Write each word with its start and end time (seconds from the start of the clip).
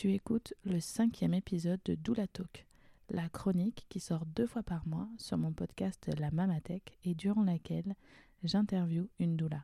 Tu 0.00 0.14
écoutes 0.14 0.54
le 0.64 0.80
cinquième 0.80 1.34
épisode 1.34 1.80
de 1.84 1.94
Doula 1.94 2.26
Talk, 2.26 2.64
la 3.10 3.28
chronique 3.28 3.84
qui 3.90 4.00
sort 4.00 4.24
deux 4.24 4.46
fois 4.46 4.62
par 4.62 4.88
mois 4.88 5.06
sur 5.18 5.36
mon 5.36 5.52
podcast 5.52 6.10
La 6.18 6.30
Mamatech 6.30 6.96
et 7.04 7.14
durant 7.14 7.42
laquelle 7.42 7.94
j'interviewe 8.42 9.10
une 9.18 9.36
doula. 9.36 9.62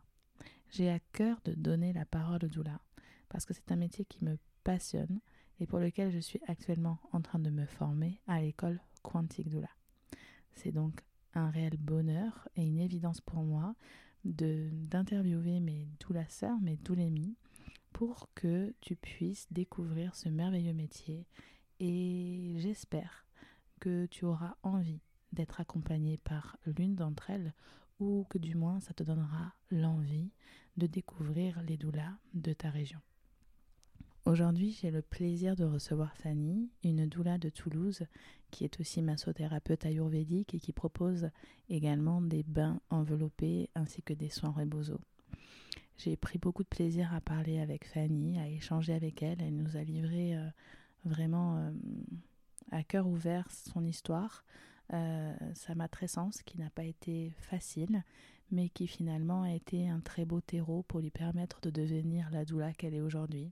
J'ai 0.69 0.91
à 0.91 0.99
cœur 1.15 1.41
de 1.47 1.55
donner 1.55 1.95
la 1.95 2.05
parole 2.05 2.45
aux 2.45 2.49
doula 2.49 2.79
parce 3.31 3.47
que 3.47 3.55
c'est 3.55 3.73
un 3.73 3.77
métier 3.77 4.05
qui 4.05 4.23
me 4.27 4.37
passionne 4.63 5.21
et 5.59 5.67
pour 5.67 5.79
lequel 5.79 6.11
je 6.11 6.19
suis 6.19 6.43
actuellement 6.47 6.99
en 7.13 7.23
train 7.23 7.39
de 7.39 7.49
me 7.49 7.65
former 7.65 8.21
à 8.27 8.43
l'école 8.43 8.83
Quantique 9.03 9.49
Doula. 9.49 9.71
C'est 10.53 10.73
donc 10.73 11.01
un 11.33 11.49
réel 11.49 11.79
bonheur 11.79 12.47
et 12.57 12.63
une 12.63 12.81
évidence 12.81 13.23
pour 13.23 13.43
moi 13.43 13.75
d'interviewer 14.27 15.61
mes 15.61 15.89
doulas 15.99 16.45
mes 16.61 16.77
doulémies, 16.77 17.39
pour 17.97 18.29
que 18.35 18.75
tu 18.83 18.95
puisses 18.95 19.47
découvrir 19.51 20.15
ce 20.15 20.29
merveilleux 20.29 20.75
métier 20.75 21.27
et 21.81 22.53
j'espère 22.59 23.25
que 23.81 24.05
tu 24.05 24.27
auras 24.27 24.57
envie 24.63 25.01
d'être 25.33 25.63
accompagnée 25.63 26.19
par 26.19 26.59
l'une 26.67 26.95
d'entre 26.95 27.31
elles 27.31 27.55
ou 27.99 28.27
que 28.29 28.37
du 28.37 28.55
moins 28.55 28.81
ça 28.81 28.93
te 28.93 29.03
donnera 29.03 29.55
l'envie 29.71 30.31
de 30.77 30.87
découvrir 30.87 31.63
les 31.63 31.79
doulas 31.79 32.13
de 32.35 32.53
ta 32.53 32.69
région. 32.69 33.01
Aujourd'hui, 34.27 34.73
j'ai 34.79 34.91
le 34.91 35.01
plaisir 35.01 35.57
de 35.57 35.65
recevoir 35.65 36.15
Fanny, 36.19 36.69
une 36.85 37.09
doula 37.09 37.39
de 37.39 37.49
Toulouse, 37.49 38.05
qui 38.51 38.65
est 38.65 38.79
aussi 38.79 39.01
massothérapeute 39.01 39.87
ayurvédique 39.87 40.53
et 40.53 40.61
qui 40.61 40.75
propose 40.75 41.31
également 41.71 42.21
des 42.21 42.43
bains 42.43 42.79
enveloppés 42.91 43.71
ainsi 43.75 44.03
que 44.03 44.13
des 44.13 44.29
soins 44.29 44.51
rebozo. 44.51 45.01
J'ai 45.99 46.17
pris 46.17 46.39
beaucoup 46.39 46.63
de 46.63 46.69
plaisir 46.69 47.13
à 47.15 47.21
parler 47.21 47.59
avec 47.59 47.87
Fanny, 47.87 48.39
à 48.39 48.49
échanger 48.49 48.93
avec 48.93 49.23
elle. 49.23 49.41
Elle 49.41 49.57
nous 49.57 49.77
a 49.77 49.83
livré 49.83 50.37
euh, 50.37 50.47
vraiment 51.05 51.57
euh, 51.57 51.71
à 52.71 52.83
cœur 52.83 53.07
ouvert 53.07 53.51
son 53.51 53.85
histoire, 53.85 54.45
euh, 54.93 55.35
sa 55.55 55.75
matrescence 55.75 56.43
qui 56.43 56.59
n'a 56.59 56.71
pas 56.71 56.85
été 56.85 57.33
facile, 57.39 58.03
mais 58.51 58.69
qui 58.69 58.87
finalement 58.87 59.43
a 59.43 59.53
été 59.53 59.89
un 59.89 60.01
très 60.01 60.25
beau 60.27 60.41
terreau 60.41 60.83
pour 60.83 61.01
lui 61.01 61.11
permettre 61.11 61.61
de 61.63 61.71
devenir 61.71 62.29
la 62.31 62.45
doula 62.45 62.73
qu'elle 62.73 62.95
est 62.95 63.01
aujourd'hui 63.01 63.51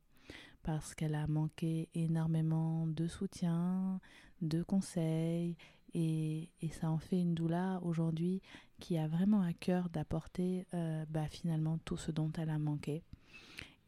parce 0.64 0.94
qu'elle 0.94 1.14
a 1.14 1.26
manqué 1.26 1.88
énormément 1.94 2.86
de 2.86 3.06
soutien, 3.06 4.00
de 4.40 4.62
conseils, 4.62 5.56
et, 5.94 6.50
ça 6.72 6.90
en 6.90 6.98
fait 6.98 7.20
une 7.20 7.34
doula 7.34 7.78
aujourd'hui 7.82 8.42
qui 8.80 8.98
a 8.98 9.06
vraiment 9.06 9.42
à 9.42 9.52
cœur 9.52 9.88
d'apporter 9.90 10.66
euh, 10.74 11.04
bah, 11.08 11.28
finalement 11.28 11.78
tout 11.84 11.96
ce 11.96 12.10
dont 12.10 12.32
elle 12.36 12.50
a 12.50 12.58
manqué. 12.58 13.02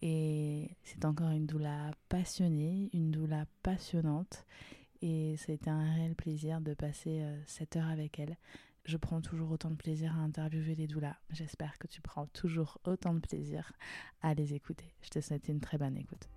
Et 0.02 0.70
c'est 0.84 1.04
encore 1.04 1.30
une 1.30 1.46
doula 1.46 1.90
passionnée, 2.08 2.90
une 2.92 3.10
doula 3.10 3.46
passionnante, 3.62 4.44
et 5.02 5.36
c'était 5.38 5.70
un 5.70 5.94
réel 5.94 6.14
plaisir 6.14 6.60
de 6.60 6.74
passer 6.74 7.22
euh, 7.22 7.40
cette 7.46 7.76
heure 7.76 7.88
avec 7.88 8.18
elle. 8.18 8.36
Je 8.84 8.96
prends 8.96 9.20
toujours 9.20 9.50
autant 9.50 9.70
de 9.70 9.76
plaisir 9.76 10.14
à 10.16 10.20
interviewer 10.20 10.76
les 10.76 10.86
doulas. 10.86 11.16
J'espère 11.30 11.76
que 11.78 11.88
tu 11.88 12.00
prends 12.00 12.26
toujours 12.26 12.78
autant 12.84 13.14
de 13.14 13.20
plaisir 13.20 13.72
à 14.22 14.32
les 14.34 14.54
écouter. 14.54 14.94
Je 15.02 15.08
te 15.08 15.20
souhaite 15.20 15.48
une 15.48 15.60
très 15.60 15.76
bonne 15.76 15.96
écoute. 15.96 16.28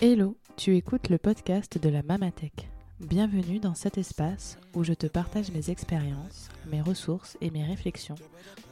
Hello, 0.00 0.36
tu 0.56 0.74
écoutes 0.76 1.08
le 1.10 1.18
podcast 1.18 1.78
de 1.78 1.88
la 1.88 2.02
Mamatech. 2.02 2.68
Bienvenue 3.00 3.58
dans 3.58 3.74
cet 3.74 3.98
espace 3.98 4.56
où 4.74 4.82
je 4.82 4.94
te 4.94 5.06
partage 5.06 5.50
mes 5.52 5.68
expériences, 5.68 6.48
mes 6.66 6.80
ressources 6.80 7.36
et 7.42 7.50
mes 7.50 7.62
réflexions 7.62 8.14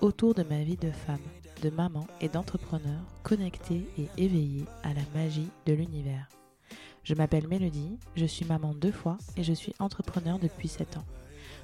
autour 0.00 0.32
de 0.32 0.42
ma 0.42 0.62
vie 0.62 0.78
de 0.78 0.90
femme, 0.90 1.20
de 1.60 1.68
maman 1.68 2.06
et 2.22 2.30
d'entrepreneur 2.30 3.02
connectée 3.22 3.86
et 3.98 4.08
éveillée 4.16 4.64
à 4.82 4.94
la 4.94 5.02
magie 5.14 5.50
de 5.66 5.74
l'univers. 5.74 6.30
Je 7.02 7.12
m'appelle 7.14 7.48
Mélodie, 7.48 7.98
je 8.16 8.24
suis 8.24 8.46
maman 8.46 8.72
deux 8.72 8.92
fois 8.92 9.18
et 9.36 9.44
je 9.44 9.52
suis 9.52 9.74
entrepreneur 9.78 10.38
depuis 10.38 10.68
7 10.68 10.96
ans. 10.96 11.04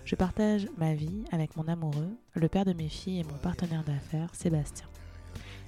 Je 0.04 0.14
partage 0.14 0.68
ma 0.76 0.92
vie 0.94 1.24
avec 1.32 1.56
mon 1.56 1.66
amoureux, 1.66 2.14
le 2.34 2.48
père 2.48 2.66
de 2.66 2.74
mes 2.74 2.90
filles 2.90 3.20
et 3.20 3.24
mon 3.24 3.38
partenaire 3.38 3.84
d'affaires, 3.84 4.34
Sébastien. 4.34 4.86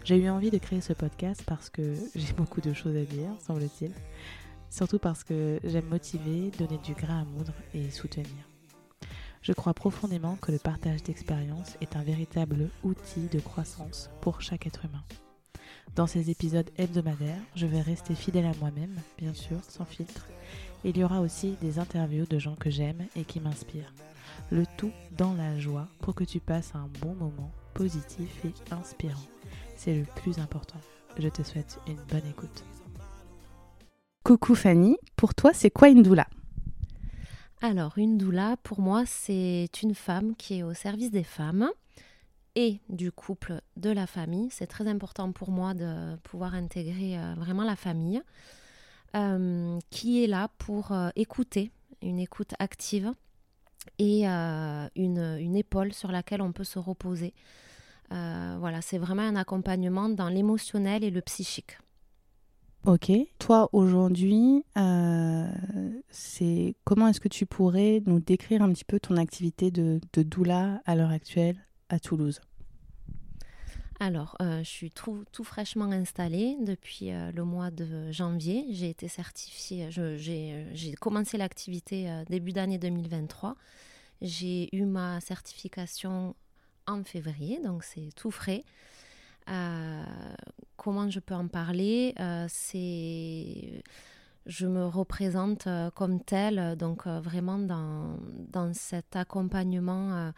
J'ai 0.04 0.18
eu 0.18 0.28
envie 0.28 0.50
de 0.50 0.58
créer 0.58 0.82
ce 0.82 0.92
podcast 0.92 1.42
parce 1.46 1.70
que 1.70 1.94
j'ai 2.14 2.34
beaucoup 2.34 2.60
de 2.60 2.74
choses 2.74 2.96
à 2.96 3.04
dire, 3.04 3.30
semble-t-il. 3.40 3.92
Surtout 4.72 4.98
parce 4.98 5.22
que 5.22 5.60
j'aime 5.64 5.88
motiver, 5.88 6.50
donner 6.58 6.78
du 6.78 6.94
grain 6.94 7.20
à 7.20 7.24
moudre 7.26 7.52
et 7.74 7.90
soutenir. 7.90 8.48
Je 9.42 9.52
crois 9.52 9.74
profondément 9.74 10.36
que 10.36 10.50
le 10.50 10.58
partage 10.58 11.02
d'expériences 11.02 11.76
est 11.82 11.94
un 11.94 12.02
véritable 12.02 12.70
outil 12.82 13.28
de 13.30 13.38
croissance 13.38 14.08
pour 14.22 14.40
chaque 14.40 14.66
être 14.66 14.86
humain. 14.86 15.04
Dans 15.94 16.06
ces 16.06 16.30
épisodes 16.30 16.70
hebdomadaires, 16.78 17.42
je 17.54 17.66
vais 17.66 17.82
rester 17.82 18.14
fidèle 18.14 18.46
à 18.46 18.54
moi-même, 18.60 18.98
bien 19.18 19.34
sûr, 19.34 19.62
sans 19.68 19.84
filtre. 19.84 20.26
Il 20.84 20.96
y 20.96 21.04
aura 21.04 21.20
aussi 21.20 21.58
des 21.60 21.78
interviews 21.78 22.24
de 22.24 22.38
gens 22.38 22.56
que 22.56 22.70
j'aime 22.70 23.06
et 23.14 23.24
qui 23.24 23.40
m'inspirent. 23.40 23.92
Le 24.50 24.64
tout 24.78 24.92
dans 25.18 25.34
la 25.34 25.58
joie 25.60 25.88
pour 26.00 26.14
que 26.14 26.24
tu 26.24 26.40
passes 26.40 26.74
un 26.74 26.88
bon 27.02 27.14
moment 27.14 27.52
positif 27.74 28.42
et 28.46 28.54
inspirant. 28.72 29.20
C'est 29.76 29.94
le 29.94 30.06
plus 30.16 30.38
important. 30.38 30.80
Je 31.18 31.28
te 31.28 31.42
souhaite 31.42 31.78
une 31.86 32.00
bonne 32.10 32.26
écoute. 32.26 32.64
Coucou 34.24 34.54
Fanny, 34.54 34.96
pour 35.16 35.34
toi 35.34 35.50
c'est 35.52 35.70
quoi 35.70 35.88
une 35.88 36.04
doula? 36.04 36.28
Alors 37.60 37.98
une 37.98 38.18
doula 38.18 38.56
pour 38.62 38.80
moi 38.80 39.02
c'est 39.04 39.68
une 39.82 39.96
femme 39.96 40.36
qui 40.36 40.58
est 40.58 40.62
au 40.62 40.74
service 40.74 41.10
des 41.10 41.24
femmes 41.24 41.68
et 42.54 42.78
du 42.88 43.10
couple 43.10 43.60
de 43.76 43.90
la 43.90 44.06
famille. 44.06 44.48
C'est 44.52 44.68
très 44.68 44.86
important 44.86 45.32
pour 45.32 45.50
moi 45.50 45.74
de 45.74 46.14
pouvoir 46.18 46.54
intégrer 46.54 47.18
euh, 47.18 47.34
vraiment 47.36 47.64
la 47.64 47.74
famille 47.74 48.22
euh, 49.16 49.76
qui 49.90 50.22
est 50.22 50.28
là 50.28 50.48
pour 50.58 50.92
euh, 50.92 51.08
écouter, 51.16 51.72
une 52.00 52.20
écoute 52.20 52.54
active 52.60 53.10
et 53.98 54.24
une, 54.24 55.36
une, 55.40 55.56
épaule 55.56 55.92
sur 55.92 56.12
laquelle 56.12 56.42
on 56.42 56.52
peut 56.52 56.62
se 56.62 56.78
reposer 56.78 57.34
voilà, 58.10 58.82
c'est 58.82 58.98
vraiment 58.98 59.22
un 59.22 59.36
accompagnement 59.36 60.08
dans 60.08 60.28
l'émotionnel 60.28 61.02
et 61.02 61.10
le 61.10 61.22
psychique. 61.22 61.78
Ok. 62.84 63.12
Toi, 63.38 63.68
aujourd'hui, 63.72 64.64
euh, 64.76 65.46
c'est 66.10 66.74
comment 66.84 67.06
est-ce 67.06 67.20
que 67.20 67.28
tu 67.28 67.46
pourrais 67.46 68.02
nous 68.06 68.18
décrire 68.18 68.60
un 68.60 68.72
petit 68.72 68.84
peu 68.84 68.98
ton 68.98 69.16
activité 69.18 69.70
de, 69.70 70.00
doula 70.16 70.82
à 70.84 70.96
l'heure 70.96 71.10
actuelle 71.10 71.64
à 71.88 72.00
Toulouse? 72.00 72.40
Alors, 74.00 74.36
euh, 74.42 74.64
je 74.64 74.68
suis 74.68 74.90
tout, 74.90 75.24
fraîchement 75.44 75.92
installée 75.92 76.56
depuis 76.60 77.10
le 77.10 77.44
mois 77.44 77.70
de 77.70 78.10
janvier. 78.10 78.66
J'ai 78.70 78.90
été 78.90 79.06
certifiée, 79.06 79.88
j'ai 79.90 80.94
commencé 81.00 81.38
l'activité 81.38 82.10
début 82.28 82.50
d'année 82.50 82.78
2023. 82.78 83.54
J'ai 84.22 84.74
eu 84.74 84.86
ma 84.86 85.20
certification 85.20 86.34
en 86.88 87.04
février, 87.04 87.60
donc 87.62 87.84
c'est 87.84 88.10
tout 88.16 88.32
frais. 88.32 88.64
Euh, 89.48 90.04
comment 90.76 91.08
je 91.10 91.20
peux 91.20 91.34
en 91.34 91.48
parler? 91.48 92.14
Euh, 92.20 92.46
C'est 92.48 93.82
je 94.44 94.66
me 94.66 94.86
représente 94.86 95.68
euh, 95.68 95.90
comme 95.90 96.20
telle, 96.20 96.76
donc 96.76 97.06
vraiment 97.06 97.58
dans, 97.58 98.18
dans 98.48 98.74
cet 98.74 99.14
accompagnement 99.14 100.32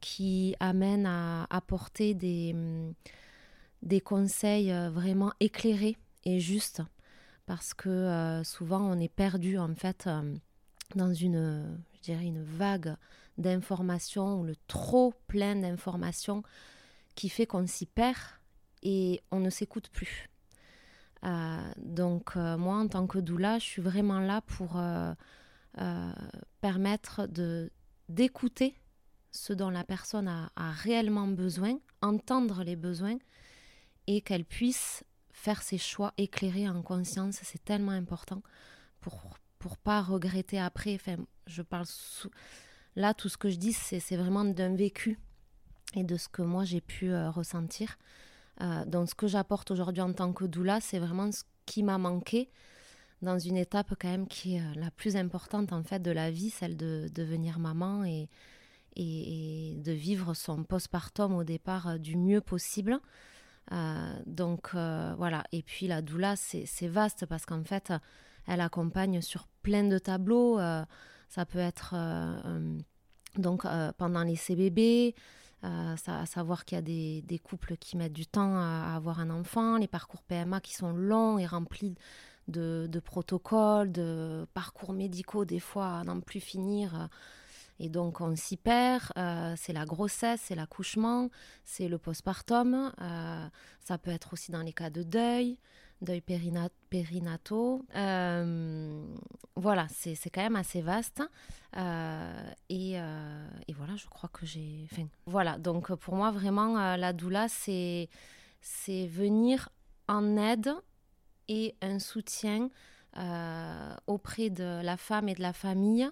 qui 0.00 0.56
amène 0.58 1.06
à 1.06 1.46
apporter 1.50 2.14
des, 2.14 2.52
mm, 2.54 2.92
des 3.82 4.00
conseils 4.00 4.72
vraiment 4.90 5.32
éclairés 5.38 5.96
et 6.24 6.40
justes, 6.40 6.82
parce 7.46 7.72
que 7.72 8.42
souvent 8.44 8.80
on 8.80 8.98
est 8.98 9.12
perdu 9.12 9.58
en 9.58 9.74
fait 9.76 10.08
dans 10.96 11.14
une, 11.14 11.78
je 11.94 12.00
dirais, 12.02 12.24
une 12.24 12.42
vague 12.42 12.96
d'informations 13.38 14.40
ou 14.40 14.44
le 14.44 14.56
trop 14.66 15.14
plein 15.28 15.54
d'informations 15.56 16.42
qui 17.14 17.28
fait 17.28 17.46
qu'on 17.46 17.66
s'y 17.66 17.86
perd 17.86 18.18
et 18.86 19.20
on 19.32 19.40
ne 19.40 19.50
s'écoute 19.50 19.88
plus. 19.88 20.30
Euh, 21.24 21.72
donc 21.76 22.36
euh, 22.36 22.56
moi, 22.56 22.76
en 22.76 22.86
tant 22.86 23.08
que 23.08 23.18
doula, 23.18 23.58
je 23.58 23.64
suis 23.64 23.82
vraiment 23.82 24.20
là 24.20 24.42
pour 24.42 24.76
euh, 24.76 25.12
permettre 26.60 27.26
de 27.26 27.70
d'écouter 28.08 28.78
ce 29.32 29.52
dont 29.52 29.70
la 29.70 29.82
personne 29.82 30.28
a, 30.28 30.70
réellement 30.70 31.26
besoin, 31.26 31.78
entendre 32.00 32.62
les 32.62 32.76
besoins 32.76 33.18
et 34.06 34.20
qu'elle 34.20 34.44
puisse 34.44 35.02
faire 35.32 35.60
ses 35.62 35.78
choix 35.78 36.14
éclairés 36.16 36.68
en 36.68 36.80
conscience. 36.80 37.40
C'est 37.42 37.64
tellement 37.64 37.90
important 37.90 38.42
pour 39.00 39.20
pour 39.58 39.78
pas 39.78 40.00
regretter 40.00 40.60
après. 40.60 40.94
Enfin, 40.94 41.16
je 41.48 41.62
parle 41.62 41.86
Là, 42.94 43.12
tout 43.12 43.28
ce 43.28 43.36
que 43.36 43.50
je 43.50 43.56
dis, 43.56 43.72
c'est 43.74 44.16
vraiment 44.16 44.44
d'un 44.44 44.74
vécu 44.74 45.18
et 45.94 46.04
de 46.04 46.16
ce 46.16 46.28
que 46.28 46.40
moi 46.40 46.64
j'ai 46.64 46.80
pu 46.80 47.14
ressentir. 47.14 47.98
Euh, 48.62 48.84
donc, 48.84 49.10
ce 49.10 49.14
que 49.14 49.26
j'apporte 49.26 49.70
aujourd'hui 49.70 50.02
en 50.02 50.12
tant 50.12 50.32
que 50.32 50.44
doula, 50.44 50.80
c'est 50.80 50.98
vraiment 50.98 51.30
ce 51.32 51.42
qui 51.66 51.82
m'a 51.82 51.98
manqué 51.98 52.50
dans 53.22 53.38
une 53.38 53.56
étape 53.56 53.94
quand 53.98 54.08
même 54.08 54.26
qui 54.26 54.56
est 54.56 54.60
euh, 54.60 54.74
la 54.74 54.90
plus 54.90 55.16
importante 55.16 55.72
en 55.72 55.82
fait 55.82 56.00
de 56.00 56.10
la 56.10 56.30
vie, 56.30 56.50
celle 56.50 56.76
de 56.76 57.08
devenir 57.14 57.58
maman 57.58 58.04
et, 58.04 58.28
et, 58.94 59.76
de 59.82 59.92
vivre 59.92 60.34
son 60.34 60.64
postpartum 60.64 61.34
au 61.34 61.44
départ 61.44 61.98
du 61.98 62.16
mieux 62.16 62.40
possible. 62.40 62.98
donc 64.26 64.70
voilà, 64.74 65.44
et 65.52 65.62
puis 65.62 65.86
la 65.86 66.02
doula, 66.02 66.36
c'est 66.36 66.88
vaste 66.88 67.26
parce 67.26 67.46
qu'en 67.46 67.64
fait, 67.64 67.92
elle 68.46 68.60
accompagne 68.60 69.20
sur 69.20 69.48
plein 69.62 69.84
de 69.84 69.98
tableaux. 69.98 70.58
ça 71.28 71.44
peut 71.46 71.58
être 71.58 71.94
donc 73.36 73.66
pendant 73.98 74.22
les 74.22 74.36
CBB, 74.36 75.14
à 75.62 76.26
savoir 76.26 76.64
qu'il 76.64 76.76
y 76.76 76.78
a 76.78 77.22
des, 77.22 77.40
couples 77.42 77.76
qui 77.76 77.96
mettent 77.96 78.12
du 78.12 78.26
temps 78.26 78.56
à, 78.56 78.94
avoir 78.94 79.20
un 79.20 79.30
enfant, 79.30 79.76
les 79.78 79.88
parcours 79.88 80.22
PMA 80.22 80.60
qui 80.60 80.74
sont 80.74 80.92
longs 80.92 81.38
et 81.38 81.46
remplis 81.46 81.96
de, 82.48 82.86
de 82.88 83.00
protocoles, 83.00 83.90
de 83.90 84.46
parcours 84.54 84.92
médicaux, 84.92 85.44
des 85.44 85.58
fois 85.58 85.98
à 85.98 86.04
n'en 86.04 86.20
plus 86.20 86.40
finir. 86.40 87.08
Et 87.78 87.88
donc 87.88 88.20
on 88.20 88.34
s'y 88.36 88.56
perd, 88.56 89.04
euh, 89.16 89.54
c'est 89.56 89.72
la 89.72 89.84
grossesse, 89.84 90.40
c'est 90.44 90.54
l'accouchement, 90.54 91.30
c'est 91.64 91.88
le 91.88 91.98
postpartum, 91.98 92.92
euh, 93.00 93.46
ça 93.80 93.98
peut 93.98 94.10
être 94.10 94.32
aussi 94.32 94.50
dans 94.50 94.62
les 94.62 94.72
cas 94.72 94.90
de 94.90 95.02
deuil, 95.02 95.58
deuil 96.02 96.20
périnataux. 96.20 97.84
Euh, 97.94 99.04
voilà, 99.56 99.86
c'est 99.88 100.30
quand 100.30 100.42
même 100.42 100.56
assez 100.56 100.82
vaste. 100.82 101.22
Et, 102.68 102.92
et, 102.92 103.72
voilà, 103.74 103.96
je 103.96 104.06
crois 104.06 104.30
que 104.32 104.46
j'ai... 104.46 104.88
Voilà, 105.26 105.58
donc 105.58 105.94
pour 105.94 106.14
moi 106.14 106.30
vraiment 106.30 106.96
la 106.96 107.12
doula, 107.12 107.48
c'est 107.48 108.08
venir 108.88 109.68
en 110.08 110.36
aide 110.36 110.72
et 111.48 111.74
un 111.82 111.98
soutien 111.98 112.68
auprès 114.06 114.50
de 114.50 114.82
la 114.82 114.96
femme 114.96 115.28
et 115.28 115.34
de 115.34 115.42
la 115.42 115.52
famille 115.52 116.10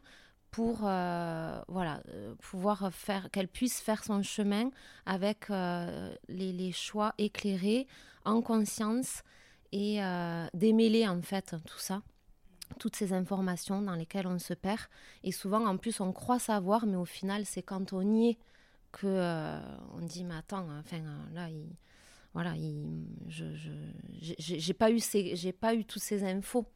pour 0.55 0.83
euh, 0.85 1.61
voilà, 1.67 2.01
euh, 2.11 2.33
pouvoir 2.37 2.93
faire, 2.93 3.29
qu'elle 3.33 3.49
puisse 3.49 3.81
faire 3.81 4.05
son 4.05 4.23
chemin 4.23 4.71
avec 5.05 5.51
euh, 5.51 6.15
les, 6.29 6.71
choix 6.71 7.13
éclairés, 7.19 7.89
en 8.25 8.41
conscience 8.41 9.25
et 9.75 10.01
démêler 10.55 11.07
en 11.09 11.21
fait 11.21 11.57
tout 11.67 11.79
ça, 11.79 12.03
toutes 12.79 12.95
ces 12.95 13.13
informations 13.13 13.83
dans 13.83 13.97
lesquelles 13.97 14.29
on 14.29 14.39
se 14.39 14.55
perd. 14.55 14.83
Et 15.25 15.33
souvent 15.33 15.67
en 15.67 15.77
plus 15.77 16.01
on 16.01 16.13
croit 16.13 16.39
savoir, 16.39 16.87
mais 16.87 16.97
au 16.97 17.05
final 17.05 17.45
c'est 17.45 17.63
quand 17.63 17.93
on 17.93 18.15
y 18.15 18.31
est 18.31 18.39
que 18.93 19.59
on 19.93 20.01
dit 20.07 20.25
mais 20.25 20.37
attends, 20.37 20.69
enfin 20.79 21.01
là 21.35 21.51
il, 21.51 21.67
voilà, 22.35 22.55
il, 22.57 23.05
je, 23.29 23.45
j'ai 24.21 24.75
pas 24.75 24.91
eu 24.93 25.01
j'ai 25.01 25.53
pas 25.53 25.75
eu 25.75 25.85
toutes 25.85 26.03
ces 26.03 26.25
infos. 26.25 26.67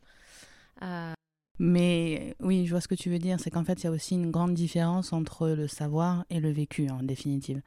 Mais 1.59 2.37
oui, 2.41 2.67
je 2.67 2.71
vois 2.71 2.81
ce 2.81 2.89
que 2.89 2.95
tu 2.95 3.11
veux 3.11 3.19
dire. 3.19 3.39
C'est 3.41 3.51
qu'en 3.51 3.65
fait, 3.65 3.83
il 3.83 3.85
y 3.85 3.87
a 3.89 3.91
aussi 3.91 4.15
une 4.15 4.31
grande 4.31 4.55
différence 4.55 5.13
entre 5.13 5.49
le 5.49 5.67
savoir 5.67 6.25
et 6.31 6.41
le 6.41 6.51
vécu, 6.51 6.89
en 6.89 7.03
définitive. 7.03 7.61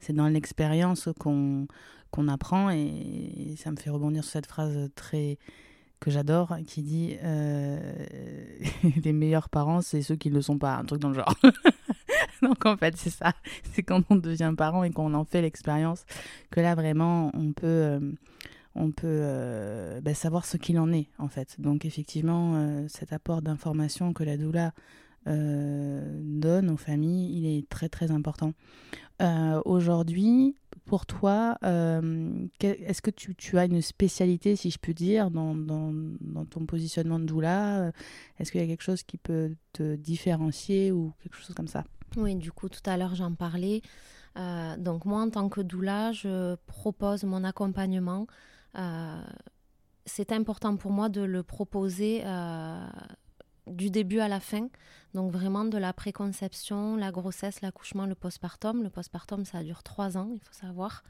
C'est 0.00 0.12
dans 0.12 0.28
l'expérience 0.28 1.08
qu'on 1.18 1.66
qu'on 2.10 2.28
apprend 2.28 2.70
et, 2.70 3.54
ça 3.56 3.70
me 3.70 3.76
fait 3.76 3.90
rebondir 3.90 4.24
sur 4.24 4.32
cette 4.32 4.46
phrase 4.46 4.90
très 4.94 5.38
que 6.00 6.10
j'adore 6.10 6.56
qui 6.66 6.82
dit 6.82 7.16
euh, 7.22 7.78
les 9.04 9.12
meilleurs 9.12 9.48
parents 9.48 9.80
c'est 9.80 10.00
ceux 10.00 10.16
qui 10.16 10.30
ne 10.30 10.36
le 10.36 10.42
sont 10.42 10.58
pas 10.58 10.76
un 10.76 10.84
truc 10.84 11.00
dans 11.00 11.08
le 11.08 11.14
genre 11.14 11.34
donc 12.42 12.64
en 12.66 12.76
fait 12.76 12.96
c'est 12.96 13.10
ça 13.10 13.32
c'est 13.72 13.82
quand 13.82 14.02
on 14.10 14.16
devient 14.16 14.54
parent 14.56 14.84
et 14.84 14.90
qu'on 14.90 15.12
en 15.12 15.24
fait 15.24 15.42
l'expérience 15.42 16.04
que 16.50 16.60
là 16.60 16.76
vraiment 16.76 17.32
on 17.34 17.52
peut 17.52 17.66
euh, 17.66 18.00
on 18.74 18.90
peut 18.90 19.06
euh, 19.06 20.00
bah, 20.00 20.14
savoir 20.14 20.44
ce 20.44 20.56
qu'il 20.56 20.78
en 20.78 20.92
est 20.92 21.08
en 21.18 21.28
fait. 21.28 21.60
Donc 21.60 21.84
effectivement, 21.84 22.54
euh, 22.54 22.86
cet 22.88 23.12
apport 23.12 23.42
d'information 23.42 24.12
que 24.12 24.24
la 24.24 24.36
doula 24.36 24.72
euh, 25.26 26.20
donne 26.22 26.70
aux 26.70 26.76
familles, 26.76 27.36
il 27.36 27.46
est 27.46 27.68
très 27.68 27.88
très 27.88 28.10
important. 28.10 28.52
Aujourd'hui, 29.64 30.54
pour 30.84 31.04
toi, 31.04 31.58
est-ce 31.60 33.02
que 33.02 33.10
tu, 33.10 33.58
as 33.58 33.64
une 33.64 33.82
spécialité, 33.82 34.54
si 34.54 34.70
je 34.70 34.78
peux 34.78 34.94
dire, 34.94 35.32
dans, 35.32 35.56
ton 36.48 36.66
positionnement 36.66 37.18
de 37.18 37.24
doula? 37.24 37.90
Est-ce 38.38 38.52
qu'il 38.52 38.60
y 38.60 38.64
a 38.64 38.66
quelque 38.68 38.84
chose 38.84 39.02
qui 39.02 39.16
peut 39.16 39.56
te 39.72 39.96
différencier 39.96 40.92
ou 40.92 41.12
quelque 41.20 41.36
chose 41.36 41.52
comme 41.56 41.66
ça? 41.66 41.82
Oui, 42.16 42.36
du 42.36 42.52
coup, 42.52 42.68
tout 42.68 42.88
à 42.88 42.96
l'heure, 42.96 43.16
j'en 43.16 43.34
parlais. 43.34 43.82
donc 44.36 45.04
moi, 45.04 45.22
en 45.22 45.30
tant 45.30 45.48
que 45.48 45.62
doula, 45.62 46.12
je 46.12 46.54
propose 46.68 47.24
mon 47.24 47.42
accompagnement 47.42 48.28
c'est 50.08 50.32
important 50.32 50.76
pour 50.76 50.90
moi 50.90 51.08
de 51.08 51.20
le 51.20 51.42
proposer 51.42 52.22
euh, 52.24 52.86
du 53.66 53.90
début 53.90 54.18
à 54.18 54.28
la 54.28 54.40
fin. 54.40 54.68
Donc 55.14 55.30
vraiment 55.30 55.64
de 55.64 55.78
la 55.78 55.92
préconception, 55.92 56.96
la 56.96 57.12
grossesse, 57.12 57.60
l'accouchement, 57.60 58.06
le 58.06 58.14
postpartum. 58.14 58.82
Le 58.82 58.90
postpartum, 58.90 59.44
ça 59.44 59.62
dure 59.62 59.82
trois 59.82 60.16
ans, 60.16 60.30
il 60.32 60.40
faut 60.40 60.52
savoir. 60.52 61.04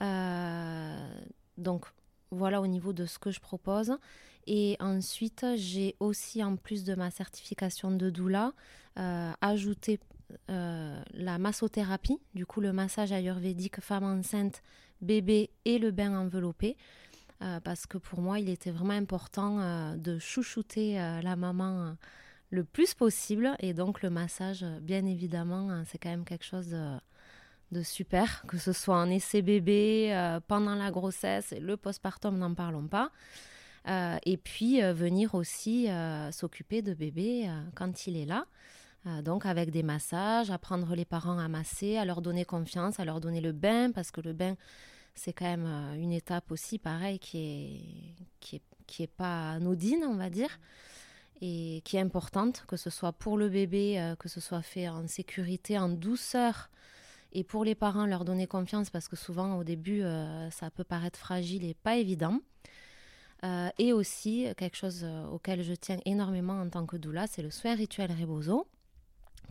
Euh, 0.00 1.22
donc 1.58 1.86
voilà 2.30 2.60
au 2.60 2.66
niveau 2.66 2.92
de 2.92 3.04
ce 3.04 3.18
que 3.18 3.30
je 3.30 3.40
propose. 3.40 3.92
Et 4.46 4.76
ensuite, 4.80 5.46
j'ai 5.56 5.96
aussi, 6.00 6.42
en 6.44 6.56
plus 6.56 6.84
de 6.84 6.94
ma 6.94 7.10
certification 7.10 7.90
de 7.90 8.10
doula, 8.10 8.52
ajouté 9.40 10.00
la 10.48 11.38
massothérapie, 11.38 12.18
du 12.34 12.44
coup 12.46 12.60
le 12.60 12.72
massage 12.72 13.12
ayurvédique 13.12 13.80
femme 13.80 14.04
enceinte 14.04 14.62
bébé 15.04 15.50
et 15.64 15.78
le 15.78 15.90
bain 15.90 16.18
enveloppé. 16.18 16.76
Euh, 17.42 17.60
parce 17.60 17.86
que 17.86 17.98
pour 17.98 18.20
moi, 18.20 18.38
il 18.38 18.48
était 18.48 18.70
vraiment 18.70 18.94
important 18.94 19.60
euh, 19.60 19.96
de 19.96 20.18
chouchouter 20.18 21.00
euh, 21.00 21.20
la 21.20 21.36
maman 21.36 21.96
le 22.50 22.64
plus 22.64 22.94
possible. 22.94 23.54
Et 23.60 23.74
donc 23.74 24.02
le 24.02 24.10
massage, 24.10 24.64
bien 24.80 25.04
évidemment, 25.04 25.82
c'est 25.86 25.98
quand 25.98 26.10
même 26.10 26.24
quelque 26.24 26.44
chose 26.44 26.68
de, 27.72 27.82
super, 27.82 28.44
que 28.46 28.56
ce 28.56 28.72
soit 28.72 28.96
en 28.96 29.10
essai 29.10 29.42
bébé, 29.42 30.38
pendant 30.46 30.76
la 30.76 30.92
grossesse 30.92 31.50
et 31.50 31.58
le 31.58 31.76
postpartum, 31.76 32.38
n'en 32.38 32.54
parlons 32.54 32.86
pas. 32.86 33.10
et 34.24 34.36
puis 34.36 34.80
venir 34.80 35.34
aussi 35.34 35.88
s'occuper 36.30 36.82
de 36.82 36.94
bébé 36.94 37.50
quand 37.74 38.06
il 38.06 38.16
est 38.16 38.26
là. 38.26 38.46
donc 39.22 39.44
avec 39.44 39.72
des 39.72 39.82
massages, 39.82 40.52
apprendre 40.52 40.94
les 40.94 41.04
parents 41.04 41.38
à 41.40 41.48
masser, 41.48 41.96
à 41.96 42.04
leur 42.04 42.22
donner 42.22 42.44
confiance, 42.44 43.00
à 43.00 43.04
leur 43.04 43.18
donner 43.18 43.40
le 43.40 43.50
bain, 43.50 43.90
parce 43.90 44.12
que 44.12 44.20
le 44.20 44.32
bain, 44.32 44.54
c'est 45.14 45.32
quand 45.32 45.44
même 45.44 45.66
euh, 45.66 45.94
une 45.94 46.12
étape 46.12 46.50
aussi, 46.50 46.78
pareil, 46.78 47.18
qui 47.18 47.38
est, 47.38 48.24
qui 48.40 48.56
est, 48.56 48.62
qui 48.86 49.02
est 49.02 49.12
pas 49.12 49.52
anodine, 49.52 50.04
on 50.04 50.16
va 50.16 50.30
dire, 50.30 50.58
et 51.40 51.82
qui 51.84 51.96
est 51.96 52.00
importante, 52.00 52.64
que 52.66 52.76
ce 52.76 52.90
soit 52.90 53.12
pour 53.12 53.36
le 53.36 53.48
bébé, 53.48 54.00
euh, 54.00 54.16
que 54.16 54.28
ce 54.28 54.40
soit 54.40 54.62
fait 54.62 54.88
en 54.88 55.06
sécurité, 55.06 55.78
en 55.78 55.88
douceur, 55.88 56.70
et 57.32 57.44
pour 57.44 57.64
les 57.64 57.74
parents, 57.74 58.06
leur 58.06 58.24
donner 58.24 58.46
confiance, 58.46 58.90
parce 58.90 59.08
que 59.08 59.16
souvent, 59.16 59.56
au 59.58 59.64
début, 59.64 60.02
euh, 60.02 60.50
ça 60.50 60.70
peut 60.70 60.84
paraître 60.84 61.18
fragile 61.18 61.64
et 61.64 61.74
pas 61.74 61.96
évident. 61.96 62.40
et 63.78 63.92
aussi, 63.92 64.46
quelque 64.56 64.76
chose 64.76 65.04
auquel 65.30 65.62
je 65.62 65.74
tiens 65.74 65.98
énormément 66.06 66.58
en 66.62 66.70
tant 66.70 66.86
que 66.86 66.96
doula, 66.96 67.26
c'est 67.26 67.42
le 67.42 67.50
soin 67.50 67.74
rituel 67.74 68.10
Rebozo, 68.10 68.66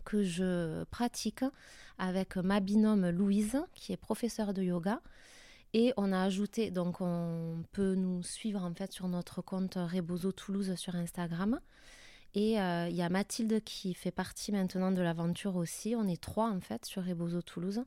que 0.04 0.24
je 0.24 0.82
pratique 0.84 1.44
avec 1.98 2.34
ma 2.36 2.58
binôme 2.58 3.08
Louise, 3.10 3.62
qui 3.74 3.92
est 3.92 3.96
professeure 3.96 4.52
de 4.52 4.62
yoga, 4.64 5.00
et 5.74 5.92
on 5.96 6.12
a 6.12 6.22
ajouté, 6.22 6.70
donc 6.70 7.00
on 7.00 7.64
peut 7.72 7.96
nous 7.96 8.22
suivre 8.22 8.62
en 8.62 8.72
fait 8.72 8.92
sur 8.92 9.08
notre 9.08 9.42
compte 9.42 9.74
Rebozo 9.74 10.30
Toulouse 10.30 10.72
sur 10.76 10.94
Instagram. 10.94 11.60
Et 12.34 12.60
euh, 12.60 12.86
il 12.88 12.94
y 12.94 13.02
a 13.02 13.08
Mathilde 13.08 13.60
qui 13.64 13.92
fait 13.92 14.12
partie 14.12 14.52
maintenant 14.52 14.92
de 14.92 15.02
l'aventure 15.02 15.56
aussi. 15.56 15.96
On 15.96 16.06
est 16.06 16.22
trois 16.22 16.48
en 16.48 16.60
fait 16.60 16.84
sur 16.84 17.04
Rebozo 17.04 17.42
Toulouse. 17.42 17.84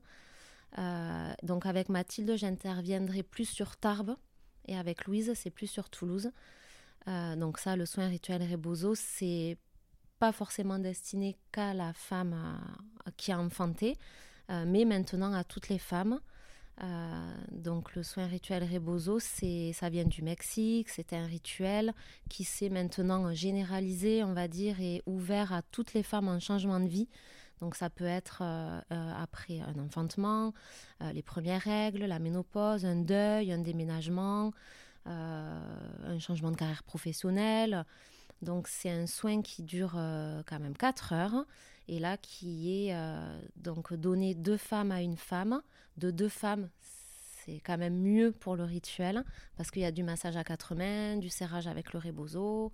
Euh, 0.76 1.32
donc 1.42 1.64
avec 1.64 1.88
Mathilde, 1.88 2.36
j'interviendrai 2.36 3.22
plus 3.22 3.48
sur 3.48 3.78
Tarbes 3.78 4.16
et 4.66 4.76
avec 4.76 5.06
Louise, 5.06 5.32
c'est 5.34 5.50
plus 5.50 5.66
sur 5.66 5.88
Toulouse. 5.88 6.30
Euh, 7.08 7.36
donc 7.36 7.58
ça, 7.58 7.74
le 7.74 7.86
soin 7.86 8.06
rituel 8.08 8.42
Rebozo, 8.42 8.94
c'est 8.96 9.56
pas 10.18 10.32
forcément 10.32 10.78
destiné 10.78 11.38
qu'à 11.52 11.72
la 11.72 11.94
femme 11.94 12.60
qui 13.16 13.32
a 13.32 13.38
enfanté, 13.38 13.96
mais 14.48 14.84
maintenant 14.84 15.32
à 15.32 15.44
toutes 15.44 15.68
les 15.70 15.78
femmes. 15.78 16.20
Euh, 16.82 17.34
donc 17.50 17.94
le 17.94 18.02
soin 18.02 18.26
rituel 18.26 18.62
Rebozo, 18.62 19.18
ça 19.18 19.88
vient 19.90 20.04
du 20.04 20.22
Mexique, 20.22 20.88
c'est 20.90 21.12
un 21.12 21.26
rituel 21.26 21.92
qui 22.28 22.44
s'est 22.44 22.68
maintenant 22.68 23.32
généralisé, 23.34 24.22
on 24.22 24.32
va 24.32 24.46
dire, 24.46 24.80
et 24.80 25.02
ouvert 25.06 25.52
à 25.52 25.62
toutes 25.62 25.94
les 25.94 26.02
femmes 26.02 26.28
en 26.28 26.38
changement 26.38 26.78
de 26.78 26.88
vie. 26.88 27.08
Donc 27.60 27.74
ça 27.74 27.90
peut 27.90 28.04
être 28.04 28.42
euh, 28.42 28.80
euh, 28.92 29.12
après 29.20 29.60
un 29.60 29.78
enfantement, 29.80 30.54
les 31.12 31.22
premières 31.22 31.62
règles, 31.62 32.04
la 32.04 32.20
ménopause, 32.20 32.84
un 32.84 32.96
deuil, 32.96 33.52
un 33.52 33.58
déménagement, 33.58 34.52
un 35.06 36.18
changement 36.18 36.50
de 36.50 36.56
carrière 36.56 36.82
professionnelle. 36.82 37.84
Donc 38.42 38.68
c'est 38.68 38.90
un 38.90 39.06
soin 39.06 39.42
qui 39.42 39.62
dure 39.62 39.92
quand 40.46 40.60
même 40.60 40.76
4 40.76 41.12
heures 41.12 41.44
et 41.88 41.98
là 41.98 42.16
qui 42.16 42.88
est 42.88 42.94
donc 43.56 43.94
donné 43.94 44.34
deux 44.34 44.56
femmes 44.56 44.92
à 44.92 45.02
une 45.02 45.16
femme 45.16 45.62
de 45.96 46.10
deux 46.10 46.28
femmes, 46.28 46.68
c'est 47.48 47.60
quand 47.60 47.78
même 47.78 47.98
mieux 47.98 48.32
pour 48.32 48.56
le 48.56 48.64
rituel 48.64 49.24
parce 49.56 49.70
qu'il 49.70 49.82
y 49.82 49.86
a 49.86 49.92
du 49.92 50.02
massage 50.02 50.36
à 50.36 50.44
quatre 50.44 50.74
mains, 50.74 51.16
du 51.16 51.30
serrage 51.30 51.66
avec 51.66 51.92
le 51.92 51.98
rebozo. 51.98 52.72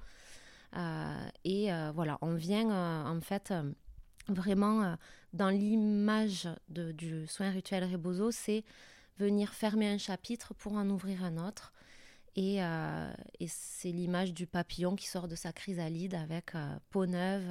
Euh, 0.76 1.28
et 1.44 1.72
euh, 1.72 1.92
voilà, 1.94 2.18
on 2.22 2.34
vient 2.34 2.68
euh, 2.70 3.04
en 3.04 3.20
fait 3.20 3.54
vraiment 4.26 4.96
dans 5.32 5.50
l'image 5.50 6.48
du 6.68 7.26
soin 7.26 7.50
rituel 7.50 7.84
rebozo, 7.84 8.30
c'est 8.30 8.64
venir 9.18 9.52
fermer 9.52 9.88
un 9.88 9.98
chapitre 9.98 10.54
pour 10.54 10.72
en 10.72 10.88
ouvrir 10.88 11.22
un 11.22 11.36
autre. 11.46 11.73
Et, 12.36 12.56
et 12.56 13.46
c'est 13.46 13.92
l'image 13.92 14.34
du 14.34 14.48
papillon 14.48 14.96
qui 14.96 15.06
sort 15.06 15.28
de 15.28 15.36
sa 15.36 15.52
chrysalide 15.52 16.14
avec 16.14 16.52
peau 16.90 17.06
neuve 17.06 17.44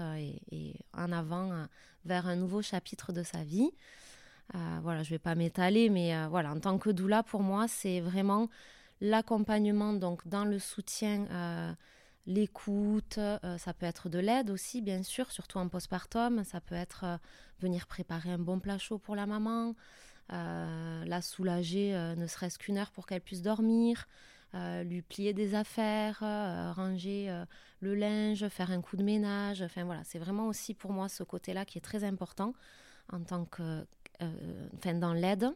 et, 0.52 0.76
en 0.94 1.12
avant 1.14 1.68
vers 2.04 2.28
un 2.28 2.36
nouveau 2.36 2.62
chapitre 2.62 3.14
de 3.14 3.24
sa 3.24 3.44
vie. 3.44 3.72
voilà, 4.54 5.04
je 5.04 5.08
ne 5.08 5.16
vais 5.16 5.20
pas 5.20 5.36
m'étaler, 5.36 5.90
mais 5.90 6.28
voilà, 6.28 6.52
en 6.52 6.60
tant 6.60 6.78
que 6.78 6.90
doula, 6.90 7.24
pour 7.24 7.44
moi, 7.44 7.70
c'est 7.70 8.02
vraiment 8.02 8.50
l'accompagnement 9.04 9.94
donc 9.94 10.28
dans 10.28 10.46
le 10.46 10.60
soutien, 10.60 11.28
euh, 11.30 11.74
l'écoute, 12.26 13.18
euh, 13.18 13.58
ça 13.58 13.74
peut 13.74 13.86
être 13.86 14.08
de 14.08 14.18
l'aide 14.18 14.50
aussi 14.50 14.82
bien 14.82 15.04
sûr, 15.04 15.30
surtout 15.32 15.58
en 15.58 15.68
postpartum, 15.68 16.44
ça 16.46 16.62
peut 16.62 16.76
être 16.76 17.04
euh, 17.04 17.18
venir 17.60 17.86
préparer 17.86 18.32
un 18.32 18.40
bon 18.40 18.60
plat 18.60 18.78
chaud 18.78 18.98
pour 18.98 19.16
la 19.16 19.26
maman, 19.26 19.76
la 20.30 21.22
soulager 21.22 21.92
ne 22.18 22.26
serait-ce 22.28 22.58
qu'une 22.58 22.78
heure 22.78 22.92
pour 22.92 23.06
qu'elle 23.06 23.22
puisse 23.22 23.42
dormir, 23.44 24.08
lui 24.54 25.02
plier 25.02 25.34
des 25.34 25.56
affaires, 25.56 26.20
ranger 26.76 27.44
le 27.80 27.96
linge, 27.96 28.48
faire 28.50 28.72
un 28.72 28.82
coup 28.82 28.98
de 28.98 29.04
ménage, 29.04 29.62
enfin 29.62 29.84
voilà, 29.84 30.04
c'est 30.04 30.20
vraiment 30.20 30.48
aussi 30.48 30.74
pour 30.74 30.92
moi 30.92 31.10
ce 31.10 31.24
côté-là 31.24 31.66
qui 31.66 31.78
est 31.78 31.82
très 31.82 32.04
important 32.04 32.54
en 33.12 33.22
tant 33.22 33.46
que, 33.46 33.86
enfin 34.78 34.94
dans 34.94 35.14
l'aide. 35.14 35.54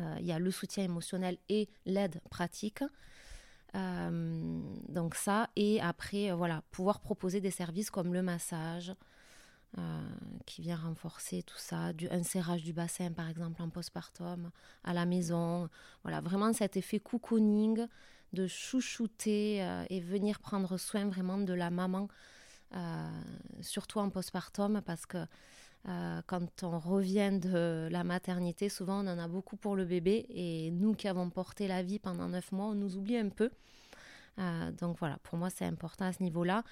Euh, 0.00 0.16
il 0.20 0.26
y 0.26 0.32
a 0.32 0.38
le 0.38 0.50
soutien 0.50 0.84
émotionnel 0.84 1.38
et 1.48 1.68
l'aide 1.86 2.20
pratique. 2.30 2.82
Euh, 3.74 4.60
donc 4.88 5.14
ça, 5.14 5.48
et 5.56 5.80
après, 5.80 6.30
euh, 6.30 6.34
voilà, 6.34 6.62
pouvoir 6.70 7.00
proposer 7.00 7.40
des 7.40 7.50
services 7.50 7.90
comme 7.90 8.12
le 8.12 8.22
massage, 8.22 8.92
qui 10.46 10.62
vient 10.62 10.76
renforcer 10.76 11.42
tout 11.42 11.56
ça, 11.56 11.92
du, 11.92 12.08
un 12.10 12.22
serrage 12.22 12.64
du 12.64 12.72
bassin 12.72 13.12
par 13.12 13.28
exemple 13.28 13.62
en 13.62 13.68
postpartum, 13.68 14.50
à 14.84 14.92
la 14.92 15.06
maison. 15.06 15.68
Voilà, 16.02 16.20
vraiment 16.20 16.52
cet 16.52 16.76
effet 16.76 16.98
cocooning, 16.98 17.86
de 18.32 18.46
chouchouter 18.46 19.64
et 19.88 20.00
venir 20.00 20.40
prendre 20.40 20.76
soin 20.76 21.06
vraiment 21.06 21.38
de 21.38 21.52
la 21.52 21.70
maman, 21.70 22.08
surtout 23.60 24.00
en 24.00 24.10
postpartum, 24.10 24.82
parce 24.84 25.06
que 25.06 25.24
euh, 25.88 26.20
quand 26.26 26.62
on 26.62 26.78
revient 26.78 27.38
de 27.40 27.88
la 27.90 28.04
maternité, 28.04 28.68
souvent 28.68 29.02
on 29.04 29.08
en 29.08 29.18
a 29.18 29.28
beaucoup 29.28 29.56
pour 29.56 29.76
le 29.76 29.84
bébé 29.84 30.26
et 30.28 30.70
nous 30.72 30.94
qui 30.94 31.08
avons 31.08 31.30
porté 31.30 31.68
la 31.68 31.82
vie 31.82 31.98
pendant 31.98 32.28
neuf 32.28 32.52
mois, 32.52 32.66
on 32.66 32.74
nous 32.74 32.96
oublie 32.96 33.16
un 33.16 33.30
peu. 33.30 33.50
Euh, 34.38 34.70
donc 34.72 34.98
voilà, 34.98 35.18
pour 35.22 35.38
moi 35.38 35.50
c'est 35.50 35.64
important 35.64 36.06
à 36.06 36.12
ce 36.12 36.22
niveau-là. 36.22 36.62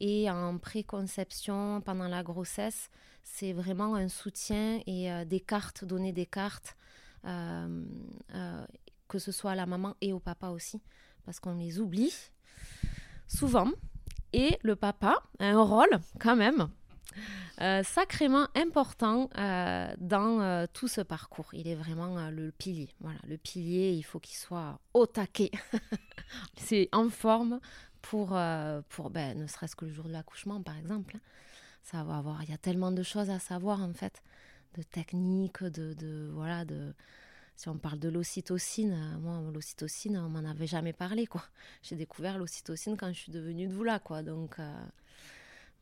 Et 0.00 0.30
en 0.30 0.58
préconception, 0.58 1.80
pendant 1.80 2.08
la 2.08 2.22
grossesse, 2.22 2.90
c'est 3.22 3.52
vraiment 3.52 3.94
un 3.94 4.08
soutien 4.08 4.80
et 4.86 5.10
euh, 5.12 5.24
des 5.24 5.40
cartes, 5.40 5.84
donner 5.84 6.12
des 6.12 6.26
cartes, 6.26 6.76
que 9.08 9.18
ce 9.18 9.32
soit 9.32 9.50
à 9.50 9.54
la 9.54 9.66
maman 9.66 9.96
et 10.00 10.12
au 10.12 10.20
papa 10.20 10.48
aussi, 10.48 10.80
parce 11.24 11.40
qu'on 11.40 11.56
les 11.56 11.80
oublie 11.80 12.14
souvent. 13.26 13.70
Et 14.32 14.58
le 14.62 14.76
papa 14.76 15.22
a 15.38 15.46
un 15.46 15.62
rôle 15.62 16.00
quand 16.20 16.36
même 16.36 16.68
euh, 17.60 17.82
sacrément 17.82 18.46
important 18.54 19.30
euh, 19.36 19.92
dans 19.98 20.40
euh, 20.40 20.66
tout 20.72 20.88
ce 20.88 21.00
parcours. 21.00 21.48
Il 21.52 21.66
est 21.66 21.74
vraiment 21.74 22.30
le 22.30 22.52
pilier. 22.52 22.88
Voilà, 23.00 23.18
le 23.26 23.36
pilier, 23.36 23.92
il 23.92 24.02
faut 24.02 24.20
qu'il 24.20 24.36
soit 24.36 24.78
au 24.94 25.06
taquet. 25.06 25.50
C'est 26.56 26.88
en 26.92 27.08
forme 27.08 27.60
pour, 28.02 28.38
pour 28.88 29.10
ben, 29.10 29.36
ne 29.36 29.46
serait-ce 29.46 29.74
que 29.74 29.84
le 29.84 29.92
jour 29.92 30.06
de 30.06 30.12
l'accouchement, 30.12 30.62
par 30.62 30.76
exemple. 30.78 31.16
Ça 31.82 32.04
va 32.04 32.18
avoir, 32.18 32.42
il 32.42 32.50
y 32.50 32.54
a 32.54 32.58
tellement 32.58 32.92
de 32.92 33.02
choses 33.02 33.30
à 33.30 33.38
savoir 33.38 33.82
en 33.82 33.92
fait, 33.94 34.22
de 34.76 34.82
techniques, 34.82 35.64
de, 35.64 35.94
de 35.94 36.30
voilà, 36.32 36.64
de 36.64 36.94
si 37.56 37.68
on 37.68 37.76
parle 37.76 37.98
de 37.98 38.08
l'ocytocine, 38.08 39.18
moi, 39.20 39.42
l'ocytocine, 39.52 40.16
on 40.18 40.28
m'en 40.28 40.48
avait 40.48 40.68
jamais 40.68 40.92
parlé, 40.92 41.26
quoi. 41.26 41.42
J'ai 41.82 41.96
découvert 41.96 42.38
l'ocytocine 42.38 42.96
quand 42.96 43.08
je 43.08 43.18
suis 43.18 43.32
devenue 43.32 43.66
doula, 43.66 43.98
quoi. 43.98 44.22
Donc, 44.22 44.58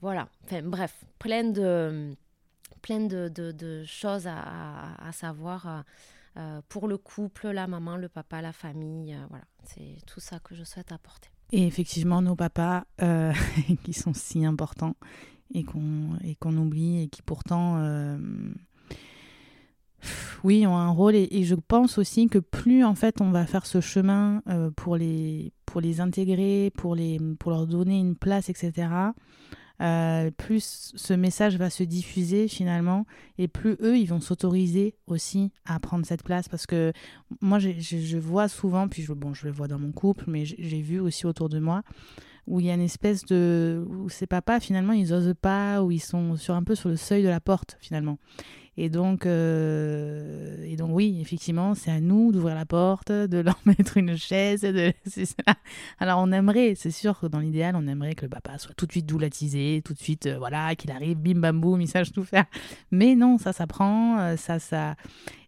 voilà, 0.01 0.29
enfin 0.45 0.63
bref, 0.63 1.05
plein 1.19 1.45
de, 1.45 2.15
plein 2.83 3.01
de, 3.01 3.85
choses 3.85 4.27
à, 4.27 5.11
savoir 5.13 5.67
euh, 5.67 5.81
euh, 6.37 6.61
pour 6.69 6.87
le 6.87 6.99
couple, 6.99 7.49
la 7.49 7.67
maman, 7.67 7.97
le 7.97 8.09
papa, 8.09 8.43
la 8.43 8.53
famille. 8.53 9.15
Euh, 9.15 9.27
voilà, 9.31 9.45
c'est 9.65 10.05
tout 10.07 10.21
ça 10.21 10.39
que 10.39 10.55
je 10.55 10.65
souhaite 10.65 10.93
apporter. 10.93 11.31
Et 11.53 11.67
effectivement, 11.67 12.23
nos 12.23 12.37
papas 12.37 12.85
qui 13.85 13.93
sont 13.93 14.15
si 14.15 14.45
importants 14.45 14.97
et 15.55 15.65
qu'on 15.65 16.57
oublie 16.57 17.03
et 17.03 17.09
qui 17.09 17.23
pourtant 17.23 17.81
oui, 20.45 20.67
ont 20.67 20.77
un 20.77 20.91
rôle 20.91 21.15
et, 21.15 21.45
je 21.45 21.55
pense 21.55 21.99
aussi 21.99 22.29
que 22.29 22.39
plus 22.39 22.85
en 22.85 22.95
fait 22.95 23.21
on 23.21 23.31
va 23.31 23.47
faire 23.47 23.65
ce 23.65 23.81
chemin 23.81 24.43
pour 24.77 24.97
les 24.97 25.53
pour 25.65 25.81
les 25.81 26.01
intégrer, 26.01 26.73
pour 26.77 26.97
les 26.97 27.21
pour 27.39 27.53
leur 27.53 27.69
donner 27.69 27.99
une 27.99 28.17
place, 28.17 28.49
etc. 28.49 28.89
Euh, 29.83 30.31
plus 30.31 30.93
ce 30.97 31.13
message 31.13 31.57
va 31.57 31.69
se 31.69 31.83
diffuser 31.83 32.49
finalement 32.49 33.05
et 33.37 33.47
plus 33.47 33.77
eux, 33.83 33.99
ils 33.99 34.07
vont 34.07 34.21
s'autoriser 34.21 34.95
aussi 35.07 35.53
à 35.67 35.79
prendre 35.79 36.07
cette 36.07 36.23
place. 36.23 36.49
Parce 36.49 36.67
que 36.67 36.93
moi, 37.41 37.59
je, 37.59 38.17
vois 38.17 38.49
souvent, 38.49 38.89
puis 38.89 39.03
je, 39.03 39.13
bon, 39.13 39.35
je 39.35 39.47
le 39.47 39.53
vois 39.53 39.69
dans 39.69 39.79
mon 39.79 39.93
couple, 39.93 40.25
mais 40.29 40.45
j'ai 40.45 40.81
vu 40.81 40.99
aussi 40.99 41.27
autour 41.27 41.49
de 41.49 41.59
moi 41.59 41.83
où 42.47 42.61
il 42.61 42.67
y 42.67 42.71
a 42.71 42.75
une 42.75 42.81
espèce 42.81 43.25
de 43.25 43.85
où 43.89 44.09
ces 44.09 44.29
papas 44.29 44.61
finalement 44.61 44.93
ils 44.93 45.13
osent 45.13 45.35
pas 45.35 45.83
ou 45.83 45.91
ils 45.91 45.99
sont 45.99 46.37
sur 46.37 46.55
un 46.55 46.63
peu 46.63 46.77
sur 46.77 46.89
le 46.89 46.95
seuil 46.95 47.25
de 47.25 47.29
la 47.29 47.41
porte 47.41 47.77
finalement 47.81 48.19
et 48.79 48.91
donc, 48.91 49.25
euh, 49.25 50.63
et 50.63 50.77
donc 50.77 50.91
oui, 50.93 51.19
effectivement, 51.23 51.75
c'est 51.75 51.91
à 51.91 52.01
nous 52.01 52.31
d'ouvrir 52.31 52.55
la 52.55 52.67
porte, 52.67 53.11
de 53.11 53.39
leur 53.41 53.59
mettre 53.65 53.97
une 53.97 54.17
chaise. 54.17 54.67
Alors 55.99 56.19
on 56.21 56.31
aimerait, 56.31 56.75
c'est 56.77 56.91
sûr 56.91 57.19
que 57.19 57.27
dans 57.27 57.39
l'idéal, 57.39 57.75
on 57.75 57.87
aimerait 57.87 58.15
que 58.15 58.27
le 58.27 58.29
papa 58.29 58.59
soit 58.59 58.75
tout 58.75 58.85
de 58.85 58.93
suite 58.93 59.07
doulatisé, 59.07 59.81
tout 59.83 59.95
de 59.95 59.99
suite, 59.99 60.27
euh, 60.27 60.37
voilà, 60.37 60.75
qu'il 60.75 60.91
arrive, 60.91 61.17
bim 61.17 61.41
bam 61.41 61.59
boum, 61.59 61.81
il 61.81 61.89
sache 61.89 62.13
tout 62.13 62.25
faire. 62.25 62.45
Mais 62.91 63.15
non, 63.15 63.39
ça 63.39 63.55
s'apprend, 63.55 64.19
euh, 64.19 64.37
ça, 64.37 64.59
ça, 64.59 64.95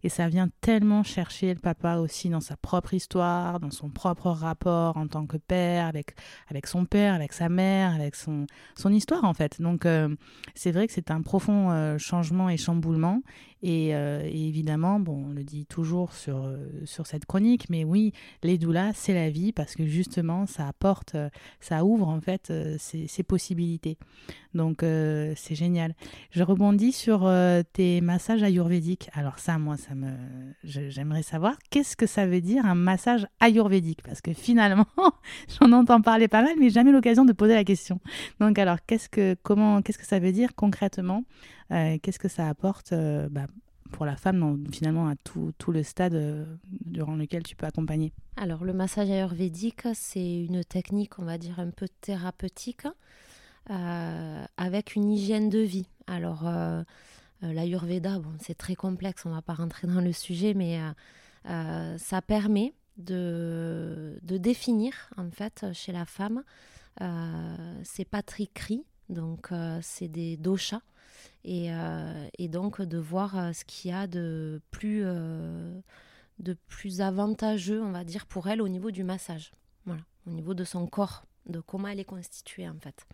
et 0.02 0.08
ça 0.08 0.28
vient 0.28 0.49
tellement 0.62 1.02
chercher 1.02 1.52
le 1.52 1.61
papa 1.61 1.97
aussi 1.97 2.30
dans 2.30 2.40
sa 2.40 2.56
propre 2.56 2.94
histoire, 2.94 3.61
dans 3.61 3.70
son 3.70 3.90
propre 3.90 4.30
rapport 4.30 4.97
en 4.97 5.06
tant 5.06 5.26
que 5.26 5.37
père, 5.37 5.87
avec, 5.87 6.14
avec 6.49 6.66
son 6.66 6.87
père, 6.87 7.12
avec 7.12 7.35
sa 7.35 7.50
mère, 7.50 7.92
avec 7.92 8.14
son, 8.14 8.47
son 8.75 8.90
histoire 8.90 9.25
en 9.25 9.35
fait. 9.35 9.61
Donc 9.61 9.87
c'est 10.54 10.70
vrai 10.70 10.87
que 10.87 10.92
c'est 10.92 11.11
un 11.11 11.20
profond 11.20 11.99
changement 11.99 12.49
et 12.49 12.56
chamboulement. 12.56 13.17
Euh, 13.64 14.22
et, 14.25 14.48
évidemment, 14.48 15.00
bon, 15.00 15.26
on 15.28 15.32
le 15.32 15.42
dit 15.42 15.66
toujours 15.66 16.12
sur, 16.12 16.44
euh, 16.44 16.56
sur 16.84 17.06
cette 17.06 17.26
chronique, 17.26 17.68
mais 17.70 17.84
oui, 17.84 18.12
les 18.42 18.58
doulas, 18.58 18.92
c'est 18.94 19.14
la 19.14 19.30
vie 19.30 19.52
parce 19.52 19.75
que 19.75 19.84
justement, 19.84 20.46
ça 20.46 20.68
apporte, 20.68 21.14
euh, 21.14 21.28
ça 21.60 21.84
ouvre 21.84 22.08
en 22.08 22.20
fait 22.20 22.52
ces, 22.78 23.22
possibilités. 23.22 23.98
Donc, 24.54 24.78
c'est 24.80 25.54
génial. 25.54 25.94
Je 26.30 26.42
rebondis 26.42 26.92
sur 26.92 27.30
tes 27.72 28.00
massages 28.00 28.42
ayurvédiques. 28.42 29.10
Alors 29.12 29.38
ça, 29.38 29.58
moi, 29.58 29.76
ça 29.76 29.94
me, 29.94 30.12
j'aimerais 30.62 31.22
savoir 31.22 31.56
qu'est-ce 31.70 31.96
que 31.96 32.06
ça 32.06 32.26
veut 32.26 32.40
dire 32.40 32.64
un 32.64 32.75
massage 32.75 33.26
ayurvédique? 33.40 34.02
Parce 34.02 34.20
que 34.20 34.32
finalement, 34.32 34.87
j'en 35.60 35.72
entends 35.72 36.00
parler 36.00 36.28
pas 36.28 36.42
mal, 36.42 36.54
mais 36.58 36.70
jamais 36.70 36.92
l'occasion 36.92 37.25
de 37.25 37.32
poser 37.32 37.54
la 37.54 37.64
question. 37.64 38.00
Donc, 38.40 38.58
alors, 38.58 38.78
qu'est-ce 38.87 39.08
que, 39.08 39.37
comment, 39.42 39.82
qu'est-ce 39.82 39.98
que 39.98 40.06
ça 40.06 40.20
veut 40.20 40.32
dire 40.32 40.54
concrètement? 40.54 41.25
Qu'est-ce 41.70 42.18
que 42.18 42.28
ça 42.28 42.48
apporte 42.48 42.92
euh, 42.92 43.28
bah, 43.30 43.46
pour 43.92 44.06
la 44.06 44.16
femme, 44.16 44.64
finalement, 44.72 45.08
à 45.08 45.16
tout, 45.16 45.52
tout 45.58 45.72
le 45.72 45.82
stade 45.82 46.14
euh, 46.14 46.44
durant 46.64 47.16
lequel 47.16 47.42
tu 47.42 47.56
peux 47.56 47.66
accompagner? 47.66 48.12
Alors, 48.37 48.64
le 48.64 48.72
massage 48.72 49.10
ayurvédique, 49.10 49.82
c'est 49.94 50.44
une 50.44 50.64
technique, 50.64 51.18
on 51.18 51.25
va 51.25 51.38
dire, 51.38 51.58
un 51.58 51.70
peu 51.70 51.88
thérapeutique, 52.00 52.87
avec 53.66 54.94
une 54.94 55.10
hygiène 55.10 55.50
de 55.50 55.58
vie. 55.58 55.87
Alors, 56.06 56.50
l'ayurveda, 57.42 58.18
bon, 58.18 58.32
c'est 58.40 58.56
très 58.56 58.75
complexe, 58.75 59.26
on 59.26 59.28
ne 59.28 59.34
va 59.34 59.42
pas 59.42 59.52
rentrer 59.52 59.87
dans 59.87 60.00
le 60.00 60.12
sujet, 60.12 60.54
mais 60.54 60.80
ça 61.44 62.22
permet 62.22 62.72
de, 62.96 64.18
définir, 64.22 64.94
en 65.18 65.30
fait, 65.30 65.66
chez 65.75 65.92
la 65.92 66.06
femme, 66.06 66.44
c'est 67.84 68.08
pas 68.08 68.22
triqueries, 68.22 68.84
donc 69.08 69.50
c'est 69.82 70.08
des 70.08 70.36
doshas 70.36 70.82
euh, 71.46 72.28
et, 72.38 72.48
donc 72.48 72.82
de 72.82 72.98
voir 72.98 73.38
euh, 73.38 73.52
ce 73.52 73.64
qu'il 73.64 73.90
y 73.90 73.94
a 73.94 74.06
de 74.06 74.60
plus, 74.70 75.02
euh, 75.04 75.80
de 76.38 76.56
plus 76.66 77.00
avantageux, 77.00 77.82
on 77.82 77.90
va 77.90 78.04
dire, 78.04 78.26
pour 78.26 78.48
elle 78.48 78.60
au 78.60 78.68
niveau 78.68 78.90
du 78.90 79.04
massage. 79.04 79.52
Voilà, 79.86 80.02
au 80.26 80.30
niveau 80.30 80.54
de 80.54 80.64
son 80.64 80.86
corps, 80.86 81.24
de 81.46 81.60
comment 81.60 81.88
elle 81.88 82.00
est 82.00 82.04
constituée 82.04 82.68
en 82.68 82.78
fait. 82.80 83.06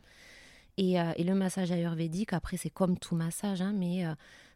Et, 0.76 0.96
le 0.96 1.34
massage 1.34 1.70
ayurvédique, 1.70 2.32
après, 2.32 2.56
c'est 2.56 2.70
comme 2.70 2.98
tout 2.98 3.14
massage, 3.14 3.62
hein, 3.62 3.72
mais 3.72 4.04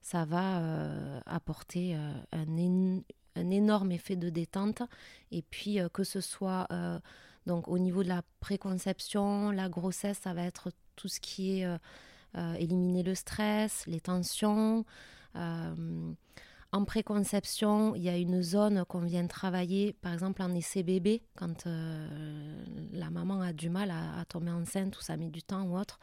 ça 0.02 0.25
va 0.25 1.21
apporter 1.26 1.95
un, 1.95 3.02
énorme 3.37 3.92
effet 3.92 4.16
de 4.16 4.28
détente. 4.28 4.83
Et 5.30 5.42
puis, 5.42 5.78
que 5.92 6.02
ce 6.02 6.21
soit 6.21 6.66
donc 7.49 7.67
au 7.67 7.78
niveau 7.78 8.02
de 8.05 8.09
la 8.09 8.23
préconception, 8.40 9.50
la 9.50 9.71
grossesse, 9.71 10.19
ça 10.23 10.35
va 10.35 10.43
être 10.43 10.71
tout 10.97 11.09
ce 11.09 11.19
qui 11.19 11.59
est 11.59 11.67
euh, 11.67 12.55
éliminer 12.55 13.02
le 13.02 13.14
stress, 13.14 13.87
les 13.87 14.00
tensions. 14.00 14.85
Euh, 15.35 16.12
En 16.71 16.85
préconception, 16.85 17.95
il 17.95 18.02
y 18.02 18.11
a 18.11 18.19
une 18.19 18.43
zone 18.43 18.85
qu'on 18.85 19.00
vient 19.00 19.26
travailler, 19.26 19.95
par 19.95 20.12
exemple 20.12 20.43
en 20.43 20.55
essai 20.55 20.83
bébé, 20.83 21.23
quand 21.35 21.64
la 22.93 23.09
maman 23.09 23.40
a 23.40 23.55
du 23.55 23.71
mal 23.71 23.90
à, 23.90 24.23
tomber 24.26 24.50
enceinte 24.50 24.99
ou 24.99 25.00
ça 25.00 25.17
met 25.17 25.31
du 25.31 25.43
temps 25.43 25.64
ou 25.64 25.78
autre. 25.78 25.99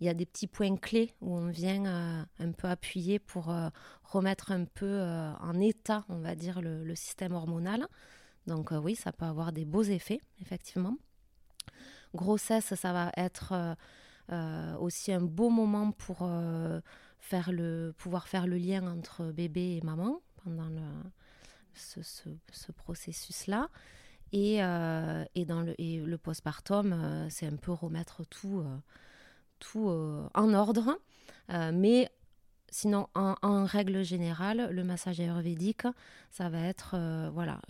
Il 0.00 0.06
y 0.06 0.08
a 0.08 0.14
des 0.14 0.26
petits 0.26 0.48
points 0.48 0.76
clés 0.76 1.14
où 1.20 1.36
on 1.36 1.50
vient 1.50 2.26
un 2.40 2.52
peu 2.52 2.66
appuyer 2.66 3.20
pour 3.20 3.54
remettre 4.02 4.50
un 4.50 4.64
peu 4.64 5.00
en 5.40 5.60
état, 5.60 6.04
on 6.08 6.18
va 6.18 6.34
dire, 6.34 6.60
le 6.60 6.94
système 6.96 7.34
hormonal. 7.34 7.86
Donc 8.46 8.72
oui, 8.72 8.94
ça 8.94 9.12
peut 9.12 9.26
avoir 9.26 9.52
des 9.52 9.64
beaux 9.64 9.82
effets, 9.82 10.20
effectivement. 10.40 10.96
Grossesse, 12.14 12.74
ça 12.74 12.92
va 12.92 13.12
être 13.16 13.52
euh, 13.52 13.74
euh, 14.32 14.76
aussi 14.78 15.12
un 15.12 15.20
beau 15.20 15.48
moment 15.48 15.92
pour 15.92 16.18
euh, 16.22 16.80
faire 17.18 17.52
le, 17.52 17.94
pouvoir 17.96 18.28
faire 18.28 18.46
le 18.46 18.56
lien 18.56 18.86
entre 18.86 19.24
bébé 19.26 19.76
et 19.76 19.80
maman 19.84 20.20
pendant 20.44 20.70
ce, 21.74 22.00
ce, 22.02 22.72
processus-là. 22.72 23.68
Et, 24.32 24.56
et, 24.56 25.44
dans 25.44 25.62
le, 25.62 25.74
et 25.78 25.98
le 26.00 26.18
postpartum, 26.18 27.28
c'est 27.28 27.46
un 27.46 27.56
peu 27.56 27.72
remettre 27.72 28.24
tout, 28.24 28.64
tout 29.58 29.88
en 30.34 30.54
ordre. 30.54 30.98
mais 31.48 32.10
sinon, 32.70 33.08
en, 33.14 33.64
règle 33.64 34.02
générale, 34.04 34.68
le 34.70 34.84
massage 34.84 35.20
ayurvédique, 35.20 35.86
ça 36.30 36.48
va 36.48 36.60
être 36.60 36.96
voilà, 37.32 37.60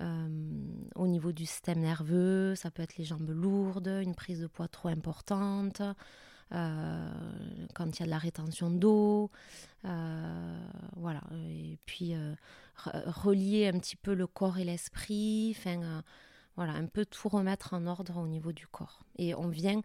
euh, 0.00 0.28
au 0.94 1.06
niveau 1.06 1.32
du 1.32 1.46
système 1.46 1.80
nerveux, 1.80 2.54
ça 2.54 2.70
peut 2.70 2.82
être 2.82 2.96
les 2.96 3.04
jambes 3.04 3.30
lourdes, 3.30 4.00
une 4.02 4.14
prise 4.14 4.40
de 4.40 4.46
poids 4.46 4.68
trop 4.68 4.88
importante, 4.88 5.80
euh, 6.52 7.10
quand 7.74 7.98
il 7.98 8.00
y 8.00 8.02
a 8.02 8.06
de 8.06 8.10
la 8.10 8.18
rétention 8.18 8.70
d'eau, 8.70 9.30
euh, 9.84 10.68
voilà. 10.96 11.22
Et 11.48 11.78
puis 11.86 12.14
relier 12.84 13.68
un 13.68 13.78
petit 13.78 13.96
peu 13.96 14.14
le 14.14 14.26
corps 14.26 14.58
et 14.58 14.64
l'esprit, 14.64 15.56
voilà, 16.56 16.72
un 16.72 16.86
peu 16.86 17.04
tout 17.06 17.28
remettre 17.28 17.74
en 17.74 17.86
ordre 17.86 18.18
au 18.18 18.26
niveau 18.26 18.52
du 18.52 18.66
corps. 18.66 19.00
Et 19.18 19.34
on 19.34 19.48
vient, 19.48 19.80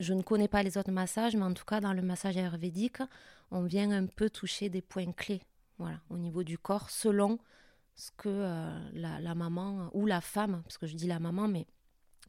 je 0.00 0.14
ne 0.14 0.22
connais 0.22 0.48
pas 0.48 0.62
les 0.62 0.78
autres 0.78 0.92
massages, 0.92 1.36
mais 1.36 1.44
en 1.44 1.54
tout 1.54 1.64
cas 1.64 1.80
dans 1.80 1.92
le 1.92 2.02
massage 2.02 2.36
ayurvédique, 2.36 2.98
on 3.50 3.62
vient 3.62 3.90
un 3.90 4.06
peu 4.06 4.30
toucher 4.30 4.68
des 4.68 4.82
points 4.82 5.12
clés, 5.12 5.42
voilà, 5.78 6.00
au 6.10 6.18
niveau 6.18 6.42
du 6.42 6.58
corps, 6.58 6.90
selon 6.90 7.38
ce 7.94 8.10
que 8.16 8.28
euh, 8.28 8.78
la, 8.92 9.34
maman 9.34 9.90
ou 9.94 10.06
la 10.06 10.20
femme, 10.20 10.62
parce 10.62 10.78
que 10.78 10.86
je 10.86 10.94
dis 10.94 11.06
la 11.06 11.18
maman, 11.18 11.48
mais 11.48 11.66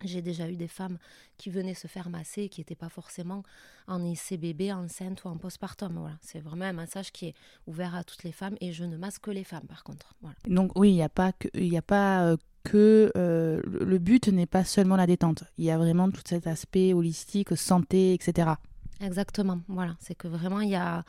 j'ai 0.04 0.22
déjà 0.22 0.48
eu 0.50 0.56
des 0.56 0.68
femmes 0.68 0.98
qui 1.38 1.50
venaient 1.50 1.74
se 1.74 1.88
faire 1.88 2.10
masser 2.10 2.44
et 2.44 2.50
qui 2.50 2.62
n'étaient 2.62 2.76
pas 2.76 2.90
forcément 2.90 3.44
en 3.88 4.04
essai 4.06 4.38
bébé, 4.38 4.72
enceinte 4.72 5.24
ou 5.24 5.28
en 5.28 5.38
postpartum. 5.38 5.98
Voilà. 5.98 6.18
C'est 6.22 6.40
vraiment 6.40 6.66
un 6.66 6.74
massage 6.74 7.12
qui 7.12 7.28
est 7.28 7.34
ouvert 7.66 7.96
à 7.96 8.04
toutes 8.04 8.24
les 8.24 8.32
femmes 8.32 8.56
et 8.62 8.74
je 8.74 8.84
ne 8.84 8.96
masse 8.96 9.18
que 9.18 9.32
les 9.32 9.44
femmes 9.44 9.66
par 9.68 9.84
contre. 9.84 10.14
Donc 10.46 10.72
oui, 10.78 10.92
il 10.92 10.96
n'y 10.96 11.04
a 11.04 11.10
pas 11.10 11.34
que, 11.34 11.48
y 11.58 11.78
a 11.78 11.82
pas, 11.82 12.26
euh, 12.26 12.38
que 12.68 13.12
euh, 13.16 13.62
le 13.66 13.98
but 13.98 14.28
n'est 14.28 14.46
pas 14.46 14.66
seulement 14.66 14.98
la 14.98 15.08
détente. 15.08 15.46
Il 15.58 15.64
y 15.64 15.72
a 15.72 15.78
vraiment 15.78 16.12
tout 16.12 16.22
cet 16.26 16.48
aspect 16.48 16.94
holistique, 16.94 17.56
santé, 17.56 18.14
etc. 18.14 18.52
Exactement. 19.00 19.60
Voilà. 19.70 19.96
C'est 20.00 20.16
que 20.16 20.28
vraiment 20.28 20.60
il 20.60 20.70
y 20.70 20.76
a 20.76 21.04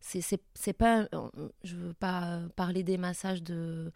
c'est 0.00 0.72
pas 0.72 1.06
je 1.62 1.76
veux 1.76 1.92
pas 1.92 2.40
parler 2.56 2.82
des 2.82 2.98
massages 2.98 3.42
de 3.42 3.92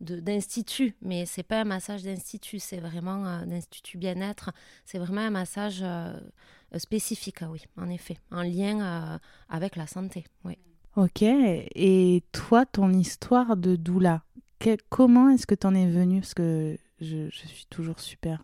d'institut, 0.00 0.94
mais 1.02 1.26
c'est 1.26 1.42
pas 1.42 1.62
un 1.62 1.64
massage 1.64 2.04
d'institut, 2.04 2.60
c'est 2.60 2.78
vraiment 2.78 3.24
un 3.24 3.50
institut 3.50 3.98
bien-être, 3.98 4.52
c'est 4.84 4.98
vraiment 4.98 5.22
un 5.22 5.30
massage 5.30 5.80
euh, 5.82 6.12
spécifique, 6.76 7.38
oui, 7.50 7.64
en 7.76 7.88
effet, 7.88 8.16
en 8.30 8.42
lien 8.42 8.80
euh, 8.80 9.18
avec 9.48 9.74
la 9.74 9.88
santé, 9.88 10.24
oui. 10.44 10.56
Ok, 10.94 11.22
et 11.22 12.22
toi, 12.30 12.64
ton 12.64 12.92
histoire 12.92 13.56
de 13.56 13.74
doula, 13.74 14.22
comment 14.88 15.28
est-ce 15.30 15.46
que 15.46 15.54
tu 15.54 15.66
en 15.66 15.74
es 15.74 15.86
venue? 15.86 16.20
Parce 16.20 16.34
que 16.34 16.76
je, 17.00 17.28
suis 17.30 17.66
toujours 17.70 18.00
super 18.00 18.42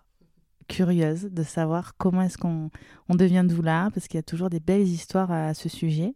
curieuse 0.69 1.29
de 1.31 1.43
savoir 1.43 1.97
comment 1.97 2.23
est-ce 2.23 2.39
qu'on 2.39 2.71
on 3.09 3.15
devient 3.15 3.45
doula, 3.47 3.91
parce 3.93 4.09
qu'il 4.09 4.17
y 4.17 4.21
a 4.21 4.23
toujours 4.23 4.49
des 4.49 4.61
belles 4.61 4.87
histoires 4.87 5.31
à 5.31 5.55
ce 5.55 5.69
sujet. 5.69 6.15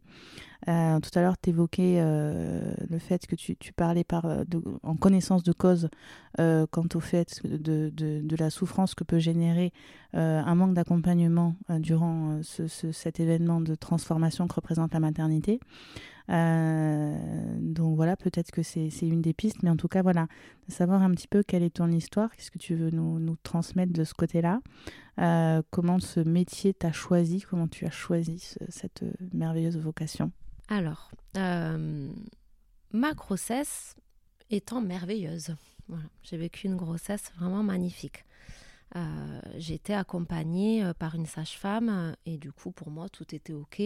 Euh, 0.69 0.99
tout 1.01 1.17
à 1.17 1.23
l'heure, 1.23 1.39
tu 1.41 1.51
évoquais 1.51 1.99
euh, 1.99 2.73
le 2.91 2.99
fait 2.99 3.27
que 3.27 3.37
tu, 3.37 3.57
parlais 3.75 4.05
par, 4.05 4.25
euh, 4.25 4.45
en 4.83 4.97
connaissance 4.97 5.43
de 5.43 5.53
cause 5.53 5.89
quant 6.37 6.89
au 6.95 7.01
fait 7.01 7.41
de, 7.45 8.37
la 8.39 8.51
souffrance 8.51 8.95
que 8.95 9.05
peut 9.05 9.19
générer 9.19 9.73
un 10.13 10.55
manque 10.55 10.75
d'accompagnement 10.75 11.57
durant 11.81 12.41
cet 12.43 13.19
événement 13.21 13.61
de 13.61 13.75
transformation 13.75 14.47
que 14.47 14.55
représente 14.55 14.95
la 14.95 15.01
maternité. 15.01 15.59
Donc 16.29 17.97
voilà, 17.97 18.17
peut-être 18.17 18.51
que 18.51 18.63
c'est 18.63 18.91
une 19.03 19.23
des 19.23 19.33
pistes, 19.33 19.63
mais 19.63 19.71
en 19.71 19.77
tout 19.77 19.89
cas, 19.89 20.03
voilà, 20.03 20.29
savoir 20.69 21.03
un 21.03 21.11
petit 21.13 21.29
peu 21.29 21.43
quelle 21.43 21.63
est 21.63 21.77
ton 21.77 21.91
histoire, 21.91 22.35
qu'est-ce 22.35 22.51
que 22.51 22.59
tu 22.59 22.75
veux 22.75 22.91
nous, 22.91 23.37
transmettre 23.43 23.93
de 23.93 24.05
ce 24.05 24.15
côté-là, 24.15 24.61
comment 25.71 25.99
ce 25.99 26.21
métier 26.21 26.75
t'a 26.75 26.93
choisi, 26.93 27.41
comment 27.41 27.69
tu 27.69 27.87
as 27.87 27.91
choisi 27.91 28.55
cette 28.69 29.05
merveilleuse 29.33 29.79
vocation? 29.79 30.33
Alors, 30.69 31.11
euh, 31.37 32.13
ma 32.93 33.15
grossesse 33.15 33.97
étant 34.51 34.81
merveilleuse. 34.81 35.57
j'ai 36.23 36.37
vécu 36.37 36.67
une 36.67 36.77
grossesse 36.77 37.33
vraiment 37.37 37.63
magnifique. 37.63 38.25
Euh, 38.97 39.41
été 39.57 39.95
accompagnée 39.95 40.85
euh, 40.85 40.95
par 40.95 41.15
une 41.15 41.27
sage-femme 41.27 42.17
et 42.25 42.39
du 42.39 42.53
coup, 42.53 42.71
pour 42.71 42.91
moi, 42.91 43.09
tout 43.09 43.35
était 43.35 43.53
OK. 43.53 43.83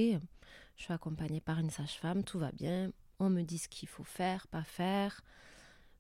Je 0.77 0.85
suis 0.85 0.93
accompagnée 0.93 1.41
par 1.41 1.59
une 1.59 1.71
sage-femme, 1.71 2.25
tout 2.25 2.39
va 2.39 2.53
bien. 2.53 2.91
On 3.19 3.31
me 3.31 3.43
dit 3.43 3.59
ce 3.59 3.69
qu'il 3.69 3.89
faut 3.89 4.05
faire, 4.05 4.47
pas 4.49 4.65
faire. 4.65 5.23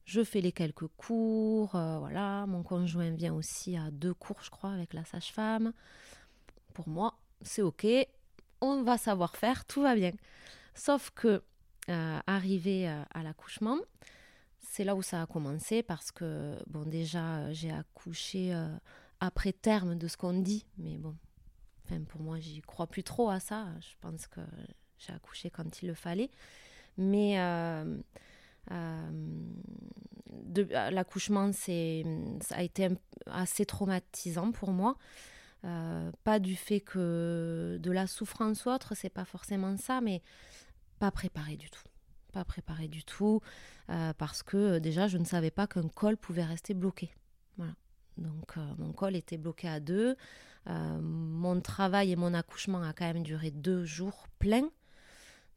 Je 0.04 0.24
fais 0.24 0.40
les 0.40 0.52
quelques 0.52 0.88
cours, 0.96 1.70
voilà. 1.70 2.46
Mon 2.46 2.64
conjoint 2.64 3.10
vient 3.10 3.34
aussi 3.34 3.76
à 3.76 3.90
deux 3.92 4.14
cours, 4.14 4.42
je 4.42 4.50
crois, 4.50 4.72
avec 4.72 4.94
la 4.94 5.04
sage-femme. 5.04 5.72
Pour 6.74 6.88
moi, 6.88 7.14
c'est 7.42 7.62
OK. 7.62 7.86
On 8.60 8.82
va 8.82 8.98
savoir 8.98 9.36
faire, 9.36 9.64
tout 9.64 9.82
va 9.82 9.94
bien. 9.94 10.12
Sauf 10.74 11.10
que, 11.10 11.42
euh, 11.88 12.20
arrivé 12.26 12.88
euh, 12.88 13.02
à 13.12 13.22
l'accouchement, 13.22 13.78
c'est 14.60 14.84
là 14.84 14.94
où 14.94 15.02
ça 15.02 15.22
a 15.22 15.26
commencé 15.26 15.82
parce 15.82 16.12
que, 16.12 16.56
bon, 16.68 16.84
déjà, 16.84 17.38
euh, 17.38 17.52
j'ai 17.52 17.72
accouché 17.72 18.54
après 19.20 19.52
terme 19.52 19.96
de 19.96 20.08
ce 20.08 20.16
qu'on 20.16 20.40
dit, 20.40 20.64
mais 20.78 20.96
bon, 20.96 21.16
enfin, 21.92 22.04
pour 22.04 22.22
moi, 22.22 22.38
j'y 22.40 22.60
crois 22.62 22.86
plus 22.86 23.02
trop 23.02 23.30
à 23.30 23.40
ça. 23.40 23.66
Je 23.80 23.94
pense 24.00 24.26
que 24.26 24.40
j'ai 24.98 25.12
accouché 25.12 25.50
quand 25.50 25.82
il 25.82 25.88
le 25.88 25.94
fallait. 25.94 26.30
Mais 26.96 27.36
l'accouchement, 30.90 31.52
ça 31.52 31.72
a 32.50 32.62
été 32.62 32.88
assez 33.26 33.66
traumatisant 33.66 34.52
pour 34.52 34.72
moi. 34.72 34.96
pas 35.62 36.38
du 36.38 36.56
fait 36.56 36.80
que 36.80 37.78
de 37.80 37.90
la 37.90 38.06
souffrance 38.06 38.64
ou 38.66 38.70
autre, 38.70 38.94
c'est 38.94 39.10
pas 39.10 39.24
forcément 39.24 39.76
ça, 39.76 40.00
mais 40.00 40.22
pas 41.02 41.10
préparé 41.10 41.56
du 41.56 41.68
tout. 41.68 41.82
Pas 42.32 42.44
préparé 42.44 42.86
du 42.86 43.02
tout, 43.02 43.40
euh, 43.90 44.12
parce 44.14 44.44
que 44.44 44.56
euh, 44.56 44.80
déjà, 44.80 45.08
je 45.08 45.18
ne 45.18 45.24
savais 45.24 45.50
pas 45.50 45.66
qu'un 45.66 45.88
col 45.88 46.16
pouvait 46.16 46.44
rester 46.44 46.74
bloqué. 46.74 47.12
Voilà. 47.56 47.74
Donc, 48.18 48.56
euh, 48.56 48.60
mon 48.78 48.92
col 48.92 49.16
était 49.16 49.38
bloqué 49.38 49.68
à 49.68 49.80
deux. 49.80 50.16
mon 50.66 51.60
travail 51.60 52.12
et 52.12 52.16
mon 52.16 52.34
accouchement 52.34 52.82
a 52.82 52.92
quand 52.92 53.12
même 53.12 53.22
duré 53.22 53.50
deux 53.50 53.84
jours 53.84 54.26
pleins. 54.38 54.70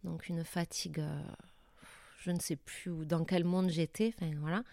Donc, 0.04 0.30
une 0.30 0.44
fatigue, 0.44 1.04
je 2.20 2.32
ne 2.32 2.40
sais 2.40 2.56
plus 2.56 3.06
dans 3.06 3.24
quel 3.24 3.44
monde 3.44 3.70
j'étais. 3.70 4.14
Enfin, 4.18 4.64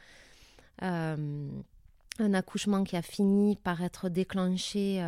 un 0.81 2.35
accouchement 2.35 2.85
qui 2.85 2.97
a 2.97 3.03
fini 3.03 3.57
par 3.57 3.83
être 3.83 4.09
déclenché. 4.09 5.01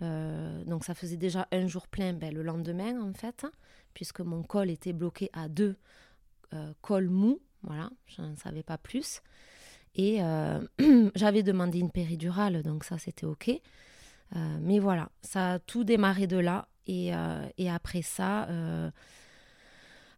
donc, 0.00 0.84
ça 0.84 0.94
faisait 0.94 1.16
déjà 1.16 1.46
un 1.52 1.66
jour 1.66 1.86
plein 1.86 2.12
ben, 2.12 2.34
le 2.34 2.42
lendemain, 2.42 3.00
en 3.00 3.12
fait 3.12 3.46
puisque 3.94 4.20
mon 4.20 4.42
col 4.42 4.70
était 4.70 4.92
bloqué 4.92 5.30
à 5.32 5.48
deux 5.48 5.76
euh, 6.54 6.72
cols 6.80 7.08
mous. 7.08 7.40
Voilà, 7.62 7.90
je 8.06 8.22
ne 8.22 8.34
savais 8.36 8.62
pas 8.62 8.78
plus. 8.78 9.22
Et 9.94 10.22
euh, 10.22 10.60
j'avais 11.14 11.42
demandé 11.42 11.78
une 11.78 11.90
péridurale, 11.90 12.62
donc 12.62 12.84
ça 12.84 12.98
c'était 12.98 13.26
OK. 13.26 13.48
Euh, 13.48 14.58
mais 14.60 14.78
voilà, 14.78 15.10
ça 15.22 15.54
a 15.54 15.58
tout 15.58 15.84
démarré 15.84 16.26
de 16.26 16.38
là. 16.38 16.68
Et, 16.86 17.12
après 17.70 18.02
ça, 18.02 18.48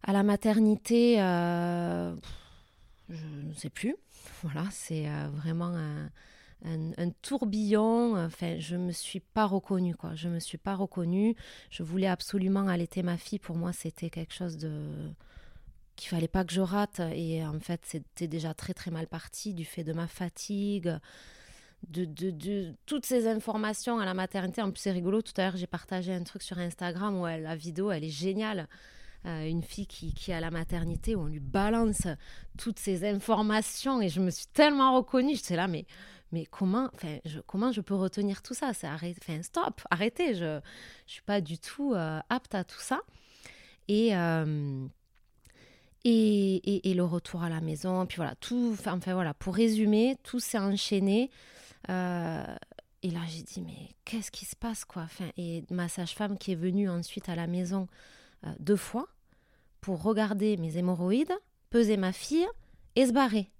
à 0.03 0.13
la 0.13 0.23
maternité, 0.23 1.17
je 1.17 2.15
ne 3.09 3.53
sais 3.53 3.69
plus. 3.69 3.95
Voilà, 4.41 4.65
c'est 4.71 5.05
vraiment 5.33 5.75
un, 6.65 7.09
tourbillon. 7.21 8.17
Enfin, 8.17 8.55
je 8.57 8.75
me 8.75 8.91
suis 8.91 9.19
pas 9.19 9.45
reconnue, 9.45 9.95
quoi. 9.95 10.15
Je 10.15 10.27
me 10.27 10.39
suis 10.39 10.57
pas 10.57 10.73
reconnue. 10.73 11.35
Je 11.69 11.83
voulais 11.83 12.07
absolument 12.07 12.67
allaiter 12.67 13.03
ma 13.03 13.17
fille. 13.17 13.37
Pour 13.37 13.55
moi, 13.55 13.73
c'était 13.73 14.09
quelque 14.09 14.33
chose 14.33 14.57
de 14.57 15.11
qu'il 15.95 16.09
fallait 16.09 16.27
pas 16.27 16.43
que 16.43 16.53
je 16.53 16.61
rate. 16.61 17.01
Et 17.13 17.45
en 17.45 17.59
fait, 17.59 17.81
c'était 17.83 18.27
déjà 18.27 18.53
très 18.53 18.73
très 18.73 18.91
mal 18.91 19.07
parti 19.07 19.53
du 19.53 19.65
fait 19.65 19.83
de 19.83 19.93
ma 19.93 20.07
fatigue. 20.07 20.97
De, 21.89 22.05
de, 22.05 22.73
toutes 22.87 23.05
ces 23.05 23.27
informations 23.27 23.99
à 23.99 24.05
la 24.05 24.15
maternité. 24.15 24.61
En 24.61 24.71
plus, 24.71 24.79
c'est 24.81 24.91
rigolo. 24.91 25.21
Tout 25.21 25.33
à 25.37 25.43
l'heure, 25.43 25.57
j'ai 25.57 25.67
partagé 25.67 26.13
un 26.13 26.23
truc 26.23 26.41
sur 26.41 26.57
Instagram 26.57 27.19
où 27.19 27.25
la 27.25 27.55
vidéo, 27.55 27.91
elle 27.91 28.03
est 28.03 28.09
géniale. 28.09 28.67
une 29.23 29.61
fille 29.61 29.85
qui, 29.85 30.13
qui 30.13 30.31
est 30.31 30.35
à 30.35 30.39
la 30.39 30.51
maternité 30.51 31.15
où 31.15 31.21
on 31.21 31.27
lui 31.27 31.39
balance 31.39 32.07
toutes 32.57 32.79
ces 32.79 33.07
informations 33.07 34.01
et 34.01 34.09
je 34.09 34.19
me 34.19 34.31
suis 34.31 34.47
tellement 34.47 34.95
reconnue. 34.95 35.35
J'étais 35.35 35.55
là, 35.55 35.67
mais, 35.67 35.85
mais 36.31 36.45
comment, 36.45 36.89
je, 37.25 37.39
comment 37.41 37.71
je 37.71 37.81
peux 37.81 37.95
retenir 37.95 38.41
tout 38.41 38.55
ça? 38.55 38.73
C'est 38.73 38.87
stop, 39.43 39.81
arrêtez. 39.91 40.33
Je 40.33 40.55
ne 40.55 40.61
suis 41.05 41.21
pas 41.21 41.39
du 41.39 41.59
tout 41.59 41.93
apte 42.29 42.55
à 42.55 42.63
tout 42.63 42.81
ça. 42.81 43.01
Et, 43.87 44.11
et, 46.05 46.93
le 46.93 47.03
retour 47.03 47.43
à 47.43 47.49
la 47.49 47.61
maison. 47.61 48.05
Puis 48.05 48.17
voilà, 48.17 48.35
tout, 48.35 48.71
enfin, 48.73 48.97
voilà, 49.13 49.33
pour 49.33 49.55
résumer, 49.55 50.17
tout 50.23 50.39
s'est 50.39 50.59
enchaîné. 50.59 51.31
Euh, 51.89 52.55
et 53.01 53.09
là, 53.09 53.19
j'ai 53.27 53.43
dit, 53.43 53.61
mais 53.61 53.95
qu'est-ce 54.05 54.31
qui 54.31 54.45
se 54.45 54.55
passe, 54.55 54.85
quoi? 54.85 55.03
Enfin, 55.03 55.25
Et 55.37 55.63
ma 55.69 55.87
sage-femme 55.87 56.37
qui 56.37 56.51
est 56.51 56.55
venue 56.55 56.89
ensuite 56.89 57.29
à 57.29 57.35
la 57.35 57.47
maison 57.47 57.87
euh, 58.45 58.51
deux 58.59 58.75
fois 58.75 59.07
pour 59.81 60.01
regarder 60.03 60.57
mes 60.57 60.77
hémorroïdes, 60.77 61.33
peser 61.69 61.97
ma 61.97 62.11
fille 62.11 62.47
et 62.95 63.05
se 63.05 63.11
barrer. 63.11 63.51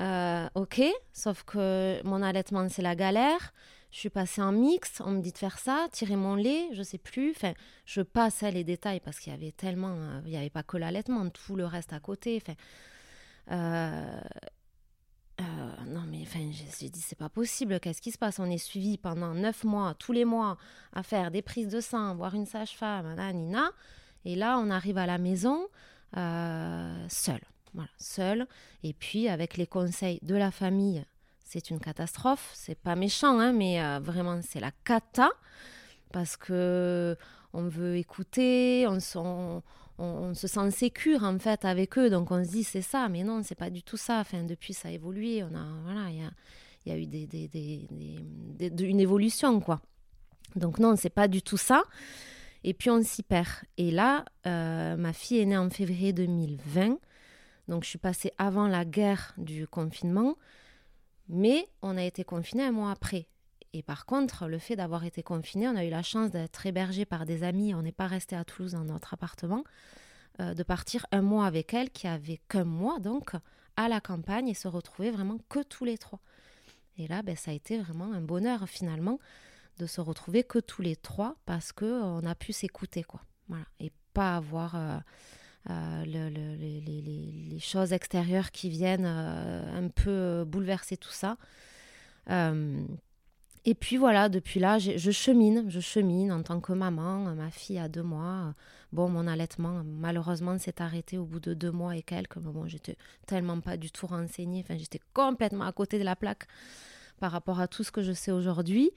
Euh, 0.00 0.48
ok, 0.54 0.82
sauf 1.12 1.44
que 1.44 2.00
mon 2.04 2.22
allaitement, 2.22 2.68
c'est 2.68 2.82
la 2.82 2.96
galère. 2.96 3.52
Je 3.94 4.00
suis 4.00 4.10
passée 4.10 4.42
en 4.42 4.50
mixte, 4.50 5.02
on 5.06 5.12
me 5.12 5.20
dit 5.20 5.30
de 5.30 5.38
faire 5.38 5.56
ça, 5.56 5.86
tirer 5.92 6.16
mon 6.16 6.34
lait, 6.34 6.68
je 6.72 6.82
sais 6.82 6.98
plus. 6.98 7.30
Enfin, 7.30 7.52
je 7.86 8.00
passais 8.00 8.50
les 8.50 8.64
détails 8.64 8.98
parce 8.98 9.20
qu'il 9.20 9.32
y 9.32 9.36
avait 9.36 9.52
tellement, 9.52 9.94
euh, 9.94 10.20
il 10.24 10.30
n'y 10.32 10.36
avait 10.36 10.50
pas 10.50 10.64
que 10.64 10.76
l'allaitement, 10.76 11.30
tout 11.30 11.54
le 11.54 11.64
reste 11.64 11.92
à 11.92 12.00
côté. 12.00 12.42
Enfin, 12.42 12.56
euh, 13.52 14.20
euh, 15.40 15.44
non 15.86 16.02
mais 16.08 16.22
enfin, 16.22 16.40
j'ai 16.76 16.88
dit 16.88 17.00
c'est 17.00 17.16
pas 17.16 17.28
possible. 17.28 17.78
Qu'est-ce 17.78 18.02
qui 18.02 18.10
se 18.10 18.18
passe? 18.18 18.40
On 18.40 18.50
est 18.50 18.58
suivi 18.58 18.98
pendant 18.98 19.32
neuf 19.32 19.62
mois, 19.62 19.94
tous 19.94 20.10
les 20.10 20.24
mois, 20.24 20.56
à 20.92 21.04
faire 21.04 21.30
des 21.30 21.40
prises 21.40 21.68
de 21.68 21.80
sang, 21.80 22.16
voir 22.16 22.34
une 22.34 22.46
sage-femme, 22.46 23.14
nina. 23.32 23.70
Et 24.24 24.34
là, 24.34 24.58
on 24.58 24.70
arrive 24.70 24.98
à 24.98 25.06
la 25.06 25.18
maison 25.18 25.68
seul, 26.14 27.40
voilà, 27.72 27.90
seul. 27.98 28.48
Et 28.82 28.92
puis 28.92 29.28
avec 29.28 29.56
les 29.56 29.68
conseils 29.68 30.18
de 30.22 30.34
la 30.34 30.50
famille 30.50 31.04
c'est 31.44 31.70
une 31.70 31.78
catastrophe. 31.78 32.50
C'est 32.54 32.78
pas 32.78 32.96
méchant, 32.96 33.38
hein, 33.38 33.52
mais 33.52 33.82
euh, 33.82 34.00
vraiment, 34.00 34.40
c'est 34.42 34.60
la 34.60 34.72
cata. 34.84 35.30
Parce 36.12 36.36
que 36.36 37.16
on 37.52 37.68
veut 37.68 37.96
écouter, 37.96 38.86
on, 38.88 39.00
se 40.34 40.46
sent 40.48 40.70
sécure 40.72 41.22
en 41.22 41.38
fait 41.38 41.64
avec 41.64 41.96
eux, 41.98 42.10
donc 42.10 42.30
on 42.32 42.44
se 42.44 42.50
dit 42.50 42.64
c'est 42.64 42.82
ça, 42.82 43.08
mais 43.08 43.22
non, 43.22 43.42
c'est 43.44 43.54
pas 43.54 43.70
du 43.70 43.82
tout 43.82 43.96
ça. 43.96 44.18
Enfin, 44.20 44.42
depuis 44.42 44.74
ça 44.74 44.88
a 44.88 44.90
évolué, 44.90 45.44
on 45.44 45.54
a 45.54 45.64
voilà, 45.84 46.10
il 46.10 46.16
y 46.86 46.92
a, 46.92 46.96
eu 46.96 48.86
une 48.86 49.00
évolution 49.00 49.60
quoi. 49.60 49.80
Donc 50.56 50.78
non, 50.78 50.96
c'est 50.96 51.10
pas 51.10 51.28
du 51.28 51.42
tout 51.42 51.56
ça. 51.56 51.84
Et 52.64 52.74
puis 52.74 52.90
on 52.90 53.02
s'y 53.02 53.22
perd. 53.22 53.48
Et 53.76 53.90
là, 53.90 54.24
euh, 54.46 54.96
ma 54.96 55.12
fille 55.12 55.38
est 55.38 55.46
née 55.46 55.56
en 55.56 55.70
février 55.70 56.12
2020, 56.12 56.98
donc 57.68 57.84
je 57.84 57.88
suis 57.88 57.98
passée 57.98 58.32
avant 58.36 58.66
la 58.66 58.84
guerre 58.84 59.32
du 59.38 59.68
confinement. 59.68 60.36
Mais 61.28 61.68
on 61.82 61.96
a 61.96 62.02
été 62.02 62.24
confiné 62.24 62.64
un 62.64 62.72
mois 62.72 62.90
après. 62.90 63.28
Et 63.72 63.82
par 63.82 64.06
contre, 64.06 64.46
le 64.46 64.58
fait 64.58 64.76
d'avoir 64.76 65.04
été 65.04 65.22
confiné, 65.22 65.66
on 65.66 65.76
a 65.76 65.84
eu 65.84 65.90
la 65.90 66.02
chance 66.02 66.30
d'être 66.30 66.64
hébergé 66.64 67.04
par 67.04 67.26
des 67.26 67.42
amis. 67.42 67.74
On 67.74 67.82
n'est 67.82 67.92
pas 67.92 68.06
resté 68.06 68.36
à 68.36 68.44
Toulouse 68.44 68.72
dans 68.72 68.84
notre 68.84 69.14
appartement. 69.14 69.64
Euh, 70.40 70.54
de 70.54 70.62
partir 70.62 71.06
un 71.12 71.22
mois 71.22 71.46
avec 71.46 71.74
elle, 71.74 71.90
qui 71.90 72.06
avait 72.06 72.40
qu'un 72.48 72.64
mois 72.64 72.98
donc, 72.98 73.32
à 73.76 73.88
la 73.88 74.00
campagne 74.00 74.48
et 74.48 74.54
se 74.54 74.68
retrouver 74.68 75.10
vraiment 75.10 75.38
que 75.48 75.62
tous 75.62 75.84
les 75.84 75.98
trois. 75.98 76.20
Et 76.98 77.08
là, 77.08 77.22
ben, 77.22 77.36
ça 77.36 77.50
a 77.50 77.54
été 77.54 77.78
vraiment 77.78 78.12
un 78.12 78.20
bonheur 78.20 78.68
finalement 78.68 79.18
de 79.78 79.86
se 79.86 80.00
retrouver 80.00 80.44
que 80.44 80.58
tous 80.58 80.82
les 80.82 80.94
trois 80.94 81.36
parce 81.46 81.72
qu'on 81.72 82.24
a 82.24 82.34
pu 82.34 82.52
s'écouter, 82.52 83.02
quoi. 83.02 83.22
Voilà. 83.48 83.64
Et 83.80 83.92
pas 84.12 84.36
avoir. 84.36 84.76
Euh, 84.76 84.98
euh, 85.70 86.04
les, 86.04 87.58
choses 87.58 87.92
extérieures 87.92 88.50
qui 88.50 88.68
viennent 88.68 89.06
euh, 89.06 89.84
un 89.84 89.88
peu 89.88 90.44
bouleverser 90.44 90.96
tout 90.96 91.10
ça. 91.10 91.36
Euh, 92.30 92.84
et 93.64 93.74
puis 93.74 93.96
voilà, 93.96 94.28
depuis 94.28 94.60
là, 94.60 94.78
je 94.78 95.10
chemine, 95.10 95.64
je 95.70 95.80
chemine 95.80 96.30
en 96.32 96.42
tant 96.42 96.60
que 96.60 96.72
maman. 96.74 97.34
Ma 97.34 97.50
fille 97.50 97.78
a 97.78 97.88
deux 97.88 98.02
mois. 98.02 98.54
Bon, 98.92 99.08
mon 99.08 99.26
allaitement, 99.26 99.82
malheureusement, 99.84 100.58
s'est 100.58 100.82
arrêté 100.82 101.16
au 101.16 101.24
bout 101.24 101.40
de 101.40 101.54
deux 101.54 101.70
mois 101.70 101.96
et 101.96 102.02
quelques. 102.02 102.36
Mais 102.36 102.52
bon, 102.52 102.68
j'étais 102.68 102.98
tellement 103.26 103.60
pas 103.60 103.78
du 103.78 103.90
tout 103.90 104.06
renseignée. 104.06 104.62
Enfin, 104.62 104.76
j'étais 104.76 105.00
complètement 105.14 105.64
à 105.64 105.72
côté 105.72 105.98
de 105.98 106.04
la 106.04 106.14
plaque 106.14 106.46
par 107.20 107.32
rapport 107.32 107.58
à 107.58 107.68
tout 107.68 107.84
ce 107.84 107.90
que 107.90 108.02
je 108.02 108.12
sais 108.12 108.32
aujourd'hui. 108.32 108.90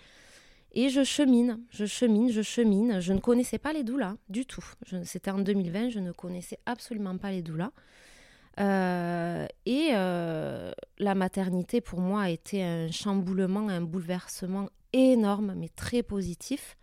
Et 0.80 0.90
je 0.90 1.04
chemine, 1.04 1.60
je 1.72 1.86
chemine, 1.86 2.32
je 2.32 2.44
chemine. 2.44 3.00
Je 3.00 3.12
ne 3.12 3.20
connaissais 3.20 3.58
pas 3.58 3.74
les 3.74 3.84
doulas 3.84 4.16
du 4.30 4.46
tout. 4.46 4.64
C'était 5.06 5.32
en 5.32 5.40
2020, 5.40 5.90
je 5.90 5.98
ne 5.98 6.12
connaissais 6.12 6.60
absolument 6.68 7.18
pas 7.18 7.32
les 7.32 7.42
doulas. 7.42 7.72
Euh, 8.60 9.48
et 9.66 9.90
euh, 9.94 10.72
la 11.00 11.16
maternité, 11.16 11.82
pour 11.82 12.00
moi, 12.00 12.22
a 12.22 12.30
été 12.30 12.64
un 12.64 12.92
chamboulement, 12.92 13.68
un 13.70 13.82
bouleversement 13.82 14.70
énorme, 14.94 15.56
mais 15.58 15.70
très 15.70 16.04
positif, 16.04 16.78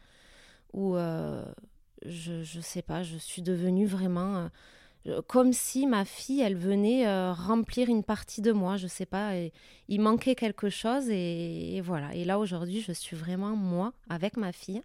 où 0.72 0.96
euh, 0.96 1.44
je 2.04 2.32
ne 2.32 2.62
sais 2.62 2.82
pas, 2.82 3.04
je 3.04 3.16
suis 3.16 3.42
devenue 3.42 3.86
vraiment 3.86 4.50
comme 5.26 5.52
si 5.52 5.86
ma 5.86 6.04
fille, 6.04 6.40
elle 6.40 6.56
venait 6.56 7.06
euh, 7.06 7.32
remplir 7.32 7.88
une 7.88 8.02
partie 8.02 8.40
de 8.40 8.52
moi, 8.52 8.76
je 8.76 8.86
sais 8.86 9.04
pas, 9.04 9.32
il 9.88 10.00
manquait 10.00 10.34
quelque 10.34 10.70
chose 10.70 11.08
et, 11.10 11.80
voilà. 11.84 12.14
Et 12.14 12.24
là 12.24 12.38
aujourd'hui, 12.38 12.80
je 12.80 12.92
suis 12.92 13.16
vraiment 13.16 13.54
moi 13.54 13.92
avec 14.08 14.36
ma 14.36 14.52
fille, 14.52 14.82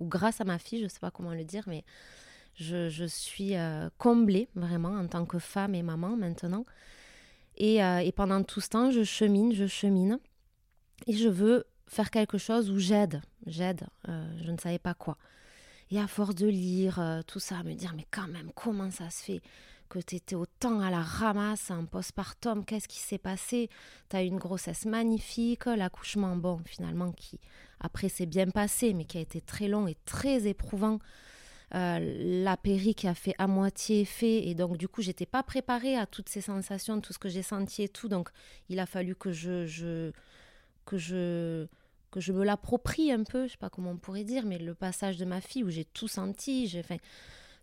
ou 0.00 0.06
grâce 0.06 0.40
à 0.40 0.44
ma 0.44 0.58
fille, 0.58 0.82
je 0.82 0.88
sais 0.88 1.00
pas 1.00 1.10
comment 1.10 1.34
le 1.34 1.44
dire, 1.44 1.64
mais 1.66 1.84
je, 2.54 3.04
suis 3.06 3.56
euh, 3.56 3.90
comblée 3.98 4.48
vraiment 4.54 4.90
en 4.90 5.06
tant 5.06 5.26
que 5.26 5.38
femme 5.38 5.74
et 5.74 5.82
maman 5.82 6.16
maintenant. 6.16 6.64
Et, 7.56 7.78
et, 7.78 8.12
pendant 8.12 8.44
tout 8.44 8.60
ce 8.60 8.68
temps, 8.68 8.92
je 8.92 9.02
chemine, 9.02 9.52
je 9.52 9.66
chemine, 9.66 10.20
et 11.08 11.12
je 11.12 11.28
veux 11.28 11.66
faire 11.88 12.12
quelque 12.12 12.38
chose 12.38 12.70
où 12.70 12.78
j'aide, 12.78 13.20
j'aide, 13.46 13.84
je 14.06 14.50
ne 14.50 14.56
savais 14.56 14.78
pas 14.78 14.94
quoi. 14.94 15.18
Et 15.90 15.98
à 15.98 16.06
force 16.06 16.34
de 16.34 16.46
lire 16.46 16.98
euh, 16.98 17.22
tout 17.26 17.40
ça, 17.40 17.62
me 17.62 17.74
dire, 17.74 17.92
mais 17.96 18.06
quand 18.10 18.28
même, 18.28 18.50
comment 18.54 18.90
ça 18.90 19.10
se 19.10 19.22
fait 19.22 19.40
que 19.88 19.98
tu 19.98 20.16
étais 20.16 20.34
autant 20.34 20.80
à 20.80 20.90
la 20.90 21.00
ramasse 21.00 21.70
en 21.70 21.86
postpartum 21.86 22.64
Qu'est-ce 22.64 22.88
qui 22.88 22.98
s'est 22.98 23.18
passé? 23.18 23.70
Tu 24.10 24.16
as 24.16 24.22
eu 24.22 24.26
une 24.26 24.38
grossesse 24.38 24.84
magnifique, 24.84 25.64
l'accouchement, 25.64 26.36
bon, 26.36 26.60
finalement, 26.66 27.12
qui 27.12 27.40
après 27.80 28.08
s'est 28.08 28.26
bien 28.26 28.48
passé, 28.50 28.92
mais 28.92 29.04
qui 29.04 29.18
a 29.18 29.20
été 29.22 29.40
très 29.40 29.68
long 29.68 29.86
et 29.86 29.96
très 30.04 30.46
éprouvant. 30.46 30.98
Euh, 31.74 32.42
la 32.42 32.56
péri 32.56 32.94
qui 32.94 33.08
a 33.08 33.14
fait 33.14 33.34
à 33.36 33.46
moitié 33.46 34.00
effet 34.00 34.48
et 34.48 34.54
donc 34.54 34.78
du 34.78 34.88
coup 34.88 35.02
j'étais 35.02 35.26
pas 35.26 35.42
préparée 35.42 35.98
à 35.98 36.06
toutes 36.06 36.30
ces 36.30 36.40
sensations 36.40 36.98
tout 37.02 37.12
ce 37.12 37.18
que 37.18 37.28
j'ai 37.28 37.42
senti 37.42 37.82
et 37.82 37.90
tout 37.90 38.08
donc 38.08 38.30
il 38.70 38.80
a 38.80 38.86
fallu 38.86 39.14
que 39.14 39.32
je, 39.32 39.66
je 39.66 40.10
que 40.86 40.96
je 40.96 41.66
que 42.10 42.20
je 42.20 42.32
me 42.32 42.44
l'approprie 42.44 43.12
un 43.12 43.24
peu, 43.24 43.46
je 43.46 43.52
sais 43.52 43.58
pas 43.58 43.70
comment 43.70 43.90
on 43.90 43.96
pourrait 43.96 44.24
dire, 44.24 44.44
mais 44.46 44.58
le 44.58 44.74
passage 44.74 45.16
de 45.16 45.24
ma 45.24 45.40
fille 45.40 45.64
où 45.64 45.70
j'ai 45.70 45.84
tout 45.84 46.08
senti, 46.08 46.66
j'ai, 46.66 46.82
fait 46.82 47.00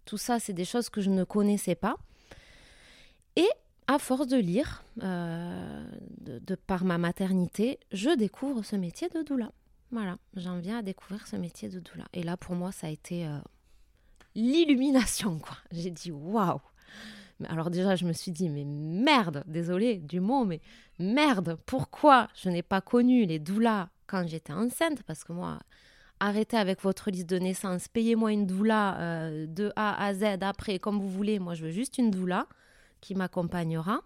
tout 0.06 0.18
ça, 0.18 0.40
c'est 0.40 0.54
des 0.54 0.66
choses 0.66 0.90
que 0.90 1.02
je 1.02 1.10
ne 1.10 1.24
connaissais 1.24 1.76
pas. 1.76 1.98
Et 3.36 3.48
à 3.88 4.00
force 4.00 4.28
de 4.28 4.38
lire, 4.38 4.84
euh, 5.04 5.86
de, 6.20 6.56
par 6.56 6.86
ma 6.86 6.98
maternité, 6.98 7.80
je 7.92 8.16
découvre 8.16 8.64
ce 8.64 8.76
métier 8.76 9.10
de 9.10 9.22
doula. 9.22 9.52
Voilà, 9.92 10.18
j'en 10.36 10.60
viens 10.60 10.80
à 10.80 10.82
découvrir 10.82 11.28
ce 11.28 11.36
métier 11.36 11.70
de 11.70 11.80
doula. 11.80 12.06
Et 12.14 12.24
là, 12.24 12.38
pour 12.38 12.56
moi, 12.56 12.72
ça 12.72 12.88
a 12.88 12.90
été 12.90 13.26
euh, 13.26 13.38
l'illumination, 14.36 15.40
quoi. 15.40 15.58
J'ai 15.72 15.92
dit 15.92 16.12
waouh. 16.12 16.62
Alors 17.48 17.70
déjà, 17.70 17.96
je 17.96 18.06
me 18.06 18.14
suis 18.14 18.32
dit, 18.32 18.50
mais 18.50 18.64
merde, 18.64 19.44
désolé 19.46 19.98
du 19.98 20.22
mot, 20.22 20.46
mais 20.46 20.62
merde, 21.00 21.58
pourquoi 21.66 22.30
je 22.34 22.50
n'ai 22.50 22.64
pas 22.64 22.82
connu 22.82 23.26
les 23.26 23.40
doulas 23.40 23.90
quand 24.08 24.28
j'étais 24.28 24.54
enceinte, 24.54 25.04
parce 25.04 25.24
que 25.24 25.34
moi, 25.34 25.60
arrêtez 26.20 26.58
avec 26.58 26.82
votre 26.82 27.10
liste 27.12 27.30
de 27.30 27.38
naissance, 27.38 27.88
payez-moi 27.88 28.32
une 28.32 28.46
doula 28.46 29.00
euh, 29.00 29.48
de 29.48 29.72
A 29.76 30.04
à 30.04 30.14
Z 30.14 30.24
après, 30.42 30.80
comme 30.80 31.00
vous 31.00 31.10
voulez. 31.10 31.40
Moi, 31.40 31.54
je 31.54 31.66
veux 31.66 31.72
juste 31.72 31.98
une 31.98 32.12
doula 32.12 32.48
qui 33.02 33.16
m'accompagnera. 33.16 34.02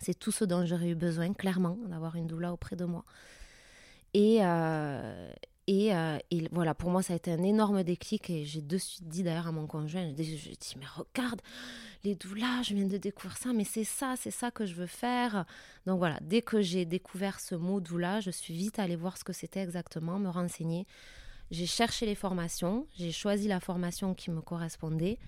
C'est 0.00 0.18
tout 0.18 0.32
ce 0.32 0.44
dont 0.44 0.64
j'aurais 0.66 0.90
eu 0.90 0.94
besoin, 0.94 1.32
clairement, 1.32 1.78
d'avoir 1.86 2.16
une 2.16 2.26
doula 2.26 2.52
auprès 2.52 2.76
de 2.76 2.84
moi. 2.84 3.04
Et, 4.14 4.38
euh, 4.42 5.30
euh, 5.68 6.18
et, 6.30 6.48
voilà, 6.50 6.74
pour 6.74 6.90
moi, 6.90 7.02
ça 7.02 7.12
a 7.12 7.16
été 7.16 7.30
un 7.30 7.42
énorme 7.42 7.82
déclic. 7.82 8.30
Et 8.30 8.44
j'ai 8.44 8.62
de 8.62 8.78
suite 8.78 9.06
dit 9.06 9.22
d'ailleurs 9.22 9.48
à 9.48 9.52
mon 9.52 9.66
conjoint, 9.66 10.02
je 10.16 10.22
lui 10.22 10.56
dit, 10.56 10.74
mais 10.78 10.86
regarde, 10.86 11.42
les 12.04 12.14
doulas, 12.14 12.62
je 12.62 12.74
viens 12.74 12.86
de 12.86 12.96
découvrir 12.96 13.36
ça, 13.36 13.52
mais 13.52 13.64
c'est 13.64 13.84
ça, 13.84 14.14
c'est 14.16 14.30
ça 14.30 14.50
que 14.50 14.64
je 14.64 14.74
veux 14.74 14.86
faire. 14.86 15.44
Donc 15.86 15.98
voilà, 15.98 16.18
dès 16.22 16.42
que 16.42 16.62
j'ai 16.62 16.84
découvert 16.84 17.40
ce 17.40 17.54
mot 17.54 17.80
doula, 17.80 18.20
je 18.20 18.30
suis 18.30 18.54
vite 18.54 18.78
allée 18.78 18.96
voir 18.96 19.18
ce 19.18 19.24
que 19.24 19.32
c'était 19.32 19.60
exactement, 19.60 20.18
me 20.18 20.28
renseigner. 20.28 20.86
J'ai 21.50 21.66
cherché 21.66 22.06
les 22.06 22.14
formations, 22.14 22.86
j'ai 22.96 23.12
choisi 23.12 23.48
la 23.48 23.60
formation 23.60 24.14
qui 24.14 24.30
me 24.30 24.40
correspondait. 24.40 25.18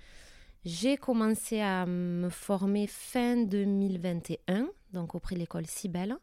J'ai 0.64 0.98
commencé 0.98 1.60
à 1.60 1.86
me 1.86 2.28
former 2.28 2.86
fin 2.86 3.36
2021, 3.36 4.68
donc 4.92 5.14
auprès 5.14 5.34
de 5.34 5.40
l'école 5.40 5.66
Cibelle. 5.66 6.16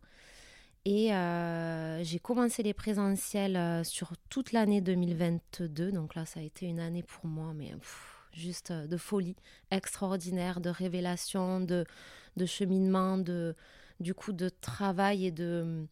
Et 0.90 1.14
euh, 1.14 2.02
j'ai 2.02 2.18
commencé 2.18 2.64
les 2.64 2.74
présentiels 2.74 3.58
euh, 3.58 3.84
sur 3.84 4.14
toute 4.30 4.54
l'année 4.54 4.80
2022. 4.80 5.92
Donc 5.92 6.16
là, 6.16 6.26
ça 6.26 6.40
a 6.40 6.44
été 6.44 6.66
une 6.66 6.80
année 6.80 7.04
pour 7.04 7.26
moi, 7.26 7.52
mais 7.54 7.74
juste 8.32 8.72
de 8.72 8.96
folie, 8.96 9.36
extraordinaire, 9.70 10.62
de 10.62 10.70
révélation, 10.70 11.60
de, 11.60 11.86
cheminement, 12.46 13.18
du 14.00 14.14
coup 14.14 14.32
de 14.32 14.48
travail 14.48 15.26
et 15.26 15.32
de, 15.32 15.86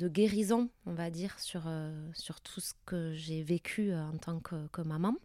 guérison, 0.00 0.70
on 0.86 0.94
va 0.94 1.10
dire, 1.10 1.36
sur, 1.40 1.64
tout 2.44 2.60
ce 2.60 2.74
que 2.86 3.12
j'ai 3.14 3.42
vécu 3.42 3.92
en 3.92 4.18
tant 4.18 4.38
que 4.38 4.82
maman. 4.82 5.16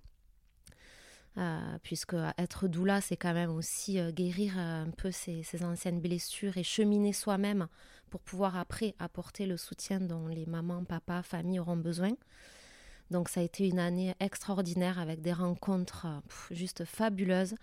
Euh, 1.40 1.78
puisque 1.82 2.16
être 2.38 2.68
doula, 2.68 3.02
c'est 3.02 3.18
quand 3.18 3.34
même 3.34 3.50
aussi 3.50 4.00
euh, 4.00 4.12
guérir 4.12 4.54
euh, 4.56 4.84
un 4.84 4.92
peu 4.92 5.10
ses, 5.10 5.44
anciennes 5.64 6.00
blessures 6.00 6.58
et 6.58 6.64
cheminer 6.64 7.12
soi-même 7.12 7.68
pour 8.14 8.22
pouvoir 8.22 8.58
après 8.58 8.94
apporter 9.00 9.48
le 9.48 9.58
soutien 9.58 10.00
dont 10.00 10.28
les 10.28 10.46
mamans, 10.46 10.84
papas, 10.84 11.24
familles 11.24 11.60
auront 11.60 11.78
besoin. 11.78 12.12
Donc 13.10 13.28
ça 13.28 13.40
a 13.40 13.44
été 13.44 13.68
une 13.68 13.80
année 13.80 14.14
extraordinaire 14.20 15.00
avec 15.00 15.22
des 15.22 15.34
rencontres 15.34 16.06
juste 16.52 16.86
fabuleuses. 16.86 17.56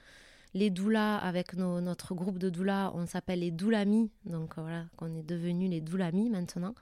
Les 0.55 0.71
doulas, 0.71 1.19
avec 1.19 1.55
notre 1.55 2.17
groupe 2.17 2.39
de 2.39 2.51
doulas, 2.51 2.91
on 2.97 3.07
s'appelle 3.07 3.39
les 3.39 3.53
doulamis, 3.53 4.11
donc 4.25 4.55
voilà, 4.57 4.87
qu'on 4.97 5.15
est 5.15 5.23
devenus 5.23 5.71
les 5.71 5.81
doulamis 5.81 6.31
maintenant. 6.31 6.75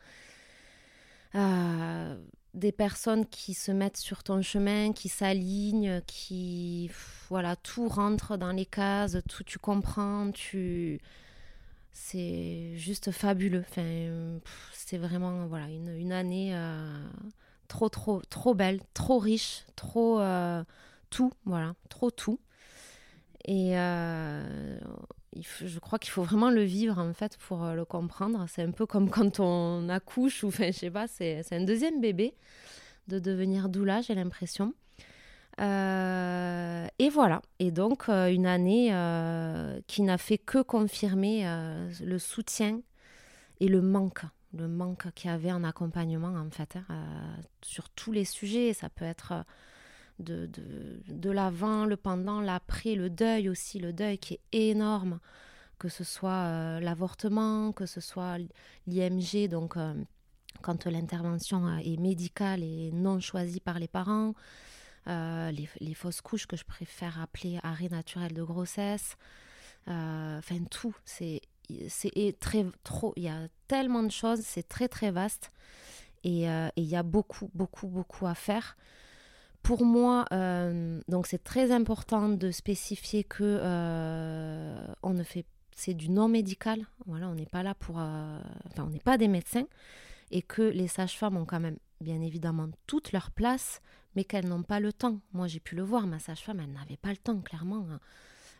Euh, 1.34 2.18
des 2.54 2.72
personnes 2.72 3.26
qui 3.26 3.52
se 3.52 3.70
mettent 3.70 3.98
sur 3.98 4.22
ton 4.22 4.40
chemin, 4.40 4.94
qui 4.94 5.10
s'alignent, 5.10 6.00
qui 6.06 6.90
voilà, 7.28 7.54
tout 7.54 7.86
rentre 7.86 8.38
dans 8.38 8.52
les 8.52 8.64
cases, 8.64 9.18
tout 9.28 9.44
tu 9.44 9.58
comprends, 9.58 10.30
tu 10.30 11.02
c'est 11.92 12.76
juste 12.76 13.10
fabuleux. 13.10 13.64
Enfin, 13.68 14.40
c'est 14.72 14.98
vraiment 14.98 15.46
voilà 15.46 15.68
une, 15.68 15.88
une 15.96 16.12
année 16.12 16.54
euh, 16.54 17.08
trop 17.68 17.88
trop 17.88 18.22
trop 18.30 18.54
belle, 18.54 18.80
trop 18.94 19.18
riche, 19.18 19.64
trop 19.76 20.20
euh, 20.20 20.62
tout, 21.10 21.32
voilà, 21.44 21.74
trop 21.88 22.10
tout. 22.10 22.40
Et 23.44 23.78
euh, 23.78 24.78
je 25.36 25.78
crois 25.78 25.98
qu'il 25.98 26.10
faut 26.10 26.22
vraiment 26.22 26.50
le 26.50 26.62
vivre 26.62 26.98
en 26.98 27.12
fait 27.14 27.36
pour 27.38 27.64
le 27.66 27.84
comprendre. 27.84 28.44
C'est 28.48 28.62
un 28.62 28.72
peu 28.72 28.86
comme 28.86 29.10
quand 29.10 29.40
on 29.40 29.88
accouche 29.88 30.44
ou 30.44 30.48
enfin 30.48 30.66
je 30.66 30.78
sais 30.78 30.90
pas, 30.90 31.06
c'est 31.08 31.42
un 31.52 31.64
deuxième 31.64 32.00
bébé 32.00 32.34
de 33.08 33.18
devenir 33.18 33.68
doula, 33.68 34.02
j'ai 34.02 34.14
l'impression. 34.14 34.74
Euh, 35.60 36.86
et 36.98 37.08
voilà. 37.08 37.42
Et 37.58 37.70
donc 37.70 38.08
euh, 38.08 38.32
une 38.32 38.46
année 38.46 38.88
qui 39.86 40.02
n'a 40.02 40.18
fait 40.18 40.38
que 40.38 40.62
confirmer 40.62 41.44
le 42.00 42.18
soutien 42.18 42.80
et 43.60 43.68
le 43.68 43.82
manque, 43.82 44.24
le 44.54 44.68
manque 44.68 45.12
qu'il 45.14 45.30
y 45.30 45.32
avait 45.32 45.52
en 45.52 45.64
accompagnement 45.64 46.34
en 46.34 46.50
fait 46.50 46.76
hein, 46.76 47.04
sur 47.62 47.88
tous 47.90 48.12
les 48.12 48.24
sujets. 48.24 48.72
Ça 48.72 48.88
peut 48.88 49.04
être 49.04 49.44
de, 50.18 50.46
de, 50.46 51.02
de 51.08 51.30
l'avant, 51.30 51.84
le 51.84 51.96
pendant, 51.96 52.40
l'après, 52.40 52.94
le 52.94 53.10
deuil 53.10 53.48
aussi, 53.48 53.78
le 53.78 53.92
deuil 53.92 54.18
qui 54.18 54.34
est 54.34 54.70
énorme, 54.70 55.20
que 55.78 55.88
ce 55.88 56.04
soit 56.04 56.30
euh, 56.30 56.80
l'avortement, 56.80 57.72
que 57.72 57.86
ce 57.86 58.00
soit 58.00 58.38
l'IMG, 58.86 59.48
donc 59.48 59.76
euh, 59.76 59.94
quand 60.60 60.86
l'intervention 60.86 61.66
euh, 61.66 61.78
est 61.78 61.98
médicale 61.98 62.62
et 62.62 62.90
non 62.92 63.20
choisie 63.20 63.60
par 63.60 63.78
les 63.78 63.88
parents, 63.88 64.34
les, 65.08 65.68
les, 65.80 65.94
fausses 65.94 66.20
couches 66.20 66.46
que 66.46 66.56
je 66.56 66.64
préfère 66.64 67.20
appeler 67.20 67.58
arrêt 67.62 67.88
naturel 67.88 68.32
de 68.32 68.42
grossesse, 68.42 69.16
enfin 69.86 70.62
tout, 70.70 70.94
c'est 71.04 71.40
très 72.40 72.66
trop, 72.84 73.12
il 73.16 73.24
y 73.24 73.28
a 73.28 73.48
tellement 73.66 74.02
de 74.02 74.10
choses, 74.10 74.40
c'est 74.40 74.68
très 74.68 74.88
très 74.88 75.10
vaste. 75.10 75.50
Et 76.24 76.46
il 76.76 76.84
y 76.84 76.96
a 76.96 77.02
beaucoup 77.02 77.50
beaucoup 77.54 77.88
beaucoup 77.88 78.26
à 78.26 78.34
faire. 78.34 78.76
Pour 79.62 79.84
moi, 79.84 80.24
euh, 80.32 81.00
donc 81.08 81.26
c'est 81.26 81.42
très 81.44 81.72
important 81.72 82.28
de 82.28 82.50
spécifier 82.50 83.24
que 83.24 83.42
euh, 83.42 84.86
on 85.02 85.12
ne 85.12 85.22
fait, 85.22 85.44
c'est 85.76 85.94
du 85.94 86.08
non 86.08 86.28
médical. 86.28 86.86
Voilà, 87.06 87.28
on 87.28 87.34
n'est 87.34 87.46
pas 87.46 87.62
là 87.62 87.74
pour, 87.74 87.98
euh, 87.98 88.40
enfin, 88.66 88.84
on 88.86 88.90
n'est 88.90 88.98
pas 88.98 89.18
des 89.18 89.28
médecins, 89.28 89.66
et 90.30 90.42
que 90.42 90.62
les 90.62 90.88
sages-femmes 90.88 91.36
ont 91.36 91.44
quand 91.44 91.60
même, 91.60 91.76
bien 92.00 92.22
évidemment, 92.22 92.68
toute 92.86 93.12
leur 93.12 93.30
place, 93.30 93.82
mais 94.14 94.24
qu'elles 94.24 94.48
n'ont 94.48 94.62
pas 94.62 94.80
le 94.80 94.92
temps. 94.92 95.20
Moi, 95.32 95.46
j'ai 95.46 95.60
pu 95.60 95.76
le 95.76 95.82
voir, 95.82 96.06
ma 96.06 96.18
sage-femme, 96.18 96.60
elle 96.60 96.72
n'avait 96.72 96.96
pas 96.96 97.10
le 97.10 97.16
temps, 97.16 97.40
clairement. 97.40 97.86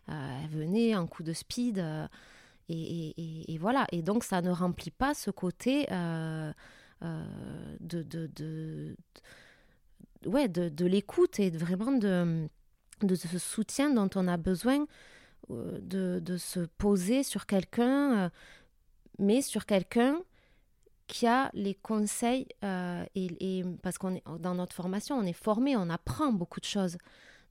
Hein. 0.09 0.41
elle 0.43 0.51
venait 0.51 0.95
en 0.97 1.07
coup 1.07 1.23
de 1.23 1.33
speed, 1.33 1.85
et, 2.69 3.53
et, 3.53 3.59
voilà. 3.59 3.87
Et 3.93 4.03
donc, 4.03 4.25
ça 4.25 4.43
ne 4.43 4.51
remplit 4.51 4.91
pas 4.91 5.15
ce 5.15 5.31
côté 5.31 5.87
de, 5.89 6.53
de, 7.81 8.03
de 8.03 8.97
de, 10.23 10.85
l'écoute 10.85 11.41
et 11.41 11.51
vraiment 11.51 11.93
de, 11.93 12.49
ce 13.15 13.39
soutien 13.39 13.91
dont 13.91 14.11
on 14.15 14.29
a 14.29 14.37
besoin 14.37 14.87
euh, 15.51 15.79
de, 16.21 16.37
se 16.37 16.61
poser 16.61 17.23
sur 17.23 17.47
quelqu'un, 17.47 18.19
euh, 18.19 18.29
mais 19.19 19.43
sur 19.43 19.67
quelqu'un 19.67 20.21
qui 21.09 21.27
a 21.27 21.51
les 21.55 21.75
conseils, 21.75 22.47
euh, 22.63 23.05
et, 23.17 23.65
parce 23.83 23.99
qu'on 23.99 24.15
est 24.15 24.23
dans 24.39 24.55
notre 24.55 24.75
formation, 24.75 25.17
on 25.17 25.25
est 25.25 25.33
formé, 25.33 25.77
on 25.77 25.91
apprend 25.91 26.33
beaucoup 26.33 26.61
de 26.61 26.67
choses. 26.67 26.99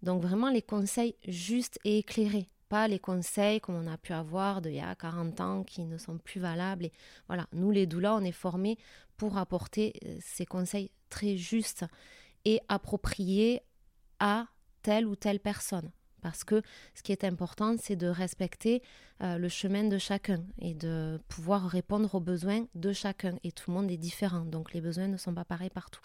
Donc 0.03 0.21
vraiment 0.21 0.49
les 0.49 0.61
conseils 0.61 1.15
justes 1.27 1.79
et 1.83 1.97
éclairés, 1.97 2.47
pas 2.69 2.87
les 2.87 2.99
conseils 2.99 3.59
comme 3.59 3.75
on 3.75 3.91
a 3.91 3.97
pu 3.97 4.13
avoir 4.13 4.61
d'il 4.61 4.75
y 4.75 4.79
a 4.79 4.93
40 4.95 5.41
ans 5.41 5.63
qui 5.63 5.83
ne 5.83 5.97
sont 5.97 6.19
plus 6.19 6.39
valables. 6.39 6.85
Et 6.85 6.93
voilà, 7.27 7.47
nous 7.51 7.71
les 7.71 7.87
doulas, 7.87 8.15
on 8.15 8.23
est 8.23 8.31
formés 8.31 8.77
pour 9.17 9.37
apporter 9.37 9.93
ces 10.21 10.45
conseils 10.45 10.91
très 11.09 11.35
justes 11.35 11.85
et 12.45 12.61
approprié 12.69 13.63
à 14.19 14.45
telle 14.83 15.07
ou 15.07 15.15
telle 15.15 15.39
personne. 15.39 15.91
Parce 16.21 16.43
que 16.43 16.61
ce 16.95 17.03
qui 17.03 17.11
est 17.11 17.23
important, 17.23 17.75
c'est 17.79 17.95
de 17.95 18.07
respecter 18.07 18.81
euh, 19.23 19.37
le 19.37 19.49
chemin 19.49 19.83
de 19.83 19.97
chacun 19.97 20.43
et 20.59 20.73
de 20.73 21.19
pouvoir 21.27 21.67
répondre 21.67 22.13
aux 22.13 22.19
besoins 22.19 22.65
de 22.75 22.93
chacun. 22.93 23.35
Et 23.43 23.51
tout 23.51 23.71
le 23.71 23.77
monde 23.77 23.89
est 23.91 23.97
différent, 23.97 24.41
donc 24.41 24.73
les 24.73 24.81
besoins 24.81 25.07
ne 25.07 25.17
sont 25.17 25.33
pas 25.33 25.45
pareils 25.45 25.69
partout. 25.69 26.01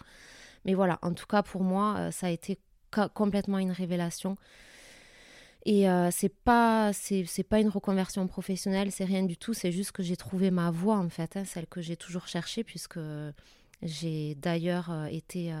Mais 0.65 0.73
voilà, 0.73 0.97
en 1.01 1.13
tout 1.13 1.27
cas 1.27 1.43
pour 1.43 1.63
moi, 1.63 1.95
euh, 1.97 2.11
ça 2.11 2.27
a 2.27 2.29
été 2.29 2.59
complètement 3.13 3.57
une 3.57 3.71
révélation. 3.71 4.37
Et 5.65 5.89
euh, 5.89 6.09
c'est 6.11 6.33
pas 6.33 6.91
c'est, 6.93 7.25
pas 7.47 7.59
une 7.59 7.69
reconversion 7.69 8.27
professionnelle, 8.27 8.91
c'est 8.91 9.05
rien 9.05 9.23
du 9.23 9.37
tout. 9.37 9.53
C'est 9.53 9.71
juste 9.71 9.91
que 9.91 10.03
j'ai 10.03 10.17
trouvé 10.17 10.51
ma 10.51 10.71
voie 10.71 10.97
en 10.97 11.09
fait, 11.09 11.37
hein, 11.37 11.45
celle 11.45 11.67
que 11.67 11.81
j'ai 11.81 11.95
toujours 11.95 12.27
cherchée 12.27 12.63
puisque 12.63 12.99
j'ai 13.81 14.35
d'ailleurs 14.35 14.91
euh, 14.91 15.05
été, 15.05 15.53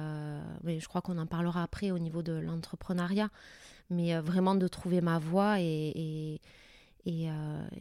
mais 0.63 0.79
je 0.79 0.87
crois 0.87 1.01
qu'on 1.01 1.17
en 1.17 1.27
parlera 1.27 1.63
après 1.63 1.91
au 1.91 1.99
niveau 1.99 2.21
de 2.23 2.33
l'entrepreneuriat, 2.33 3.29
mais 3.89 4.15
euh, 4.15 4.21
vraiment 4.21 4.55
de 4.55 4.67
trouver 4.67 5.01
ma 5.01 5.19
voie 5.19 5.59
et, 5.59 6.39
et, 7.05 7.27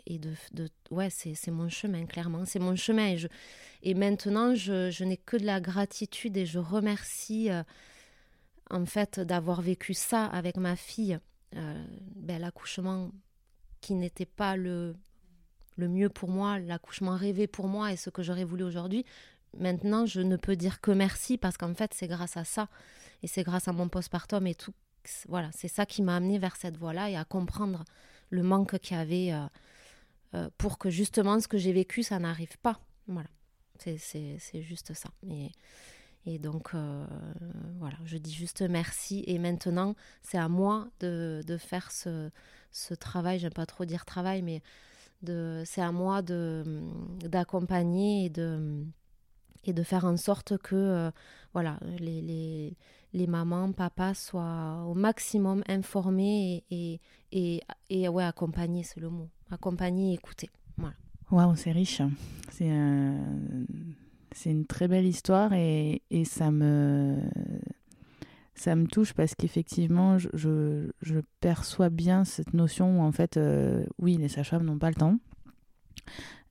et, 0.06 0.18
de, 0.18 0.30
de, 0.52 0.68
ouais, 0.90 1.08
c'est 1.10 1.50
mon 1.50 1.68
chemin, 1.68 2.06
clairement, 2.06 2.44
c'est 2.44 2.58
mon 2.58 2.76
chemin. 2.76 3.08
Et, 3.08 3.18
je, 3.18 3.28
et 3.82 3.94
maintenant, 3.94 4.54
je, 4.54 4.90
je 4.90 5.04
n'ai 5.04 5.16
que 5.16 5.36
de 5.36 5.44
la 5.44 5.60
gratitude 5.60 6.36
et 6.36 6.46
je 6.46 6.58
remercie 6.58 7.48
en 8.70 8.84
fait 8.84 9.20
d'avoir 9.20 9.62
vécu 9.62 9.94
ça 9.94 10.26
avec 10.26 10.56
ma 10.56 10.74
fille, 10.74 11.18
ben, 11.52 12.40
l'accouchement 12.40 13.12
qui 13.80 13.94
n'était 13.94 14.26
pas 14.26 14.56
le, 14.56 14.96
le 15.76 15.88
mieux 15.88 16.08
pour 16.08 16.28
moi, 16.28 16.58
l'accouchement 16.58 17.14
rêvé 17.14 17.46
pour 17.46 17.68
moi 17.68 17.92
et 17.92 17.96
ce 17.96 18.10
que 18.10 18.22
j'aurais 18.22 18.44
voulu 18.44 18.64
aujourd'hui, 18.64 19.04
Maintenant, 19.58 20.06
je 20.06 20.20
ne 20.20 20.36
peux 20.36 20.56
dire 20.56 20.80
que 20.80 20.90
merci 20.90 21.36
parce 21.36 21.56
qu'en 21.56 21.74
fait, 21.74 21.92
c'est 21.94 22.06
grâce 22.06 22.36
à 22.36 22.44
ça 22.44 22.68
et 23.22 23.26
c'est 23.26 23.42
grâce 23.42 23.68
à 23.68 23.72
mon 23.72 23.88
postpartum 23.88 24.46
et 24.46 24.54
tout. 24.54 24.72
Voilà, 25.28 25.50
c'est 25.52 25.68
ça 25.68 25.86
qui 25.86 26.02
m'a 26.02 26.16
amené 26.16 26.38
vers 26.38 26.56
cette 26.56 26.76
voie-là 26.76 27.10
et 27.10 27.16
à 27.16 27.24
comprendre 27.24 27.84
le 28.30 28.42
manque 28.42 28.78
qu'il 28.78 28.96
y 28.96 29.00
avait 29.00 29.32
euh, 29.32 29.46
euh, 30.34 30.50
pour 30.58 30.78
que 30.78 30.90
justement 30.90 31.40
ce 31.40 31.48
que 31.48 31.58
j'ai 31.58 31.72
vécu, 31.72 32.02
ça 32.02 32.18
n'arrive 32.18 32.58
pas. 32.58 32.80
Voilà, 33.06 33.28
c'est 33.78 34.62
juste 34.62 34.94
ça. 34.94 35.10
Et, 35.28 35.50
et 36.24 36.38
donc, 36.38 36.74
euh, 36.74 37.04
voilà, 37.78 37.96
je 38.04 38.16
dis 38.16 38.32
juste 38.32 38.62
merci. 38.62 39.24
Et 39.26 39.38
maintenant, 39.38 39.94
c'est 40.22 40.38
à 40.38 40.48
moi 40.48 40.88
de, 41.00 41.42
de 41.46 41.56
faire 41.56 41.90
ce, 41.92 42.30
ce 42.70 42.94
travail. 42.94 43.38
J'aime 43.38 43.52
pas 43.52 43.66
trop 43.66 43.84
dire 43.84 44.04
travail, 44.04 44.42
mais 44.42 44.62
c'est 45.64 45.82
à 45.82 45.92
moi 45.92 46.22
d'accompagner 46.22 48.26
et 48.26 48.30
de 48.30 48.84
et 49.64 49.72
de 49.72 49.84
faire 49.84 50.04
en 50.04 50.16
sorte 50.16 50.58
que 50.58 51.12
voilà, 51.52 51.78
les, 52.00 52.76
les, 53.12 53.26
mamans, 53.26 53.72
papas 53.72 54.14
soient 54.14 54.84
au 54.88 54.94
maximum 54.94 55.62
informés 55.68 56.64
et, 56.70 57.00
et, 57.32 57.60
et, 57.90 58.08
ouais, 58.08 58.24
accompagnés, 58.24 58.82
c'est 58.82 59.00
le 59.00 59.10
mot. 59.10 59.28
Accompagnés 59.50 60.12
et 60.12 60.14
écoutés. 60.14 60.50
Voilà. 60.76 60.94
Waouh, 61.30 61.56
c'est 61.56 61.72
riche. 61.72 62.02
C'est 62.50 62.70
c'est 64.34 64.50
une 64.50 64.64
très 64.64 64.88
belle 64.88 65.04
histoire 65.04 65.52
et, 65.52 66.00
et, 66.10 66.24
ça 66.24 66.50
me 66.50 67.18
ça 68.54 68.74
me 68.76 68.86
touche 68.86 69.12
parce 69.12 69.34
qu'effectivement 69.34 70.16
je, 70.18 70.28
je, 71.02 71.20
perçois 71.40 71.90
bien 71.90 72.24
cette 72.24 72.54
notion 72.54 72.98
où 72.98 73.02
en 73.02 73.12
fait 73.12 73.36
euh, 73.36 73.84
oui 73.98 74.16
les 74.16 74.28
sages-femmes 74.28 74.64
n'ont 74.64 74.78
pas 74.78 74.88
le 74.88 74.94
temps 74.94 75.18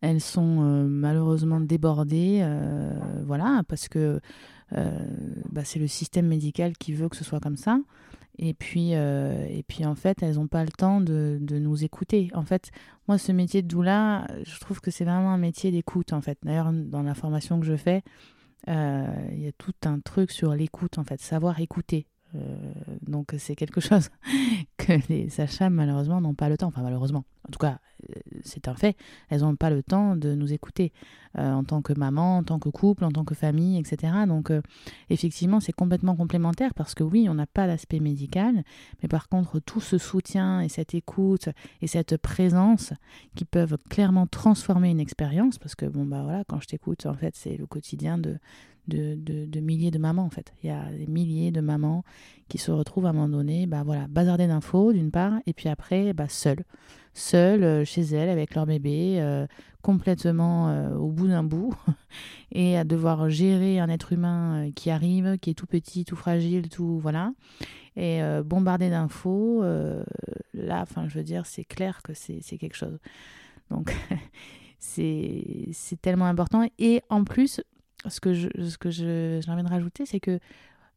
elles 0.02 0.22
sont 0.22 0.62
euh, 0.62 0.88
malheureusement 0.88 1.60
débordées, 1.60 2.40
euh, 2.42 2.92
voilà, 3.24 3.62
parce 3.68 3.88
que 3.88 4.20
bah, 4.72 5.64
c'est 5.66 5.80
le 5.80 5.88
système 5.88 6.28
médical 6.28 6.78
qui 6.78 6.94
veut 6.94 7.10
que 7.10 7.16
ce 7.16 7.24
soit 7.24 7.40
comme 7.40 7.58
ça. 7.58 7.80
Et 8.38 8.54
puis, 8.54 8.92
et 8.92 9.64
puis 9.68 9.86
en 9.86 9.96
fait, 9.96 10.24
elles 10.24 10.36
n'ont 10.36 10.48
pas 10.48 10.64
le 10.64 10.72
temps 10.72 11.02
de, 11.02 11.38
de, 11.42 11.60
nous 11.60 11.84
écouter. 11.84 12.30
En 12.34 12.44
fait, 12.44 12.72
moi, 13.08 13.18
ce 13.18 13.32
métier 13.32 13.62
de 13.62 13.68
doula, 13.68 14.26
je 14.44 14.60
trouve 14.60 14.80
que 14.82 14.90
c'est 14.90 15.04
vraiment 15.04 15.32
un 15.32 15.38
métier 15.38 15.72
d'écoute. 15.72 16.14
En 16.14 16.22
fait, 16.22 16.38
d'ailleurs, 16.44 16.72
dans 16.72 17.04
la 17.04 17.14
formation 17.14 17.60
que 17.60 17.66
je 17.66 17.76
fais, 17.76 18.04
il 18.68 19.40
y 19.40 19.48
a 19.48 19.52
tout 19.58 19.74
un 19.86 20.00
truc 20.00 20.32
sur 20.32 20.56
l'écoute, 20.56 20.98
en 20.98 21.04
fait, 21.04 21.20
savoir 21.20 21.60
écouter. 21.60 22.08
Donc 23.02 23.34
c'est 23.38 23.56
quelque 23.56 23.82
chose 23.82 24.10
que 24.78 24.94
les 25.10 25.30
sages 25.30 25.62
malheureusement 25.70 26.22
n'ont 26.22 26.36
pas 26.36 26.50
le 26.50 26.58
temps. 26.58 26.68
Enfin 26.68 26.82
malheureusement, 26.82 27.26
en 27.48 27.52
tout 27.52 27.60
cas 27.60 27.80
euh, 28.10 28.20
c'est 28.44 28.68
un 28.68 28.76
fait, 28.76 28.96
elles 29.30 29.42
n'ont 29.42 29.56
pas 29.56 29.70
le 29.70 29.84
temps 29.84 30.16
de 30.16 30.34
nous 30.34 30.54
écouter 30.54 30.92
euh, 31.38 31.52
en 31.52 31.64
tant 31.64 31.82
que 31.82 31.94
maman, 31.94 32.38
en 32.38 32.44
tant 32.44 32.60
que 32.60 32.70
couple, 32.70 33.06
en 33.06 33.12
tant 33.12 33.24
que 33.24 33.36
famille, 33.36 33.80
etc. 33.80 34.14
Donc 34.28 34.52
euh, 34.52 34.62
effectivement, 35.10 35.60
c'est 35.60 35.72
complètement 35.72 36.16
complémentaire 36.16 36.74
parce 36.74 36.96
que 36.96 37.04
oui, 37.04 37.28
on 37.30 37.34
n'a 37.34 37.48
pas 37.48 37.68
l'aspect 37.68 38.00
médical, 38.00 38.64
mais 39.02 39.08
par 39.08 39.30
contre, 39.30 39.60
tout 39.60 39.82
ce 39.82 39.98
soutien 39.98 40.62
et 40.62 40.70
cette 40.70 40.94
écoute 40.94 41.50
et 41.82 41.88
cette 41.88 42.18
présence 42.18 42.94
qui 43.36 43.46
peuvent 43.46 43.78
clairement 43.90 44.28
transformer 44.28 44.90
une 44.90 45.00
expérience, 45.00 45.58
parce 45.58 45.76
que 45.76 45.86
bon, 45.86 46.06
bah 46.06 46.24
voilà, 46.24 46.44
quand 46.46 46.60
je 46.62 46.68
t'écoute, 46.68 47.06
en 47.06 47.14
fait, 47.14 47.36
c'est 47.36 47.58
le 47.58 47.66
quotidien 47.66 48.18
de, 48.18 48.38
de, 48.88 49.16
de, 49.16 49.60
milliers 49.60 49.92
de 49.92 50.00
mamans 50.00 50.26
en 50.26 50.30
fait. 50.30 50.54
Il 50.64 50.68
y 50.68 50.74
a 50.74 50.86
des 50.92 51.08
milliers 51.08 51.52
de 51.52 51.62
mamans 51.62 52.04
qui 52.50 52.58
se 52.58 52.72
retrouvent 52.72 53.06
à 53.06 53.10
un 53.10 53.14
moment 53.14 53.30
donné, 53.30 53.66
bah 53.66 53.84
voilà, 53.86 54.08
bazardées 54.08 54.48
d'infos 54.48 54.94
d'une 54.94 55.12
part, 55.12 55.34
et 55.46 55.54
puis 55.54 55.70
après, 55.70 56.14
bah, 56.14 56.28
seules 56.28 56.64
seules 57.14 57.64
euh, 57.64 57.86
chez 57.86 58.02
elles 58.02 58.30
avec 58.30 58.56
leur 58.56 58.66
bébé, 58.66 59.18
euh, 59.20 59.46
complètement 59.82 60.70
euh, 60.70 60.96
au 60.96 61.10
bout 61.10 61.28
d'un 61.28 61.44
bout, 61.44 61.74
et 62.52 62.78
à 62.78 62.84
devoir 62.84 63.30
gérer 63.30 63.80
un 63.80 63.90
être 63.90 64.14
humain 64.14 64.70
qui 64.76 64.90
arrive, 64.90 65.38
qui 65.40 65.52
est 65.52 65.54
tout 65.56 65.66
petit, 65.66 66.06
tout 66.06 66.16
fragile, 66.16 66.70
tout 66.70 67.00
voilà, 67.00 67.34
et 67.96 68.22
bombardé 68.46 68.90
d'infos. 68.90 69.64
là, 70.54 70.82
enfin, 70.82 71.10
je 71.10 71.18
veux 71.18 71.26
dire, 71.26 71.46
c'est 71.46 71.66
clair 71.66 72.02
que 72.04 72.14
c'est 72.14 72.42
quelque 72.58 72.78
chose. 72.78 72.98
Donc, 73.70 73.94
c'est 74.80 75.74
tellement 76.02 76.26
important. 76.26 76.66
Et 76.80 77.02
en 77.10 77.26
plus, 77.26 77.62
ce 78.08 78.20
que 78.20 78.34
j'ai 78.34 78.50
je, 78.56 78.70
ce 78.70 78.78
que 78.78 78.90
je, 78.90 79.50
envie 79.50 79.64
de 79.64 79.70
rajouter, 79.70 80.06
c'est 80.06 80.20
que 80.20 80.40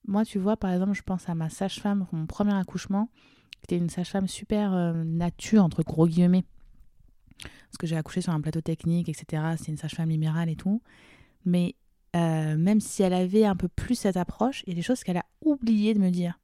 moi, 0.06 0.24
tu 0.24 0.38
vois, 0.38 0.56
par 0.56 0.72
exemple, 0.72 0.92
je 0.92 1.02
pense 1.02 1.28
à 1.28 1.34
ma 1.34 1.48
sage-femme, 1.48 2.06
mon 2.12 2.26
premier 2.26 2.54
accouchement 2.54 3.08
était 3.62 3.78
une 3.78 3.88
sage-femme 3.88 4.28
super 4.28 4.74
euh, 4.74 4.92
nature, 5.04 5.64
entre 5.64 5.82
gros 5.82 6.06
guillemets. 6.06 6.44
Parce 7.42 7.78
que 7.78 7.86
j'ai 7.86 7.96
accouché 7.96 8.20
sur 8.20 8.32
un 8.32 8.40
plateau 8.40 8.60
technique, 8.60 9.08
etc. 9.08 9.42
C'est 9.56 9.68
une 9.68 9.78
sage-femme 9.78 10.10
libérale 10.10 10.50
et 10.50 10.56
tout. 10.56 10.82
Mais 11.44 11.74
euh, 12.14 12.56
même 12.56 12.80
si 12.80 13.02
elle 13.02 13.14
avait 13.14 13.44
un 13.44 13.56
peu 13.56 13.68
plus 13.68 13.94
cette 13.94 14.16
approche, 14.16 14.62
il 14.66 14.70
y 14.70 14.72
a 14.72 14.76
des 14.76 14.82
choses 14.82 15.02
qu'elle 15.02 15.16
a 15.16 15.24
oublié 15.40 15.94
de 15.94 15.98
me 15.98 16.10
dire. 16.10 16.38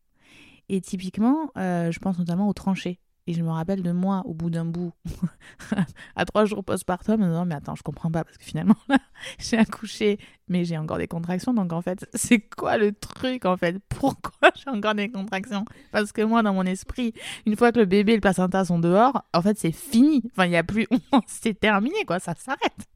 Et 0.69 0.81
typiquement, 0.81 1.51
euh, 1.57 1.93
je 1.93 1.99
pense 1.99 2.19
notamment 2.19 2.49
aux 2.49 2.53
tranchées. 2.53 2.99
Et 3.27 3.35
je 3.35 3.43
me 3.43 3.51
rappelle 3.51 3.83
de 3.83 3.93
moi, 3.93 4.23
au 4.25 4.35
bout 4.35 4.51
d'un 4.51 4.65
bout, 4.65 4.93
à 6.17 6.25
trois 6.25 6.45
jours 6.45 6.65
postpartum, 6.65 7.21
me 7.21 7.27
disant 7.27 7.45
Mais 7.45 7.55
attends, 7.55 7.75
je 7.75 7.83
comprends 7.83 8.11
pas, 8.11 8.25
parce 8.25 8.39
que 8.39 8.45
finalement, 8.45 8.77
j'ai 9.39 9.59
accouché, 9.59 10.19
mais 10.49 10.65
j'ai 10.65 10.79
encore 10.79 10.99
des 10.99 11.07
contractions. 11.07 11.55
Donc 11.55 11.73
en 11.73 11.83
fait, 11.83 12.07
c'est 12.15 12.41
quoi 12.41 12.77
le 12.77 12.93
truc 12.93 13.45
en 13.45 13.57
fait? 13.57 13.79
Pourquoi 13.89 14.51
j'ai 14.57 14.71
encore 14.71 14.95
des 14.95 15.11
contractions? 15.11 15.65
Parce 15.93 16.13
que 16.13 16.23
moi, 16.23 16.43
dans 16.43 16.55
mon 16.55 16.65
esprit, 16.65 17.13
une 17.47 17.57
fois 17.57 17.73
que 17.73 17.79
le 17.79 17.87
bébé 17.87 18.13
et 18.13 18.17
le 18.17 18.21
placenta 18.21 18.65
sont 18.65 18.79
dehors, 18.79 19.23
en 19.33 19.43
fait, 19.43 19.59
c'est 19.59 19.73
fini. 19.73 20.23
Enfin, 20.33 20.47
il 20.47 20.51
n'y 20.51 20.57
a 20.57 20.65
plus. 20.65 20.87
c'est 21.27 21.59
terminé, 21.59 22.05
quoi, 22.07 22.19
ça 22.19 22.35
s'arrête. 22.37 22.89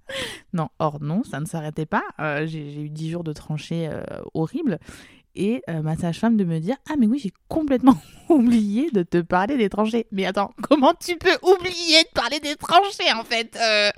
Non, 0.53 0.69
or 0.79 1.01
non, 1.01 1.23
ça 1.23 1.41
ne 1.41 1.47
s'arrêtait 1.47 1.87
pas. 1.87 2.05
Euh, 2.21 2.47
j'ai 2.47 2.83
eu 2.83 2.91
dix 2.91 3.11
jours 3.11 3.25
de 3.25 3.33
tranchées 3.33 3.89
euh, 3.91 4.03
horribles 4.35 4.79
et 5.35 5.63
euh, 5.69 5.83
ma 5.83 5.97
sage-femme 5.97 6.37
de 6.37 6.45
me 6.45 6.59
dire 6.59 6.77
Ah, 6.91 6.95
mais 6.99 7.07
oui, 7.07 7.19
j'ai 7.19 7.33
complètement 7.49 7.97
oublié 8.29 8.91
de 8.91 9.03
te 9.03 9.21
parler 9.21 9.57
des 9.57 9.69
tranchées. 9.69 10.07
Mais 10.13 10.27
attends, 10.27 10.53
comment 10.63 10.93
tu 10.99 11.17
peux 11.17 11.37
oublier 11.43 12.03
de 12.03 12.09
parler 12.15 12.41
des 12.41 12.57
tranchées 12.57 13.13
en 13.15 13.25
fait 13.25 13.57
euh? 13.61 13.91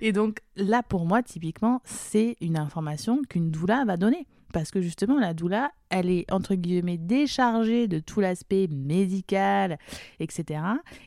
Et 0.00 0.12
donc 0.12 0.38
là, 0.56 0.82
pour 0.82 1.06
moi, 1.06 1.22
typiquement, 1.22 1.80
c'est 1.84 2.36
une 2.40 2.58
information 2.58 3.22
qu'une 3.28 3.50
doula 3.50 3.84
va 3.84 3.96
donner. 3.96 4.26
Parce 4.52 4.70
que 4.70 4.80
justement, 4.80 5.18
la 5.18 5.34
doula, 5.34 5.70
elle 5.90 6.10
est 6.10 6.30
entre 6.32 6.54
guillemets 6.54 6.96
déchargée 6.98 7.88
de 7.88 7.98
tout 7.98 8.20
l'aspect 8.20 8.68
médical, 8.68 9.78
etc. 10.20 10.60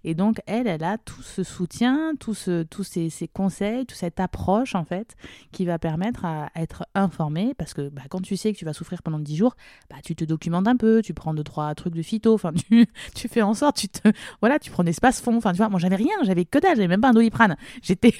Et 0.04 0.16
donc, 0.16 0.42
elle, 0.46 0.68
elle 0.68 0.84
a 0.84 0.98
tout 0.98 1.22
ce 1.22 1.44
soutien, 1.44 2.14
tout 2.20 2.34
ce, 2.34 2.64
tous 2.64 2.84
ces, 2.84 3.10
conseils, 3.34 3.86
toute 3.86 3.98
cette 3.98 4.20
approche, 4.20 4.76
en 4.76 4.86
fait, 4.86 5.16
qui 5.52 5.66
va 5.66 5.80
permettre 5.80 6.26
à 6.26 6.50
être 6.56 6.86
informée. 6.96 7.54
Parce 7.58 7.74
que 7.74 7.90
bah, 7.90 8.04
quand 8.10 8.22
tu 8.22 8.38
sais 8.38 8.54
que 8.54 8.58
tu 8.58 8.66
vas 8.66 8.74
souffrir 8.74 9.04
pendant 9.04 9.20
10 9.20 9.36
jours, 9.36 9.56
bah, 9.90 9.98
tu 10.04 10.16
te 10.16 10.24
documentes 10.24 10.68
un 10.68 10.78
peu, 10.78 11.02
tu 11.02 11.14
prends 11.14 11.34
deux, 11.34 11.44
trois 11.44 11.74
trucs 11.76 11.96
de 11.96 12.02
phyto, 12.02 12.34
enfin, 12.34 12.54
tu, 12.54 12.88
tu 13.16 13.28
fais 13.28 13.42
en 13.42 13.54
sorte, 13.54 13.78
tu 13.78 13.90
te, 13.90 14.10
voilà, 14.42 14.60
tu 14.60 14.72
prends 14.72 14.84
des 14.84 14.92
espaces 14.92 15.22
fonds. 15.22 15.38
Enfin, 15.38 15.52
tu 15.52 15.58
vois, 15.58 15.70
moi, 15.70 15.80
j'avais 15.80 15.96
rien, 15.96 16.16
j'avais 16.24 16.46
que 16.46 16.60
dalle, 16.60 16.76
j'avais 16.76 16.88
même 16.88 17.02
pas 17.02 17.10
un 17.10 17.14
doliprane. 17.14 17.56
J'étais, 17.82 18.14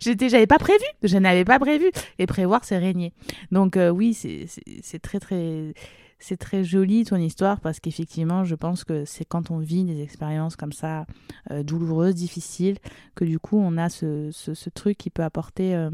j'étais, 0.00 0.28
j'avais 0.28 0.46
pas 0.46 0.58
prévu, 0.58 0.84
je 1.02 1.16
n'avais 1.18 1.44
pas 1.44 1.58
prévu. 1.58 1.90
Et 2.18 2.26
prévoir, 2.26 2.64
c'est 2.64 2.78
régner. 2.78 3.12
Donc, 3.50 3.76
euh, 3.76 3.90
oui, 3.90 4.14
c'est 4.14 4.98
très, 5.00 5.18
très 5.18 5.59
c'est 6.20 6.36
très 6.36 6.62
joli 6.62 7.04
ton 7.04 7.16
histoire 7.16 7.60
parce 7.60 7.80
qu'effectivement, 7.80 8.44
je 8.44 8.54
pense 8.54 8.84
que 8.84 9.04
c'est 9.04 9.24
quand 9.24 9.50
on 9.50 9.58
vit 9.58 9.84
des 9.84 10.02
expériences 10.02 10.54
comme 10.54 10.72
ça, 10.72 11.06
euh, 11.50 11.62
douloureuses, 11.62 12.14
difficiles, 12.14 12.76
que 13.14 13.24
du 13.24 13.38
coup, 13.38 13.58
on 13.58 13.76
a 13.78 13.88
ce, 13.88 14.30
ce, 14.32 14.70
truc 14.70 14.98
qui 14.98 15.10
peut 15.10 15.24
apporter 15.24 15.74
euh, 15.74 15.90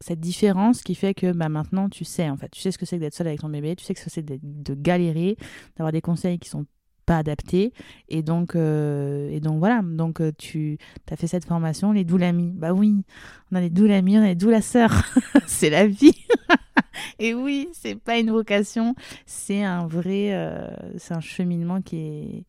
cette 0.00 0.20
différence 0.20 0.82
qui 0.82 0.94
fait 0.94 1.14
que 1.14 1.32
bah, 1.32 1.48
maintenant, 1.48 1.88
tu 1.88 2.04
sais, 2.04 2.28
en 2.28 2.36
fait, 2.36 2.50
tu 2.50 2.60
sais 2.60 2.72
ce 2.72 2.78
que 2.78 2.84
c'est 2.84 2.98
d'être 2.98 3.14
seul 3.14 3.28
avec 3.28 3.40
ton 3.40 3.48
bébé, 3.48 3.76
tu 3.76 3.84
sais 3.84 3.94
ce 3.94 4.04
que 4.04 4.10
c'est 4.10 4.24
de 4.24 4.74
galérer, 4.74 5.36
d'avoir 5.76 5.92
des 5.92 6.02
conseils 6.02 6.38
qui 6.38 6.48
sont 6.48 6.66
pas 7.06 7.18
adaptés. 7.18 7.72
Et 8.08 8.22
donc 8.22 8.56
euh, 8.56 9.30
et 9.30 9.40
donc 9.40 9.58
voilà. 9.58 9.82
Donc 9.82 10.20
tu 10.38 10.78
as 11.10 11.16
fait 11.16 11.26
cette 11.26 11.44
formation 11.44 11.92
les 11.92 12.04
doulamis 12.04 12.52
bah 12.54 12.72
oui 12.72 13.04
on 13.52 13.56
a 13.56 13.60
les 13.60 13.70
doulamis 13.70 14.18
on 14.18 14.22
a 14.22 14.26
les 14.26 14.34
doulasseurs 14.34 15.04
c'est 15.46 15.70
la 15.70 15.86
vie 15.86 16.14
et 17.18 17.34
oui, 17.34 17.68
c'est 17.72 17.96
pas 17.96 18.18
une 18.18 18.30
vocation, 18.30 18.94
c'est 19.26 19.62
un 19.62 19.86
vrai, 19.86 20.34
euh, 20.34 20.68
c'est 20.98 21.14
un 21.14 21.20
cheminement 21.20 21.80
qui 21.82 22.44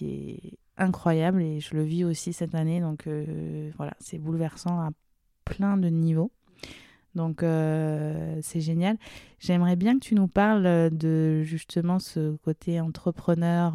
est, 0.00 0.58
incroyable 0.78 1.42
et 1.42 1.60
je 1.60 1.76
le 1.76 1.82
vis 1.82 2.04
aussi 2.04 2.32
cette 2.32 2.54
année. 2.54 2.80
Donc 2.80 3.06
euh, 3.06 3.70
voilà, 3.76 3.92
c'est 4.00 4.18
bouleversant 4.18 4.80
à 4.80 4.90
plein 5.44 5.76
de 5.76 5.88
niveaux. 5.88 6.32
Donc 7.14 7.42
euh, 7.42 8.38
c'est 8.42 8.60
génial. 8.60 8.96
J'aimerais 9.38 9.76
bien 9.76 9.94
que 9.94 10.04
tu 10.04 10.14
nous 10.14 10.28
parles 10.28 10.90
de 10.90 11.42
justement 11.42 11.98
ce 11.98 12.36
côté 12.38 12.80
entrepreneur 12.80 13.74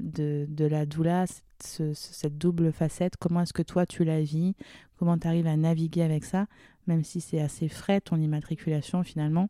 de, 0.00 0.46
de, 0.48 0.64
la 0.64 0.84
doula, 0.84 1.26
cette 1.58 2.38
double 2.38 2.72
facette. 2.72 3.16
Comment 3.16 3.42
est-ce 3.42 3.52
que 3.52 3.62
toi 3.62 3.86
tu 3.86 4.04
la 4.04 4.20
vis? 4.20 4.56
Comment 4.98 5.16
tu 5.16 5.28
arrives 5.28 5.46
à 5.46 5.56
naviguer 5.56 6.02
avec 6.02 6.24
ça? 6.24 6.46
Même 6.86 7.04
si 7.04 7.20
c'est 7.20 7.40
assez 7.40 7.68
frais 7.68 8.00
ton 8.00 8.16
immatriculation 8.16 9.02
finalement. 9.02 9.48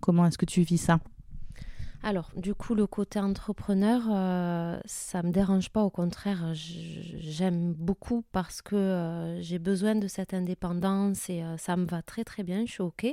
Comment 0.00 0.26
est-ce 0.26 0.38
que 0.38 0.46
tu 0.46 0.62
vis 0.62 0.78
ça? 0.78 1.00
Alors, 2.02 2.30
du 2.36 2.54
coup, 2.54 2.74
le 2.74 2.86
côté 2.86 3.18
entrepreneur, 3.18 4.02
euh, 4.08 4.78
ça 4.84 5.22
me 5.22 5.32
dérange 5.32 5.70
pas. 5.70 5.82
Au 5.82 5.90
contraire, 5.90 6.52
j'aime 6.54 7.72
beaucoup 7.72 8.24
parce 8.30 8.62
que 8.62 8.76
euh, 8.76 9.42
j'ai 9.42 9.58
besoin 9.58 9.96
de 9.96 10.06
cette 10.06 10.32
indépendance 10.32 11.28
et 11.28 11.42
euh, 11.42 11.56
ça 11.56 11.76
me 11.76 11.86
va 11.86 12.02
très 12.02 12.22
très 12.22 12.44
bien. 12.44 12.64
Je 12.66 12.72
suis 12.72 12.82
ok. 12.82 13.06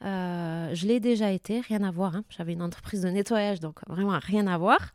je 0.00 0.86
l'ai 0.86 0.98
déjà 0.98 1.30
été, 1.30 1.60
rien 1.60 1.84
à 1.84 1.92
voir. 1.92 2.16
Hein. 2.16 2.24
J'avais 2.28 2.54
une 2.54 2.62
entreprise 2.62 3.02
de 3.02 3.08
nettoyage, 3.08 3.60
donc 3.60 3.78
vraiment 3.86 4.18
rien 4.20 4.48
à 4.48 4.58
voir. 4.58 4.92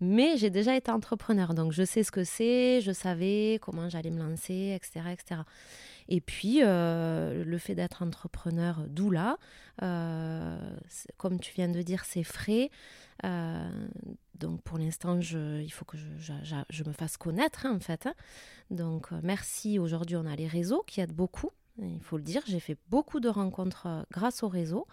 Mais 0.00 0.36
j'ai 0.36 0.50
déjà 0.50 0.76
été 0.76 0.90
entrepreneur, 0.90 1.54
donc 1.54 1.72
je 1.72 1.82
sais 1.82 2.02
ce 2.02 2.12
que 2.12 2.22
c'est, 2.22 2.80
je 2.82 2.92
savais 2.92 3.58
comment 3.62 3.88
j'allais 3.88 4.10
me 4.10 4.18
lancer, 4.18 4.76
etc., 4.76 5.06
etc. 5.10 5.40
Et 6.08 6.20
puis, 6.20 6.60
euh, 6.62 7.44
le 7.44 7.58
fait 7.58 7.74
d'être 7.74 8.02
entrepreneur 8.02 8.84
doula, 8.88 9.38
euh, 9.82 10.58
comme 11.16 11.40
tu 11.40 11.52
viens 11.54 11.68
de 11.68 11.82
dire, 11.82 12.04
c'est 12.04 12.22
frais. 12.22 12.70
Euh, 13.24 13.88
donc, 14.34 14.62
pour 14.62 14.78
l'instant, 14.78 15.18
il 15.20 15.70
faut 15.70 15.84
que 15.84 15.96
je, 15.96 16.84
me 16.84 16.92
fasse 16.92 17.16
connaître, 17.16 17.66
hein, 17.66 17.74
en 17.74 17.80
fait. 17.80 18.06
Hein. 18.06 18.14
Donc, 18.70 19.10
merci. 19.22 19.78
Aujourd'hui, 19.78 20.16
on 20.16 20.26
a 20.26 20.36
les 20.36 20.46
réseaux 20.46 20.84
qui 20.86 21.00
aident 21.00 21.12
beaucoup. 21.12 21.50
Il 21.78 22.00
faut 22.00 22.16
le 22.16 22.22
dire, 22.22 22.42
j'ai 22.46 22.60
fait 22.60 22.78
beaucoup 22.88 23.20
de 23.20 23.28
rencontres 23.28 24.06
grâce 24.10 24.42
au 24.42 24.48
réseau. 24.48 24.86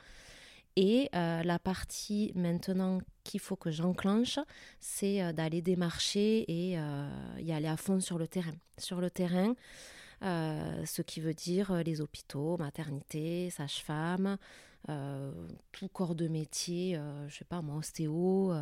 Et 0.75 1.09
la 1.13 1.59
partie 1.59 2.31
maintenant 2.35 2.99
qu'il 3.23 3.39
faut 3.39 3.55
que 3.55 3.69
j'enclenche, 3.69 4.39
c'est 4.79 5.31
d'aller 5.33 5.61
démarcher 5.61 6.43
et 6.47 6.71
y 7.39 7.51
aller 7.51 7.67
à 7.67 7.77
fond 7.77 7.99
sur 7.99 8.17
le 8.17 8.27
terrain. 8.27 8.55
Sur 8.79 8.99
le 8.99 9.09
terrain, 9.11 9.53
euh, 9.53 9.53
ce 10.23 11.01
qui 11.01 11.19
veut 11.19 11.33
dire 11.33 11.71
euh, 11.71 11.83
les 11.83 12.01
hôpitaux, 12.01 12.57
maternité, 12.57 13.49
sage-femme, 13.49 14.37
euh, 14.89 15.31
tout 15.71 15.87
corps 15.87 16.15
de 16.15 16.27
métier, 16.27 16.99
je 17.27 17.35
sais 17.35 17.45
pas 17.45 17.61
moi, 17.61 17.75
ostéo, 17.77 18.53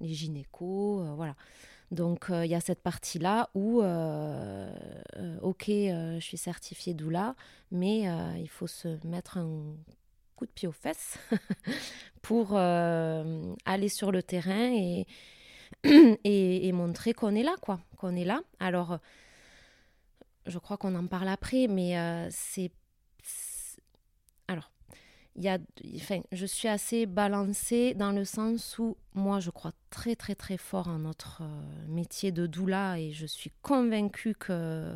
les 0.00 0.14
gynécos, 0.14 1.04
voilà. 1.16 1.34
Donc 1.90 2.26
il 2.30 2.46
y 2.46 2.54
a 2.54 2.60
cette 2.60 2.82
partie-là 2.82 3.50
où, 3.54 3.78
ok, 5.42 5.64
je 5.66 6.18
suis 6.20 6.36
certifiée 6.36 6.94
doula, 6.94 7.34
mais 7.72 8.02
il 8.38 8.48
faut 8.48 8.66
se 8.66 9.04
mettre 9.06 9.38
un 9.38 9.74
coup 10.36 10.46
de 10.46 10.50
pied 10.52 10.68
aux 10.68 10.72
fesses 10.72 11.18
pour 12.22 12.56
aller 12.56 13.88
sur 13.88 14.12
le 14.12 14.22
terrain 14.22 14.70
et, 14.72 15.06
et, 16.24 16.72
montrer 16.72 17.14
qu'on 17.14 17.34
est 17.34 17.42
là, 17.42 17.54
quoi, 17.60 17.80
qu'on 17.96 18.14
est 18.14 18.24
là. 18.24 18.42
Alors, 18.60 18.98
je 20.46 20.58
crois 20.58 20.76
qu'on 20.76 20.94
en 20.94 21.06
parle 21.06 21.28
après, 21.28 21.66
mais 21.68 22.28
c'est 22.30 22.72
alors 24.48 24.70
y 25.42 25.48
a, 25.48 25.58
je 26.32 26.46
suis 26.46 26.68
assez 26.68 27.06
balancée 27.06 27.94
dans 27.94 28.12
le 28.12 28.24
sens 28.24 28.78
où 28.78 28.96
moi, 29.14 29.40
je 29.40 29.50
crois 29.50 29.72
très, 29.90 30.16
très, 30.16 30.34
très 30.34 30.56
fort 30.56 30.88
en 30.88 30.98
notre 30.98 31.42
euh, 31.42 31.86
métier 31.88 32.32
de 32.32 32.46
doula 32.46 32.98
et 32.98 33.12
je 33.12 33.26
suis 33.26 33.52
convaincue 33.62 34.34
que, 34.34 34.94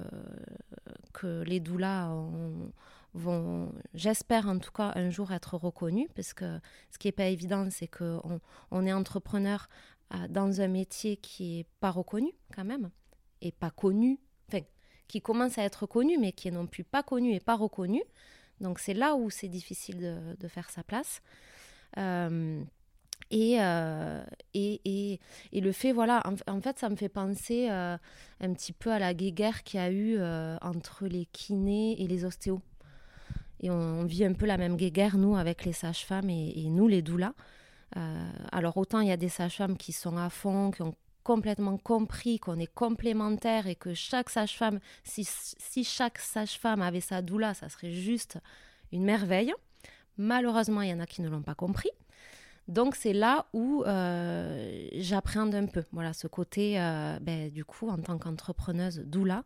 que 1.12 1.43
les 1.43 1.61
doulas 1.61 2.12
vont, 3.14 3.72
j'espère 3.95 4.49
en 4.49 4.59
tout 4.59 4.72
cas, 4.72 4.93
un 4.95 5.11
jour 5.11 5.32
être 5.32 5.57
reconnus 5.57 6.09
parce 6.14 6.32
que 6.32 6.59
ce 6.90 6.99
qui 6.99 7.09
n'est 7.09 7.12
pas 7.12 7.26
évident, 7.26 7.68
c'est 7.70 7.88
qu'on 7.88 8.40
on 8.70 8.86
est 8.86 8.93
entrepreneur 8.93 9.68
euh, 10.14 10.28
dans 10.28 10.61
un 10.61 10.68
métier 10.68 11.16
qui 11.16 11.59
n'est 11.59 11.66
pas 11.80 11.90
reconnu 11.90 12.32
quand 12.55 12.64
même 12.64 12.90
et 13.40 13.53
pas 13.53 13.70
connu, 13.70 14.18
qui 15.09 15.20
commence 15.20 15.59
à 15.59 15.62
être 15.62 15.86
connu 15.86 16.18
mais 16.18 16.32
qui 16.32 16.48
est 16.48 16.53
non 16.53 16.66
plus 16.66 16.84
pas 16.84 17.03
connu 17.03 17.34
et 17.34 17.40
pas 17.40 17.57
reconnu. 17.57 18.03
Donc 18.61 18.78
c'est 18.78 18.94
là 18.94 19.14
où 19.14 19.28
c'est 19.28 19.48
difficile 19.48 20.36
de, 20.38 20.48
faire 20.48 20.70
sa 20.70 20.82
place. 20.82 21.20
Euh, 21.98 22.62
euh, 23.34 24.24
et, 24.53 24.80
et, 24.84 25.20
et, 25.53 25.61
le 25.61 25.72
fait, 25.72 25.92
voilà, 25.92 26.22
en, 26.46 26.61
fait, 26.61 26.78
ça 26.78 26.90
me 26.90 26.96
fait 26.96 27.09
penser 27.09 27.68
euh, 27.70 27.96
un 28.40 28.53
petit 28.53 28.72
peu 28.72 28.92
à 28.92 28.98
la 28.98 29.14
guéguerre 29.14 29.62
qu'il 29.62 29.80
y 29.80 29.82
a 29.82 29.90
eu 29.90 30.20
entre 30.61 31.07
les 31.07 31.26
kinés 31.26 32.00
et 32.00 32.07
les 32.07 32.24
ostéos. 32.24 32.61
Et 33.61 33.70
on, 33.70 34.05
vit 34.05 34.24
un 34.24 34.34
peu 34.34 34.44
la 34.46 34.59
même 34.59 34.76
guéguerre, 34.76 35.16
nous, 35.16 35.36
avec 35.36 35.64
les 35.64 35.72
sages-femmes 35.72 36.28
et, 36.30 36.68
nous, 36.68 36.88
les 36.88 37.00
doulas. 37.00 37.34
alors, 38.53 38.76
autant 38.76 39.00
il 39.00 39.09
y 39.09 39.12
a 39.12 39.16
des 39.16 39.30
sages-femmes 39.30 39.76
qui 39.76 39.92
sont 39.92 40.16
à 40.16 40.28
fond, 40.28 40.70
qui 40.70 40.82
ont 40.82 40.94
complètement 41.22 41.78
compris 41.78 42.38
qu'on 42.38 42.58
est 42.58 42.72
complémentaires 42.72 43.66
et 43.66 43.74
que 43.74 43.94
chaque 43.94 44.30
sage-femme, 44.30 44.80
si, 45.04 45.24
si, 45.24 45.84
chaque 45.84 46.18
sage-femme 46.18 46.82
avait 46.82 47.00
sa 47.00 47.22
doula, 47.22 47.54
ça 47.54 47.68
serait 47.68 47.92
juste 47.92 48.38
une 48.92 49.04
merveille. 49.04 49.54
Malheureusement, 50.18 50.82
il 50.82 50.90
y 50.90 50.92
en 50.92 51.00
a 51.00 51.06
qui 51.06 51.22
ne 51.22 51.28
l'ont 51.28 51.42
pas 51.42 51.54
compris. 51.54 51.90
Donc 52.68 52.94
c'est 52.94 53.12
là 53.12 53.46
où 53.52 53.82
euh, 53.84 54.88
j'appréhende 54.94 55.54
un 55.54 55.66
peu. 55.66 55.84
Voilà, 55.92 56.12
ce 56.12 56.26
côté, 56.26 56.80
euh, 56.80 57.18
ben, 57.20 57.50
du 57.50 57.64
coup, 57.64 57.88
en 57.88 57.98
tant 57.98 58.18
qu'entrepreneuse 58.18 59.00
doula, 59.00 59.44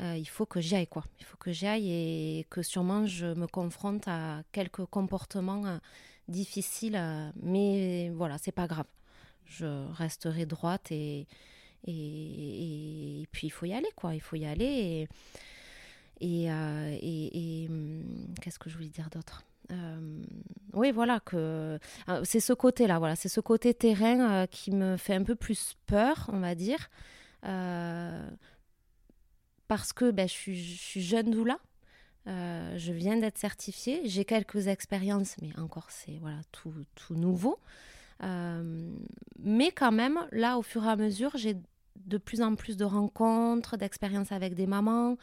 euh, 0.00 0.16
il 0.16 0.28
faut 0.28 0.46
que 0.46 0.60
j'y 0.60 0.76
aille, 0.76 0.86
quoi. 0.86 1.04
Il 1.20 1.26
faut 1.26 1.36
que 1.36 1.52
j'y 1.52 1.66
aille 1.66 1.90
et 1.90 2.46
que 2.50 2.62
sûrement 2.62 3.06
je 3.06 3.26
me 3.26 3.46
confronte 3.46 4.06
à 4.06 4.42
quelques 4.52 4.84
comportements 4.86 5.78
difficiles. 6.28 7.00
mais 7.42 8.10
voilà, 8.10 8.38
c'est 8.38 8.52
pas 8.52 8.66
grave 8.66 8.86
je 9.44 9.66
resterai 9.92 10.46
droite 10.46 10.90
et, 10.90 11.26
et, 11.86 13.26
puis 13.32 13.48
il 13.48 13.50
faut 13.50 13.66
y 13.66 13.72
aller, 13.72 13.90
quoi. 13.96 14.14
Il 14.14 14.20
faut 14.20 14.36
y 14.36 14.46
aller. 14.46 15.08
Et, 16.20 16.44
et, 16.44 16.50
euh, 16.50 17.68
hum, 17.68 18.34
qu'est-ce 18.40 18.58
que 18.58 18.70
je 18.70 18.76
voulais 18.76 18.88
dire 18.88 19.10
d'autre? 19.10 19.42
Euh, 19.70 20.24
oui, 20.72 20.92
voilà, 20.92 21.20
que 21.20 21.78
euh, 22.08 22.24
c'est 22.24 22.40
ce 22.40 22.52
côté-là, 22.52 22.98
voilà, 22.98 23.16
c'est 23.16 23.28
ce 23.28 23.40
côté 23.40 23.74
terrain 23.74 24.46
qui 24.46 24.70
me 24.70 24.96
fait 24.96 25.14
un 25.14 25.22
peu 25.24 25.34
plus 25.34 25.76
peur, 25.86 26.28
on 26.32 26.40
va 26.40 26.54
dire, 26.54 26.90
parce 29.68 29.92
que 29.92 30.10
ben, 30.10 30.28
je, 30.28 30.32
suis, 30.32 30.62
je 30.62 30.80
suis 30.80 31.02
jeune 31.02 31.30
doula, 31.30 31.58
je 32.26 32.92
viens 32.92 33.16
d'être 33.16 33.38
certifiée, 33.38 34.02
j'ai 34.04 34.24
quelques 34.24 34.68
expériences, 34.68 35.36
mais 35.40 35.58
encore 35.58 35.90
c'est 35.90 36.18
voilà 36.20 36.40
tout, 36.52 36.74
tout 36.94 37.14
nouveau. 37.14 37.58
Euh, 38.22 38.94
mais 39.38 39.70
quand 39.72 39.92
même, 39.92 40.18
là, 40.30 40.58
au 40.58 40.62
fur 40.62 40.84
et 40.84 40.88
à 40.88 40.96
mesure, 40.96 41.32
j'ai 41.34 41.56
de 41.96 42.18
plus 42.18 42.42
en 42.42 42.54
plus 42.54 42.76
de 42.76 42.84
rencontres, 42.84 43.76
d'expériences 43.76 44.32
avec 44.32 44.54
des 44.54 44.66
mamans. 44.66 45.16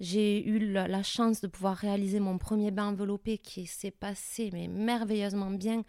J'ai 0.00 0.46
eu 0.46 0.72
la, 0.72 1.02
chance 1.02 1.40
de 1.40 1.46
pouvoir 1.46 1.76
réaliser 1.76 2.20
mon 2.20 2.36
premier 2.36 2.70
bain 2.70 2.88
enveloppé 2.88 3.38
qui 3.38 3.66
s'est 3.66 3.90
passé 3.90 4.50
mais 4.52 4.68
merveilleusement 4.68 5.50
bien 5.50 5.84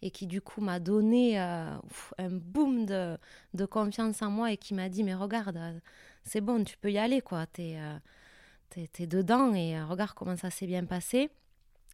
et 0.00 0.10
qui 0.10 0.26
du 0.26 0.40
coup 0.40 0.60
m'a 0.60 0.80
donné 0.80 1.40
euh, 1.40 1.76
un 2.18 2.30
boom 2.30 2.86
de, 2.86 3.16
confiance 3.66 4.20
en 4.20 4.30
moi 4.30 4.50
et 4.50 4.56
qui 4.56 4.74
m'a 4.74 4.88
dit 4.88 5.04
mais 5.04 5.14
regarde, 5.14 5.60
c'est 6.24 6.40
bon, 6.40 6.64
tu 6.64 6.76
peux 6.76 6.90
y 6.90 6.98
aller 6.98 7.20
quoi, 7.20 7.46
t'es 7.46 7.78
es, 8.76 8.90
es, 8.98 9.06
dedans 9.06 9.54
et 9.54 9.80
regarde 9.80 10.12
comment 10.16 10.36
ça 10.36 10.50
s'est 10.50 10.66
bien 10.66 10.84
passé. 10.84 11.30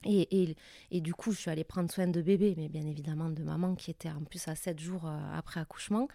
Et, 0.04 0.56
et, 0.90 1.00
du 1.00 1.14
coup, 1.14 1.32
je 1.32 1.38
suis 1.38 1.50
allée 1.50 1.64
prendre 1.64 1.90
soin 1.90 2.06
de 2.06 2.22
bébé, 2.22 2.54
mais 2.56 2.68
bien 2.68 2.86
évidemment 2.86 3.30
de 3.30 3.42
maman 3.42 3.74
qui 3.74 3.90
était 3.90 4.10
en 4.10 4.22
plus 4.22 4.46
à 4.48 4.54
7 4.54 4.78
jours 4.78 5.06
euh, 5.06 5.18
après 5.34 5.60
accouchement. 5.60 6.08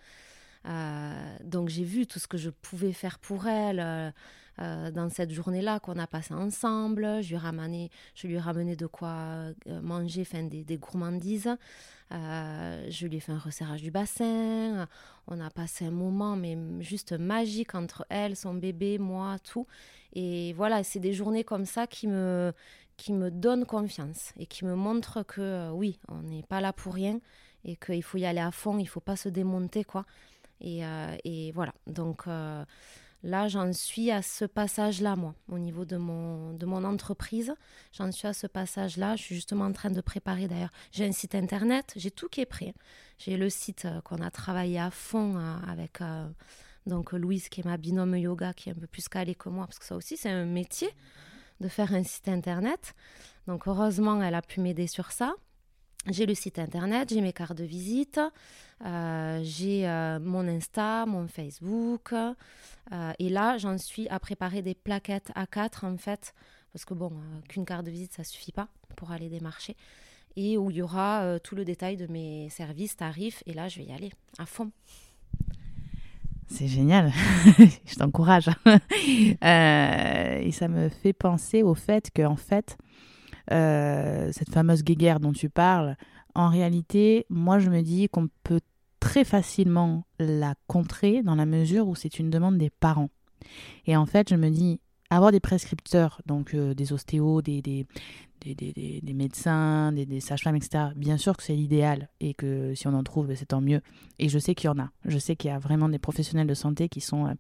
Euh, 0.66 1.38
donc 1.44 1.68
j'ai 1.68 1.84
vu 1.84 2.08
tout 2.08 2.20
ce 2.20 2.28
que 2.28 2.38
je 2.38 2.50
pouvais 2.50 2.94
faire 2.94 3.20
pour 3.20 3.48
elle 3.48 4.14
euh, 4.60 4.92
dans 4.92 5.10
cette 5.10 5.32
journée-là 5.32 5.82
qu'on 5.82 6.00
a 6.00 6.08
passé 6.08 6.34
ensemble. 6.34 7.22
Je 7.22 7.36
lui 7.36 7.90
je 8.16 8.28
lui 8.28 8.36
ai 8.36 8.40
ramené 8.40 8.78
de 8.78 8.86
quoi 8.86 9.52
manger, 9.82 10.22
enfin 10.22 10.44
des, 10.44 10.64
des 10.64 10.78
gourmandises. 10.78 11.50
je 12.12 13.08
lui 13.08 13.18
ai 13.18 13.20
fait 13.20 13.34
un 13.34 13.40
resserrage 13.40 13.82
du 13.82 13.92
bassin. 13.92 14.88
On 15.28 15.42
a 15.42 15.50
passé 15.50 15.88
un 15.88 15.92
moment, 15.92 16.38
mais 16.38 16.58
juste 16.80 17.12
magique 17.12 17.76
entre 17.76 18.06
elle, 18.08 18.38
son 18.38 18.54
bébé, 18.54 18.98
moi, 18.98 19.38
tout. 19.44 19.68
Et 20.14 20.54
voilà, 20.54 20.84
c'est 20.84 21.00
des 21.00 21.14
journées 21.14 21.44
comme 21.44 21.66
ça 21.66 21.88
qui 21.88 22.08
me 22.08 22.54
qui 22.98 23.14
me 23.14 23.32
donne 23.32 23.66
confiance 23.66 24.34
et 24.38 24.46
qui 24.46 24.66
me 24.66 24.76
montre 24.76 25.24
que 25.24 25.42
euh, 25.42 25.72
oui, 25.72 26.00
on 26.08 26.22
n'est 26.22 26.44
pas 26.44 26.62
là 26.62 26.74
pour 26.74 26.94
rien 26.94 27.20
et 27.66 27.76
qu'il 27.76 28.04
faut 28.04 28.18
y 28.18 28.26
aller 28.26 28.40
à 28.40 28.52
fond, 28.52 28.78
il 28.78 28.88
faut 28.88 29.00
pas 29.00 29.16
se 29.16 29.30
démonter 29.30 29.84
quoi. 29.84 30.06
Et, 30.62 30.86
euh, 30.86 31.16
et 31.24 31.52
voilà. 31.54 31.74
Donc 31.88 32.28
euh, 32.28 32.64
là, 33.24 33.48
j'en 33.48 33.72
suis 33.74 34.12
à 34.12 34.22
ce 34.22 34.46
passage-là, 34.46 35.16
moi, 35.16 35.34
au 35.50 35.60
niveau 35.60 35.86
de 35.86 35.98
mon, 35.98 36.54
de 36.54 36.66
mon 36.66 36.84
entreprise. 36.84 37.54
J'en 37.94 38.12
suis 38.12 38.28
à 38.28 38.34
ce 38.34 38.48
passage-là. 38.48 39.16
Je 39.16 39.24
suis 39.24 39.36
justement 39.36 39.66
en 39.66 39.74
train 39.74 39.92
de 39.92 40.02
préparer 40.02 40.48
d'ailleurs. 40.48 40.72
J'ai 40.92 41.06
un 41.06 41.12
site 41.12 41.36
internet, 41.36 41.94
j'ai 41.96 42.12
tout 42.12 42.30
qui 42.30 42.42
est 42.42 42.46
prêt. 42.46 42.74
J'ai 43.18 43.38
le 43.38 43.50
site 43.50 43.88
qu'on 44.04 44.18
a 44.18 44.32
travaillé 44.32 44.80
à 44.80 44.92
fond 44.92 45.38
avec 45.68 46.00
donc 46.86 47.14
Louise, 47.14 47.50
qui 47.50 47.62
est 47.62 47.66
ma 47.66 47.78
binôme 47.78 48.18
yoga, 48.18 48.54
qui 48.54 48.70
est 48.70 48.74
un 48.74 48.76
peu 48.76 48.88
plus 48.88 49.08
calée 49.08 49.36
que 49.36 49.50
moi, 49.50 49.66
parce 49.66 49.80
que 49.80 49.86
ça 49.86 49.96
aussi, 49.96 50.18
c'est 50.18 50.30
un 50.30 50.46
métier 50.46 50.90
de 51.60 51.68
faire 51.68 51.94
un 51.94 52.04
site 52.04 52.28
internet. 52.28 52.94
Donc 53.48 53.68
heureusement, 53.68 54.22
elle 54.22 54.36
a 54.36 54.42
pu 54.42 54.60
m'aider 54.60 54.88
sur 54.88 55.12
ça. 55.12 55.36
J'ai 56.10 56.26
le 56.26 56.36
site 56.36 56.60
internet, 56.60 57.14
j'ai 57.14 57.22
mes 57.22 57.32
cartes 57.32 57.58
de 57.58 57.64
visite, 57.64 58.20
euh, 58.84 59.40
j'ai 59.42 59.88
euh, 59.88 60.20
mon 60.20 60.46
Insta, 60.50 61.06
mon 61.06 61.30
Facebook. 61.30 62.12
Euh, 62.12 63.14
et 63.20 63.30
là, 63.30 63.58
j'en 63.58 63.78
suis 63.78 64.10
à 64.10 64.20
préparer 64.20 64.62
des 64.62 64.76
plaquettes 64.76 65.32
A4 65.34 65.86
en 65.86 65.98
fait, 65.98 66.34
parce 66.74 66.84
que 66.84 66.94
bon, 66.94 67.14
qu'une 67.48 67.66
carte 67.66 67.86
de 67.86 67.92
visite, 67.92 68.12
ça 68.12 68.26
suffit 68.26 68.52
pas 68.52 68.68
pour 68.98 69.12
aller 69.12 69.30
démarcher. 69.30 69.78
Et 70.36 70.58
où 70.58 70.72
il 70.72 70.78
y 70.78 70.82
aura 70.82 71.40
tout 71.42 71.56
le 71.56 71.64
détail 71.64 71.96
de 71.96 72.08
mes 72.08 72.50
services, 72.50 72.98
tarifs. 72.98 73.44
Et 73.46 73.54
là, 73.54 73.70
je 73.70 73.78
vais 73.80 73.86
y 73.86 73.94
aller 73.94 74.12
à 74.40 74.46
fond. 74.48 74.72
C'est 76.48 76.68
génial, 76.68 77.12
je 77.86 77.96
t'encourage. 77.96 78.50
Euh, 79.44 80.40
et 80.40 80.52
ça 80.52 80.68
me 80.68 80.90
fait 80.90 81.14
penser 81.14 81.64
au 81.64 81.74
fait 81.74 82.10
que, 82.12 82.24
en 82.24 82.36
fait, 82.36 82.78
euh, 83.52 84.30
cette 84.32 84.50
fameuse 84.50 84.84
guéguerre 84.84 85.20
dont 85.20 85.34
tu 85.34 85.50
parles, 85.50 85.96
en 86.36 86.50
réalité, 86.50 87.26
moi 87.30 87.60
je 87.60 87.70
me 87.70 87.82
dis 87.82 88.10
qu'on 88.10 88.30
peut 88.44 88.62
très 89.00 89.24
facilement 89.24 90.06
la 90.20 90.56
contrer 90.68 91.22
dans 91.24 91.36
la 91.36 91.46
mesure 91.46 91.88
où 91.88 91.96
c'est 91.96 92.20
une 92.20 92.30
demande 92.30 92.58
des 92.58 92.70
parents. 92.70 93.10
Et 93.86 93.98
en 93.98 94.06
fait, 94.06 94.30
je 94.30 94.36
me 94.36 94.50
dis, 94.50 94.80
avoir 95.16 95.32
des 95.32 95.40
prescripteurs, 95.40 96.22
donc 96.26 96.54
euh, 96.54 96.74
des 96.74 96.94
ostéos, 96.94 97.42
des, 97.42 97.62
des, 97.62 97.86
des, 98.42 99.02
des, 99.02 99.14
médecins, 99.14 99.92
des, 99.92 100.20
sages-femmes, 100.20 100.56
etc. 100.56 100.86
Bien 100.96 101.18
sûr 101.18 101.38
que 101.38 101.44
c'est 101.44 101.56
l'idéal 101.56 102.10
et 102.20 102.34
que 102.34 102.74
si 102.76 102.88
on 102.88 102.94
en 102.94 103.04
trouve, 103.04 103.34
c'est 103.36 103.48
tant 103.48 103.62
mieux. 103.62 103.82
Et 104.20 104.30
je 104.30 104.40
sais 104.40 104.56
qu'il 104.56 104.68
y 104.68 104.70
en 104.70 104.80
a. 104.80 104.90
Je 105.06 105.18
sais 105.18 105.36
qu'il 105.36 105.50
y 105.50 105.54
a 105.54 105.60
vraiment 105.60 105.90
des 105.90 106.00
professionnels 106.00 106.48
de 106.48 106.54
santé 106.54 106.90
qui 106.90 107.02
sont, 107.02 107.28
euh, 107.28 107.34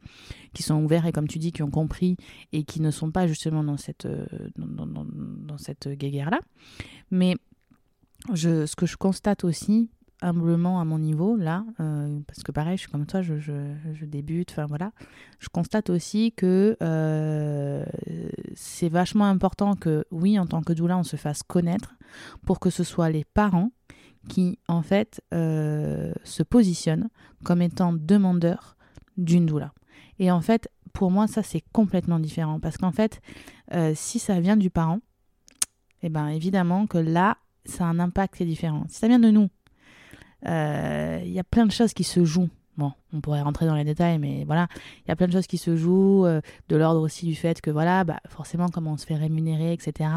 qui 0.53 0.63
sont 0.63 0.81
ouverts 0.81 1.05
et 1.05 1.11
comme 1.11 1.27
tu 1.27 1.39
dis, 1.39 1.51
qui 1.51 1.63
ont 1.63 1.71
compris 1.71 2.17
et 2.51 2.63
qui 2.63 2.81
ne 2.81 2.91
sont 2.91 3.11
pas 3.11 3.27
justement 3.27 3.63
dans 3.63 3.77
cette, 3.77 4.05
euh, 4.05 4.25
dans, 4.57 4.85
dans, 4.85 5.05
dans, 5.05 5.57
cette 5.57 5.89
guéguerre-là. 5.89 6.39
Mais 7.11 7.35
je, 8.33 8.65
ce 8.65 8.75
que 8.75 8.85
je 8.85 8.95
constate 8.97 9.43
aussi, 9.43 9.89
humblement 10.23 10.79
à 10.79 10.85
mon 10.85 10.97
niveau, 10.97 11.35
là, 11.35 11.65
euh, 11.79 12.19
parce 12.25 12.43
que 12.43 12.51
pareil, 12.51 12.77
je 12.77 12.81
suis 12.81 12.91
comme 12.91 13.05
toi, 13.05 13.21
je, 13.21 13.37
je, 13.37 14.05
débute, 14.05 14.51
enfin 14.51 14.65
voilà, 14.65 14.91
je 15.39 15.49
constate 15.49 15.89
aussi 15.89 16.31
que 16.31 16.77
euh, 16.81 17.85
c'est 18.55 18.89
vachement 18.89 19.25
important 19.25 19.75
que, 19.75 20.05
oui, 20.11 20.39
en 20.39 20.47
tant 20.47 20.61
que 20.61 20.73
doula, 20.73 20.97
on 20.97 21.03
se 21.03 21.17
fasse 21.17 21.43
connaître 21.43 21.95
pour 22.45 22.59
que 22.59 22.69
ce 22.69 22.83
soit 22.83 23.09
les 23.09 23.25
parents 23.25 23.71
qui, 24.29 24.57
en 24.67 24.81
fait, 24.81 25.21
euh, 25.33 26.13
se 26.23 26.43
positionnent 26.43 27.09
comme 27.43 27.61
étant 27.61 27.91
demandeurs 27.91 28.77
d'une 29.17 29.45
doula. 29.45 29.73
Et 30.19 30.31
en 30.31 30.41
fait, 30.41 30.69
pour 30.93 31.11
moi, 31.11 31.27
ça, 31.27 31.43
c'est 31.43 31.63
complètement 31.73 32.19
différent, 32.19 32.59
parce 32.59 32.77
qu'en 32.77 32.91
fait, 32.91 33.21
si 33.95 34.19
ça 34.19 34.39
vient 34.39 34.57
du 34.57 34.69
parent, 34.69 34.99
eh 36.03 36.09
ben 36.09 36.27
évidemment 36.27 36.85
que 36.85 36.99
là, 36.99 37.37
ça 37.65 37.85
a 37.85 37.87
un 37.87 37.99
impact 37.99 38.35
qui 38.35 38.43
est 38.43 38.45
différent. 38.45 38.83
Si 38.89 38.99
ça 38.99 39.07
vient 39.07 39.19
de 39.19 39.31
nous, 39.31 39.49
il 40.45 41.31
y 41.31 41.39
a 41.39 41.43
plein 41.43 41.65
de 41.65 41.71
choses 41.71 41.93
qui 41.93 42.03
se 42.03 42.23
jouent 42.25 42.49
Bon, 42.77 42.91
on 43.13 43.21
pourrait 43.21 43.41
rentrer 43.41 43.65
dans 43.65 43.75
les 43.75 43.83
détails, 43.83 44.17
mais 44.17 44.43
voilà, 44.43 44.67
il 45.05 45.09
y 45.09 45.11
a 45.11 45.15
plein 45.15 45.27
de 45.27 45.31
choses 45.31 45.47
qui 45.47 45.57
se 45.57 45.75
jouent, 45.75 46.25
euh, 46.25 46.41
de 46.67 46.75
l'ordre 46.75 46.99
aussi 47.01 47.25
du 47.25 47.35
fait 47.35 47.61
que, 47.61 47.69
voilà, 47.69 48.03
bah, 48.03 48.19
forcément, 48.27 48.69
comme 48.69 48.87
on 48.87 48.97
se 48.97 49.05
fait 49.05 49.15
rémunérer, 49.15 49.71
etc., 49.71 50.09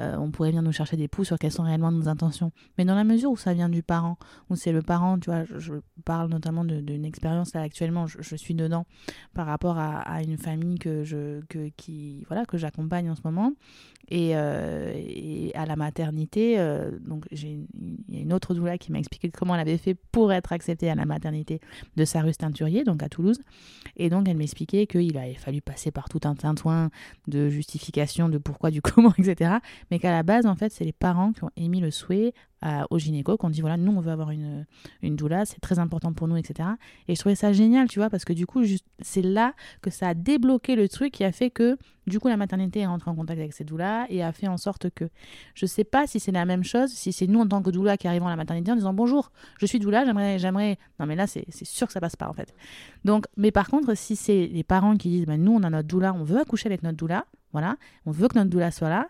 euh, 0.00 0.16
on 0.18 0.30
pourrait 0.30 0.50
venir 0.50 0.62
nous 0.62 0.72
chercher 0.72 0.96
des 0.96 1.08
pouces 1.08 1.28
sur 1.28 1.38
quelles 1.38 1.52
sont 1.52 1.62
réellement 1.62 1.92
nos 1.92 2.08
intentions. 2.08 2.50
Mais 2.76 2.84
dans 2.84 2.96
la 2.96 3.04
mesure 3.04 3.30
où 3.30 3.36
ça 3.36 3.54
vient 3.54 3.68
du 3.68 3.82
parent, 3.82 4.18
où 4.50 4.56
c'est 4.56 4.72
le 4.72 4.82
parent, 4.82 5.18
tu 5.18 5.30
vois, 5.30 5.44
je, 5.44 5.74
parle 6.04 6.30
notamment 6.30 6.64
d'une 6.64 7.04
expérience 7.04 7.54
là 7.54 7.60
actuellement, 7.60 8.06
je, 8.08 8.34
suis 8.34 8.54
dedans 8.54 8.86
par 9.34 9.46
rapport 9.46 9.78
à, 9.78 10.22
une 10.22 10.36
famille 10.36 10.78
que 10.78 11.04
je, 11.04 11.40
que, 11.48 11.68
qui, 11.76 12.24
voilà, 12.26 12.44
que 12.44 12.58
j'accompagne 12.58 13.08
en 13.08 13.14
ce 13.14 13.20
moment, 13.24 13.52
et, 14.08 14.32
euh, 14.34 15.48
à 15.54 15.64
la 15.64 15.76
maternité, 15.76 16.56
donc 17.06 17.26
j'ai 17.30 17.60
a 18.12 18.18
une 18.18 18.32
autre 18.32 18.54
doula 18.54 18.78
qui 18.78 18.90
m'a 18.90 18.98
expliqué 18.98 19.30
comment 19.30 19.54
elle 19.54 19.60
avait 19.60 19.78
fait 19.78 19.94
pour 19.94 20.32
être 20.32 20.52
acceptée 20.52 20.90
à 20.90 20.94
la 20.94 21.04
maternité 21.04 21.60
de 21.96 22.04
sa 22.04 22.22
rue 22.22 22.31
Teinturier, 22.38 22.84
donc 22.84 23.02
à 23.02 23.08
Toulouse. 23.08 23.40
Et 23.96 24.10
donc, 24.10 24.28
elle 24.28 24.36
m'expliquait 24.36 24.86
qu'il 24.86 25.16
avait 25.18 25.34
fallu 25.34 25.60
passer 25.60 25.90
par 25.90 26.08
tout 26.08 26.20
un 26.24 26.34
tintouin 26.34 26.90
de 27.28 27.48
justification 27.48 28.28
de 28.28 28.38
pourquoi, 28.38 28.70
du 28.70 28.82
comment, 28.82 29.12
etc. 29.18 29.56
Mais 29.90 29.98
qu'à 29.98 30.10
la 30.10 30.22
base, 30.22 30.46
en 30.46 30.56
fait, 30.56 30.72
c'est 30.72 30.84
les 30.84 30.92
parents 30.92 31.32
qui 31.32 31.44
ont 31.44 31.50
émis 31.56 31.80
le 31.80 31.90
souhait 31.90 32.32
au 32.90 32.98
gynéco 32.98 33.36
qu'on 33.36 33.50
dit 33.50 33.60
voilà, 33.60 33.76
nous 33.76 33.92
on 33.92 34.00
veut 34.00 34.12
avoir 34.12 34.30
une, 34.30 34.66
une 35.02 35.16
doula, 35.16 35.44
c'est 35.44 35.60
très 35.60 35.78
important 35.78 36.12
pour 36.12 36.28
nous, 36.28 36.36
etc. 36.36 36.68
Et 37.08 37.14
je 37.14 37.20
trouvais 37.20 37.34
ça 37.34 37.52
génial, 37.52 37.88
tu 37.88 37.98
vois, 37.98 38.10
parce 38.10 38.24
que 38.24 38.32
du 38.32 38.46
coup, 38.46 38.62
c'est 39.00 39.22
là 39.22 39.54
que 39.80 39.90
ça 39.90 40.08
a 40.08 40.14
débloqué 40.14 40.76
le 40.76 40.88
truc 40.88 41.12
qui 41.12 41.24
a 41.24 41.32
fait 41.32 41.50
que 41.50 41.76
du 42.06 42.18
coup 42.18 42.28
la 42.28 42.36
maternité 42.36 42.80
est 42.80 42.86
rentrée 42.86 43.10
en 43.10 43.14
contact 43.14 43.38
avec 43.38 43.52
cette 43.52 43.68
doula 43.68 44.06
et 44.08 44.22
a 44.22 44.32
fait 44.32 44.48
en 44.48 44.56
sorte 44.56 44.90
que 44.90 45.08
je 45.54 45.66
sais 45.66 45.84
pas 45.84 46.06
si 46.06 46.20
c'est 46.20 46.32
la 46.32 46.44
même 46.44 46.64
chose, 46.64 46.90
si 46.90 47.12
c'est 47.12 47.26
nous 47.26 47.40
en 47.40 47.46
tant 47.46 47.62
que 47.62 47.70
doula 47.70 47.96
qui 47.96 48.08
arrivons 48.08 48.26
à 48.26 48.30
la 48.30 48.36
maternité 48.36 48.72
en 48.72 48.76
disant 48.76 48.94
bonjour, 48.94 49.30
je 49.58 49.66
suis 49.66 49.78
doula, 49.78 50.04
j'aimerais, 50.04 50.38
j'aimerais. 50.38 50.78
Non 50.98 51.06
mais 51.06 51.16
là 51.16 51.26
c'est 51.26 51.46
sûr 51.64 51.86
que 51.86 51.92
ça 51.92 52.00
passe 52.00 52.16
pas 52.16 52.28
en 52.28 52.32
fait. 52.32 52.54
Donc, 53.04 53.26
mais 53.36 53.50
par 53.50 53.68
contre, 53.68 53.94
si 53.96 54.16
c'est 54.16 54.46
les 54.46 54.64
parents 54.64 54.96
qui 54.96 55.08
disent 55.08 55.26
bah, 55.26 55.36
nous 55.36 55.52
on 55.52 55.62
a 55.62 55.70
notre 55.70 55.88
doula, 55.88 56.12
on 56.14 56.24
veut 56.24 56.38
accoucher 56.38 56.68
avec 56.68 56.82
notre 56.82 56.96
doula, 56.96 57.26
voilà, 57.52 57.76
on 58.06 58.10
veut 58.10 58.28
que 58.28 58.38
notre 58.38 58.50
doula 58.50 58.70
soit 58.70 58.88
là. 58.88 59.08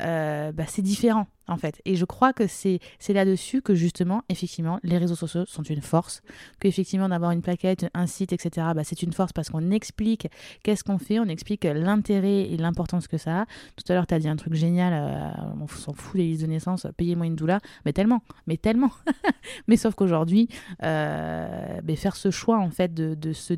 Euh, 0.00 0.52
bah, 0.52 0.64
c'est 0.66 0.82
différent 0.82 1.26
en 1.46 1.56
fait. 1.56 1.80
Et 1.84 1.96
je 1.96 2.04
crois 2.04 2.32
que 2.32 2.46
c'est 2.46 2.80
là-dessus 3.08 3.62
que 3.62 3.74
justement, 3.74 4.22
effectivement, 4.28 4.80
les 4.82 4.98
réseaux 4.98 5.14
sociaux 5.14 5.44
sont 5.46 5.62
une 5.62 5.82
force, 5.82 6.22
que 6.58 6.68
effectivement 6.68 7.08
d'avoir 7.08 7.32
une 7.32 7.42
plaquette, 7.42 7.86
un 7.94 8.06
site, 8.06 8.32
etc., 8.32 8.68
bah, 8.74 8.82
c'est 8.84 9.02
une 9.02 9.12
force 9.12 9.32
parce 9.32 9.50
qu'on 9.50 9.70
explique 9.70 10.28
qu'est-ce 10.62 10.84
qu'on 10.84 10.98
fait, 10.98 11.18
on 11.20 11.26
explique 11.26 11.64
l'intérêt 11.64 12.50
et 12.50 12.56
l'importance 12.56 13.08
que 13.08 13.18
ça 13.18 13.42
a. 13.42 13.46
Tout 13.76 13.84
à 13.92 13.94
l'heure, 13.94 14.06
tu 14.06 14.14
as 14.14 14.18
dit 14.18 14.28
un 14.28 14.36
truc 14.36 14.54
génial, 14.54 14.92
euh, 14.94 15.30
on 15.60 15.68
s'en 15.68 15.92
fout 15.92 16.16
des 16.16 16.24
listes 16.24 16.42
de 16.42 16.46
naissance, 16.46 16.86
payez-moi 16.96 17.26
une 17.26 17.36
doula, 17.36 17.60
mais 17.84 17.92
tellement, 17.92 18.22
mais 18.46 18.56
tellement. 18.56 18.92
mais 19.68 19.76
sauf 19.76 19.94
qu'aujourd'hui, 19.94 20.48
euh, 20.82 21.80
faire 21.96 22.16
ce 22.16 22.30
choix 22.32 22.58
en 22.58 22.70
fait 22.70 22.92
de, 22.92 23.14
de 23.14 23.32
se 23.32 23.54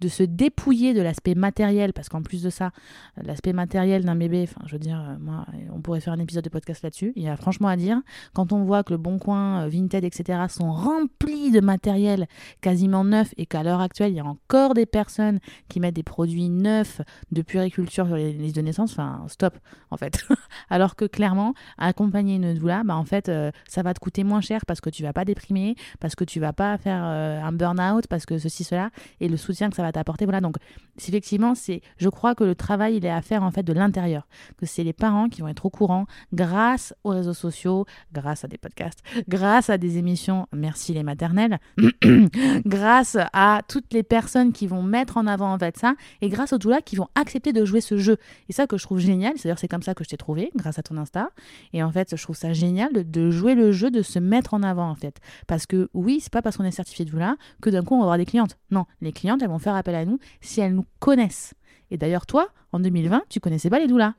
de 0.00 0.08
se 0.08 0.22
dépouiller 0.22 0.94
de 0.94 1.02
l'aspect 1.02 1.34
matériel, 1.34 1.92
parce 1.92 2.08
qu'en 2.08 2.22
plus 2.22 2.42
de 2.42 2.50
ça, 2.50 2.70
l'aspect 3.16 3.52
matériel 3.52 4.04
d'un 4.04 4.14
bébé, 4.14 4.48
je 4.66 4.72
veux 4.72 4.78
dire, 4.78 5.00
euh, 5.00 5.64
on 5.72 5.80
pourrait 5.80 6.00
faire 6.00 6.12
un 6.12 6.18
épisode 6.18 6.44
de 6.44 6.48
podcast 6.48 6.82
là-dessus. 6.82 7.12
Il 7.16 7.22
y 7.22 7.28
a 7.28 7.36
franchement 7.36 7.68
à 7.68 7.76
dire. 7.76 8.00
Quand 8.34 8.52
on 8.52 8.64
voit 8.64 8.84
que 8.84 8.92
le 8.92 8.98
Bon 8.98 9.18
Coin, 9.18 9.64
euh, 9.64 9.68
Vinted, 9.68 10.04
etc., 10.04 10.40
sont 10.48 10.72
remplis 10.72 11.50
de 11.50 11.60
matériel 11.60 12.26
quasiment 12.60 13.04
neuf 13.04 13.34
et 13.36 13.46
qu'à 13.46 13.62
l'heure 13.62 13.80
actuelle, 13.80 14.12
il 14.12 14.16
y 14.16 14.20
a 14.20 14.24
encore 14.24 14.74
des 14.74 14.86
personnes 14.86 15.40
qui 15.68 15.80
mettent 15.80 15.96
des 15.96 16.02
produits 16.02 16.48
neufs 16.48 17.00
de 17.32 17.42
puriculture 17.42 18.06
sur 18.06 18.16
les 18.16 18.32
listes 18.32 18.56
de 18.56 18.62
naissance, 18.62 18.92
enfin, 18.92 19.24
stop, 19.28 19.58
en 19.90 19.96
fait. 19.96 20.24
Alors 20.70 20.96
que 20.96 21.04
clairement, 21.04 21.54
accompagner 21.76 22.36
une 22.36 22.54
doula, 22.54 22.82
bah, 22.84 22.96
en 22.96 23.04
fait, 23.04 23.28
euh, 23.28 23.50
ça 23.68 23.82
va 23.82 23.94
te 23.94 24.00
coûter 24.00 24.24
moins 24.24 24.40
cher 24.40 24.64
parce 24.66 24.80
que 24.80 24.90
tu 24.90 25.02
vas 25.02 25.12
pas 25.12 25.24
déprimer, 25.24 25.74
parce 26.00 26.14
que 26.14 26.24
tu 26.24 26.40
vas 26.40 26.52
pas 26.52 26.78
faire 26.78 27.02
un 27.02 27.52
burn-out, 27.52 28.06
parce 28.06 28.26
que 28.26 28.38
ceci, 28.38 28.64
cela, 28.64 28.90
et 29.20 29.28
le 29.28 29.36
soutien 29.36 29.70
que 29.70 29.76
ça 29.76 29.82
va 29.82 29.87
t'apporter. 29.92 30.24
Voilà, 30.24 30.40
donc 30.40 30.56
effectivement, 30.96 31.54
c'est, 31.54 31.80
je 31.96 32.08
crois 32.08 32.34
que 32.34 32.44
le 32.44 32.54
travail, 32.54 32.96
il 32.96 33.04
est 33.04 33.10
à 33.10 33.22
faire 33.22 33.42
en 33.42 33.50
fait 33.50 33.62
de 33.62 33.72
l'intérieur, 33.72 34.26
que 34.56 34.66
c'est 34.66 34.84
les 34.84 34.92
parents 34.92 35.28
qui 35.28 35.40
vont 35.40 35.48
être 35.48 35.66
au 35.66 35.70
courant 35.70 36.06
grâce 36.32 36.94
aux 37.04 37.10
réseaux 37.10 37.34
sociaux, 37.34 37.86
grâce 38.12 38.44
à 38.44 38.48
des 38.48 38.58
podcasts, 38.58 39.02
grâce 39.28 39.70
à 39.70 39.78
des 39.78 39.98
émissions, 39.98 40.46
merci 40.52 40.92
les 40.94 41.02
maternelles, 41.02 41.58
grâce 42.66 43.16
à 43.32 43.62
toutes 43.68 43.92
les 43.92 44.02
personnes 44.02 44.52
qui 44.52 44.66
vont 44.66 44.82
mettre 44.82 45.16
en 45.16 45.26
avant 45.26 45.52
en 45.52 45.58
fait 45.58 45.76
ça, 45.76 45.94
et 46.20 46.28
grâce 46.28 46.52
aux 46.52 46.58
doulas 46.58 46.80
qui 46.80 46.96
vont 46.96 47.08
accepter 47.14 47.52
de 47.52 47.64
jouer 47.64 47.80
ce 47.80 47.96
jeu. 47.96 48.16
Et 48.48 48.52
ça 48.52 48.66
que 48.66 48.76
je 48.76 48.84
trouve 48.84 48.98
génial, 48.98 49.32
c'est-à-dire 49.36 49.58
c'est 49.58 49.68
comme 49.68 49.82
ça 49.82 49.94
que 49.94 50.04
je 50.04 50.08
t'ai 50.08 50.16
trouvé, 50.16 50.50
grâce 50.56 50.78
à 50.78 50.82
ton 50.82 50.96
Insta. 50.96 51.30
Et 51.72 51.82
en 51.82 51.90
fait, 51.90 52.16
je 52.16 52.22
trouve 52.22 52.36
ça 52.36 52.52
génial 52.52 52.90
de, 52.92 53.30
jouer 53.30 53.54
le 53.54 53.72
jeu, 53.72 53.90
de 53.90 54.02
se 54.02 54.18
mettre 54.18 54.54
en 54.54 54.62
avant 54.62 54.88
en 54.88 54.94
fait. 54.94 55.18
Parce 55.46 55.66
que 55.66 55.88
oui, 55.94 56.20
c'est 56.20 56.32
pas 56.32 56.42
parce 56.42 56.56
qu'on 56.56 56.64
est 56.64 56.70
certifié 56.70 57.04
de 57.04 57.10
doula 57.10 57.36
que 57.60 57.70
d'un 57.70 57.82
coup 57.82 57.94
on 57.94 57.98
va 57.98 58.04
avoir 58.04 58.18
des 58.18 58.26
clientes. 58.26 58.58
Non, 58.70 58.86
les 59.00 59.12
clientes, 59.12 59.42
elles 59.42 59.48
vont 59.48 59.58
faire 59.58 59.74
appel 59.78 59.94
à 59.94 60.04
nous 60.04 60.18
si 60.40 60.60
elles 60.60 60.74
nous 60.74 60.86
connaissent. 60.98 61.54
Et 61.90 61.96
d'ailleurs, 61.96 62.26
toi, 62.26 62.48
en 62.72 62.80
2020, 62.80 63.24
tu 63.28 63.40
connaissais 63.40 63.70
pas 63.70 63.78
les 63.78 63.86
doulas. 63.86 64.14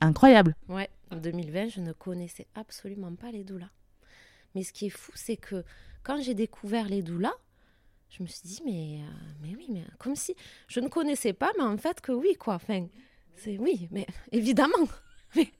Incroyable. 0.00 0.54
Ouais, 0.68 0.90
en 1.10 1.16
2020, 1.16 1.68
je 1.68 1.80
ne 1.80 1.92
connaissais 1.92 2.46
absolument 2.54 3.14
pas 3.14 3.30
les 3.30 3.44
doulas. 3.44 3.70
Mais 4.54 4.62
ce 4.62 4.72
qui 4.72 4.86
est 4.86 4.90
fou, 4.90 5.12
c'est 5.14 5.36
que 5.36 5.64
quand 6.02 6.20
j'ai 6.20 6.34
découvert 6.34 6.88
les 6.88 7.02
doulas, 7.02 7.34
je 8.10 8.22
me 8.22 8.28
suis 8.28 8.42
dit, 8.44 8.62
mais, 8.64 9.00
euh, 9.02 9.12
mais 9.42 9.54
oui, 9.56 9.66
mais 9.70 9.84
comme 9.98 10.14
si 10.14 10.36
je 10.68 10.80
ne 10.80 10.88
connaissais 10.88 11.32
pas, 11.32 11.50
mais 11.56 11.64
en 11.64 11.76
fait 11.76 12.00
que 12.00 12.12
oui, 12.12 12.34
quoi. 12.34 12.54
Enfin, 12.54 12.86
c'est 13.36 13.58
oui, 13.58 13.88
mais 13.90 14.06
évidemment. 14.32 14.74
Mais, 15.36 15.52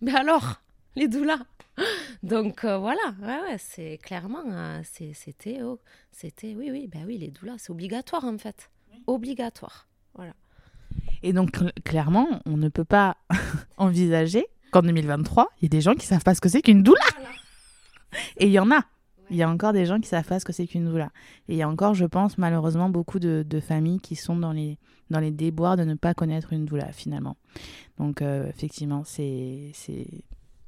mais 0.00 0.12
alors, 0.12 0.60
les 0.96 1.08
doulas. 1.08 1.40
Donc 2.22 2.64
euh, 2.64 2.78
voilà, 2.78 3.14
ouais, 3.20 3.40
ouais, 3.40 3.56
c'est 3.58 3.98
clairement, 3.98 4.44
euh, 4.46 4.80
c'était, 4.84 5.60
oh, 5.62 5.80
c'était, 6.12 6.54
oui, 6.54 6.70
oui, 6.70 6.88
ben 6.90 7.04
oui, 7.04 7.18
les 7.18 7.28
doulas, 7.28 7.56
c'est 7.58 7.70
obligatoire 7.70 8.24
en 8.24 8.38
fait, 8.38 8.70
obligatoire, 9.06 9.88
voilà. 10.14 10.34
Et 11.22 11.32
donc 11.32 11.50
clairement, 11.82 12.28
on 12.46 12.56
ne 12.56 12.68
peut 12.68 12.84
pas 12.84 13.16
envisager 13.76 14.46
qu'en 14.70 14.82
2023, 14.82 15.50
il 15.58 15.64
y 15.64 15.66
ait 15.66 15.68
des 15.68 15.80
gens 15.80 15.94
qui 15.94 16.06
savent 16.06 16.22
pas 16.22 16.34
ce 16.34 16.40
que 16.40 16.48
c'est 16.48 16.62
qu'une 16.62 16.82
doula. 16.82 17.00
Et 18.38 18.46
il 18.46 18.52
y 18.52 18.60
en 18.60 18.70
a. 18.70 18.84
Il 19.30 19.36
y 19.36 19.42
a 19.42 19.48
encore 19.48 19.72
des 19.72 19.86
gens 19.86 19.98
qui 19.98 20.08
savent 20.08 20.26
pas 20.26 20.38
ce 20.38 20.44
que 20.44 20.52
c'est 20.52 20.66
qu'une 20.66 20.84
doula. 20.84 21.10
Et 21.48 21.54
il 21.54 21.56
y 21.56 21.62
a 21.62 21.68
encore, 21.68 21.94
je 21.94 22.04
pense, 22.04 22.38
malheureusement, 22.38 22.90
beaucoup 22.90 23.18
de, 23.18 23.60
familles 23.60 23.98
qui 23.98 24.14
sont 24.14 24.36
dans 24.36 24.52
les, 24.52 24.78
dans 25.10 25.18
les 25.18 25.30
déboires 25.30 25.76
de 25.76 25.82
ne 25.82 25.94
pas 25.94 26.14
connaître 26.14 26.52
une 26.52 26.66
doula, 26.66 26.92
finalement. 26.92 27.36
Donc, 27.98 28.22
euh, 28.22 28.46
effectivement, 28.48 29.02
c'est 29.04 29.72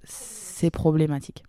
c'est 0.07 0.70
problématique. 0.70 1.44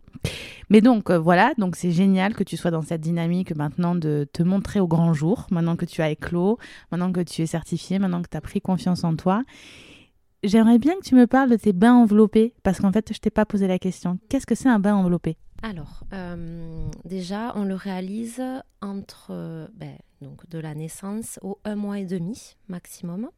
Mais 0.70 0.82
donc 0.82 1.10
euh, 1.10 1.18
voilà, 1.18 1.54
donc 1.58 1.76
c'est 1.76 1.92
génial 1.92 2.34
que 2.34 2.44
tu 2.44 2.58
sois 2.58 2.72
dans 2.72 2.82
cette 2.82 3.02
dynamique 3.02 3.56
maintenant 3.56 3.96
de 3.96 4.28
te 4.32 4.44
montrer 4.44 4.80
au 4.80 4.88
grand 4.88 5.14
jour, 5.14 5.48
maintenant 5.52 5.76
que 5.76 5.86
tu 5.86 6.02
as 6.02 6.10
éclos, 6.10 6.58
maintenant 6.92 7.12
que 7.12 7.22
tu 7.22 7.42
es 7.42 7.46
certifié, 7.46 8.00
maintenant 8.00 8.22
que 8.22 8.30
tu 8.30 8.38
as 8.38 8.42
pris 8.42 8.62
confiance 8.62 9.04
en 9.04 9.16
toi. 9.16 9.44
J'aimerais 10.44 10.78
bien 10.78 10.96
que 10.96 11.04
tu 11.04 11.16
me 11.16 11.26
parles 11.26 11.50
de 11.50 11.56
tes 11.56 11.74
bains 11.74 11.96
enveloppés, 11.96 12.54
parce 12.64 12.80
qu'en 12.80 12.92
fait, 12.92 13.12
je 13.12 13.20
t'ai 13.20 13.32
pas 13.32 13.46
posé 13.46 13.68
la 13.68 13.80
question. 13.80 14.20
Qu'est-ce 14.30 14.46
que 14.46 14.56
c'est 14.56 14.70
un 14.70 14.80
bain 14.80 14.94
enveloppé? 14.94 15.38
Alors, 15.64 16.04
euh, 16.14 16.88
déjà, 17.06 17.54
on 17.56 17.64
le 17.64 17.74
réalise 17.74 18.44
entre 18.82 19.30
euh, 19.32 19.68
ben, 19.74 19.98
donc 20.22 20.48
de 20.50 20.60
la 20.60 20.76
naissance 20.76 21.40
au 21.42 21.60
un 21.66 21.76
mois 21.76 22.00
et 22.00 22.06
demi 22.06 22.56
maximum. 22.68 23.30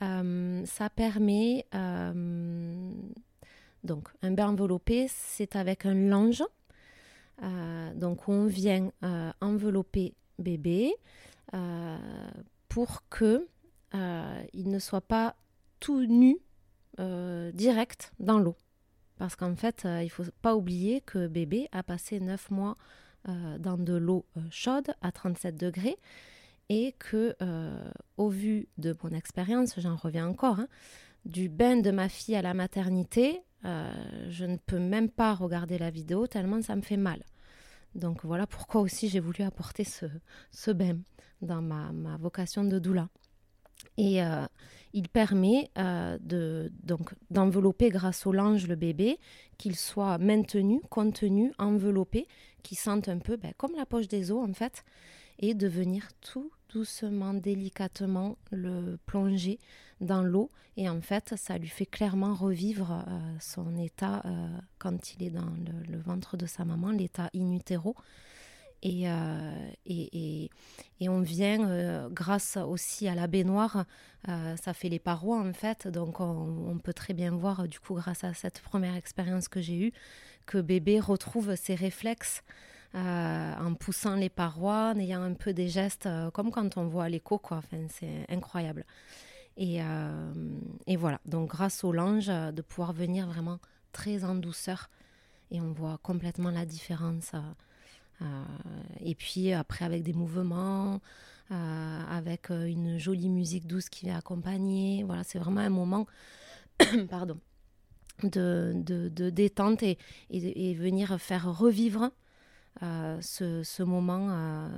ça 0.00 0.90
permet 0.94 1.66
donc, 3.84 4.08
un 4.22 4.32
bain 4.32 4.48
enveloppé, 4.48 5.06
c'est 5.08 5.56
avec 5.56 5.86
un 5.86 5.94
linge. 5.94 6.44
Euh, 7.42 7.94
donc, 7.94 8.28
on 8.28 8.46
vient 8.46 8.90
euh, 9.02 9.32
envelopper 9.40 10.14
bébé 10.38 10.94
euh, 11.54 11.98
pour 12.68 13.02
que 13.08 13.46
il 14.52 14.68
ne 14.68 14.78
soit 14.78 15.00
pas 15.00 15.34
tout 15.80 16.06
nu 16.06 16.38
direct 17.54 18.12
dans 18.20 18.38
l'eau. 18.38 18.56
Parce 19.16 19.34
qu'en 19.34 19.56
fait, 19.56 19.82
il 19.84 20.04
ne 20.04 20.08
faut 20.08 20.24
pas 20.42 20.54
oublier 20.54 21.00
que 21.00 21.26
bébé 21.26 21.68
a 21.72 21.82
passé 21.82 22.20
9 22.20 22.50
mois 22.50 22.76
dans 23.26 23.76
de 23.76 23.94
l'eau 23.94 24.26
chaude 24.50 24.92
à 25.02 25.10
37 25.10 25.56
degrés 25.56 25.96
et 26.68 26.94
que, 27.00 27.34
au 28.16 28.28
vu 28.28 28.68
de 28.78 28.96
mon 29.02 29.10
expérience, 29.10 29.74
j'en 29.78 29.96
reviens 29.96 30.28
encore, 30.28 30.60
hein, 30.60 30.68
du 31.24 31.48
bain 31.48 31.76
de 31.76 31.90
ma 31.90 32.08
fille 32.08 32.36
à 32.36 32.42
la 32.42 32.54
maternité, 32.54 33.40
euh, 33.64 33.92
je 34.28 34.44
ne 34.44 34.56
peux 34.56 34.78
même 34.78 35.10
pas 35.10 35.34
regarder 35.34 35.78
la 35.78 35.90
vidéo 35.90 36.26
tellement 36.26 36.62
ça 36.62 36.76
me 36.76 36.82
fait 36.82 36.96
mal. 36.96 37.22
Donc 37.94 38.24
voilà 38.24 38.46
pourquoi 38.46 38.80
aussi 38.80 39.08
j'ai 39.08 39.20
voulu 39.20 39.42
apporter 39.42 39.84
ce, 39.84 40.06
ce 40.50 40.70
bain 40.70 40.98
dans 41.42 41.60
ma, 41.60 42.16
vocation 42.18 42.64
de 42.64 42.78
doula. 42.78 43.08
Et 43.96 44.22
euh, 44.22 44.46
il 44.92 45.08
permet 45.08 45.70
euh, 45.78 46.18
de, 46.20 46.70
donc, 46.82 47.14
d'envelopper 47.30 47.88
grâce 47.88 48.26
au 48.26 48.32
linge 48.32 48.66
le 48.66 48.76
bébé, 48.76 49.18
qu'il 49.58 49.76
soit 49.76 50.18
maintenu, 50.18 50.80
contenu, 50.90 51.52
enveloppé, 51.58 52.26
qu'il 52.62 52.78
sente 52.78 53.08
un 53.08 53.18
peu 53.18 53.36
ben, 53.36 53.52
comme 53.56 53.72
la 53.76 53.86
poche 53.86 54.08
des 54.08 54.30
os 54.30 54.48
en 54.48 54.52
fait, 54.52 54.84
et 55.38 55.54
de 55.54 55.66
venir 55.66 56.08
tout 56.20 56.50
doucement, 56.68 57.34
délicatement 57.34 58.36
le 58.52 58.96
plonger 59.06 59.58
dans 60.00 60.22
l'eau. 60.22 60.50
Et 60.76 60.88
en 60.88 61.00
fait, 61.00 61.34
ça 61.36 61.58
lui 61.58 61.68
fait 61.68 61.86
clairement 61.86 62.34
revivre 62.34 63.04
son 63.40 63.76
état 63.76 64.22
quand 64.78 65.14
il 65.14 65.24
est 65.24 65.30
dans 65.30 65.52
le, 65.88 65.98
ventre 65.98 66.36
de 66.36 66.46
sa 66.46 66.64
maman, 66.64 66.90
l'état 66.90 67.28
in 67.34 67.52
utero. 67.52 67.94
Et, 68.82 69.04
et, 69.84 70.50
et, 71.00 71.08
on 71.10 71.20
vient, 71.20 72.08
grâce 72.10 72.56
aussi 72.56 73.08
à 73.08 73.14
la 73.14 73.26
baignoire, 73.26 73.84
ça 74.26 74.72
fait 74.72 74.88
les 74.88 75.00
parois 75.00 75.40
en 75.40 75.52
fait, 75.52 75.86
donc 75.86 76.20
on, 76.20 76.78
peut 76.82 76.94
très 76.94 77.12
bien 77.12 77.32
voir, 77.32 77.68
du 77.68 77.78
coup, 77.78 77.94
grâce 77.94 78.24
à 78.24 78.32
cette 78.32 78.60
première 78.60 78.94
expérience 78.94 79.48
que 79.48 79.60
j'ai 79.60 79.76
eue, 79.76 79.92
que 80.46 80.58
bébé 80.58 80.98
retrouve 80.98 81.56
ses 81.56 81.74
réflexes 81.74 82.42
euh, 82.96 83.54
en 83.54 83.74
poussant 83.74 84.16
les 84.16 84.28
parois, 84.28 84.92
en 84.94 84.98
ayant 84.98 85.22
un 85.22 85.34
peu 85.34 85.52
des 85.52 85.68
gestes 85.68 86.06
euh, 86.06 86.30
comme 86.32 86.50
quand 86.50 86.76
on 86.76 86.88
voit 86.88 87.08
l'écho, 87.08 87.38
quoi. 87.38 87.58
Enfin, 87.58 87.86
c'est 87.88 88.26
incroyable. 88.28 88.84
Et, 89.60 89.82
euh, 89.82 90.32
et, 90.88 90.96
voilà, 90.96 91.20
donc 91.26 91.50
grâce 91.50 91.84
au 91.84 91.92
linge, 91.92 92.26
de 92.26 92.62
pouvoir 92.62 92.92
venir 92.92 93.28
vraiment 93.28 93.60
très 93.92 94.24
en 94.24 94.34
douceur. 94.34 94.90
Et 95.52 95.60
on 95.60 95.72
voit 95.72 95.98
complètement 96.02 96.50
la 96.50 96.64
différence. 96.64 97.32
et 99.00 99.14
puis 99.14 99.52
après, 99.52 99.84
avec 99.84 100.02
des 100.02 100.12
mouvements, 100.14 101.00
avec 101.50 102.50
une 102.50 102.98
jolie 102.98 103.28
musique 103.28 103.66
douce 103.66 103.88
qui 103.88 104.06
vient 104.06 104.16
accompagner. 104.16 105.02
Voilà, 105.04 105.24
c'est 105.24 105.38
vraiment 105.38 105.60
un 105.60 105.70
moment 105.70 106.06
pardon, 107.10 107.38
de, 108.22 109.30
détente 109.30 109.82
et, 109.82 109.98
venir 110.74 111.18
faire 111.20 111.56
revivre 111.56 112.10
euh, 112.82 113.20
ce, 113.20 113.82
moment 113.82 114.28
euh, 114.30 114.68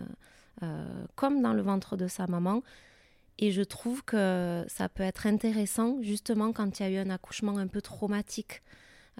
euh, 0.63 1.05
comme 1.15 1.43
dans 1.43 1.53
le 1.53 1.63
ventre 1.63 1.97
de 1.97 2.07
sa 2.07 2.27
maman. 2.27 2.63
Et 3.39 3.51
je 3.51 3.63
trouve 3.63 4.05
que 4.05 4.65
ça 4.69 4.89
peut 4.89 5.03
être 5.03 5.27
intéressant 5.27 6.01
justement 6.03 6.53
quand 6.53 6.79
il 6.79 6.83
y 6.83 6.87
a 6.87 6.91
eu 6.91 6.97
un 6.97 7.11
accouchement 7.11 7.59
un 7.59 7.67
peu 7.67 7.81
traumatique, 7.81 8.63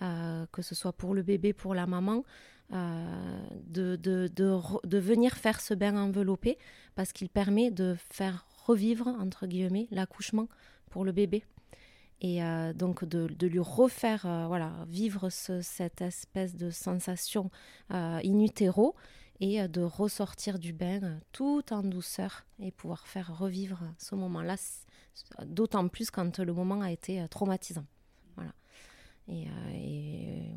que 0.01 0.63
ce 0.63 0.75
soit 0.75 0.93
pour 0.93 1.15
le 1.15 1.23
bébé, 1.23 1.53
pour 1.53 1.75
la 1.75 1.87
maman, 1.87 2.25
de, 2.71 3.97
de, 3.97 4.99
venir 4.99 5.35
faire 5.35 5.61
ce 5.61 5.75
bain 5.75 5.97
enveloppé 5.97 6.57
parce 6.95 7.13
qu'il 7.13 7.29
permet 7.29 7.71
de 7.71 7.97
faire 8.11 8.47
revivre, 8.67 9.09
entre 9.09 9.47
guillemets, 9.47 9.89
l'accouchement 9.91 10.49
pour 10.91 11.05
le 11.05 11.13
bébé. 11.13 11.45
Et 12.21 12.43
euh, 12.45 12.73
donc 12.73 13.05
de, 13.05 13.47
lui 13.47 13.59
refaire 13.59 14.25
euh, 14.27 14.47
voilà, 14.47 14.73
vivre 14.89 15.29
cette 15.29 16.01
espèce 16.01 16.55
de 16.55 16.71
sensation 16.71 17.51
euh, 17.93 18.21
in 18.25 18.39
utero 18.39 18.95
et 19.45 19.67
de 19.67 19.83
ressortir 19.83 20.61
du 20.61 20.73
bain 20.73 21.19
tout 21.33 21.65
en 21.73 21.83
douceur 21.83 22.45
et 22.61 22.71
pouvoir 22.71 23.09
faire 23.09 23.37
revivre 23.37 23.81
ce 23.99 24.15
moment-là, 24.15 24.55
d'autant 25.45 25.89
plus 25.89 26.13
quand 26.13 26.39
le 26.39 26.53
moment 26.53 26.81
a 26.81 26.93
été 26.93 27.27
traumatisant. 27.29 27.85
Voilà. 28.37 28.53
Et, 29.27 29.49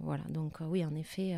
voilà, 0.03 0.23
donc 0.29 0.59
oui, 0.59 0.86
en 0.86 0.93
effet, 0.93 1.36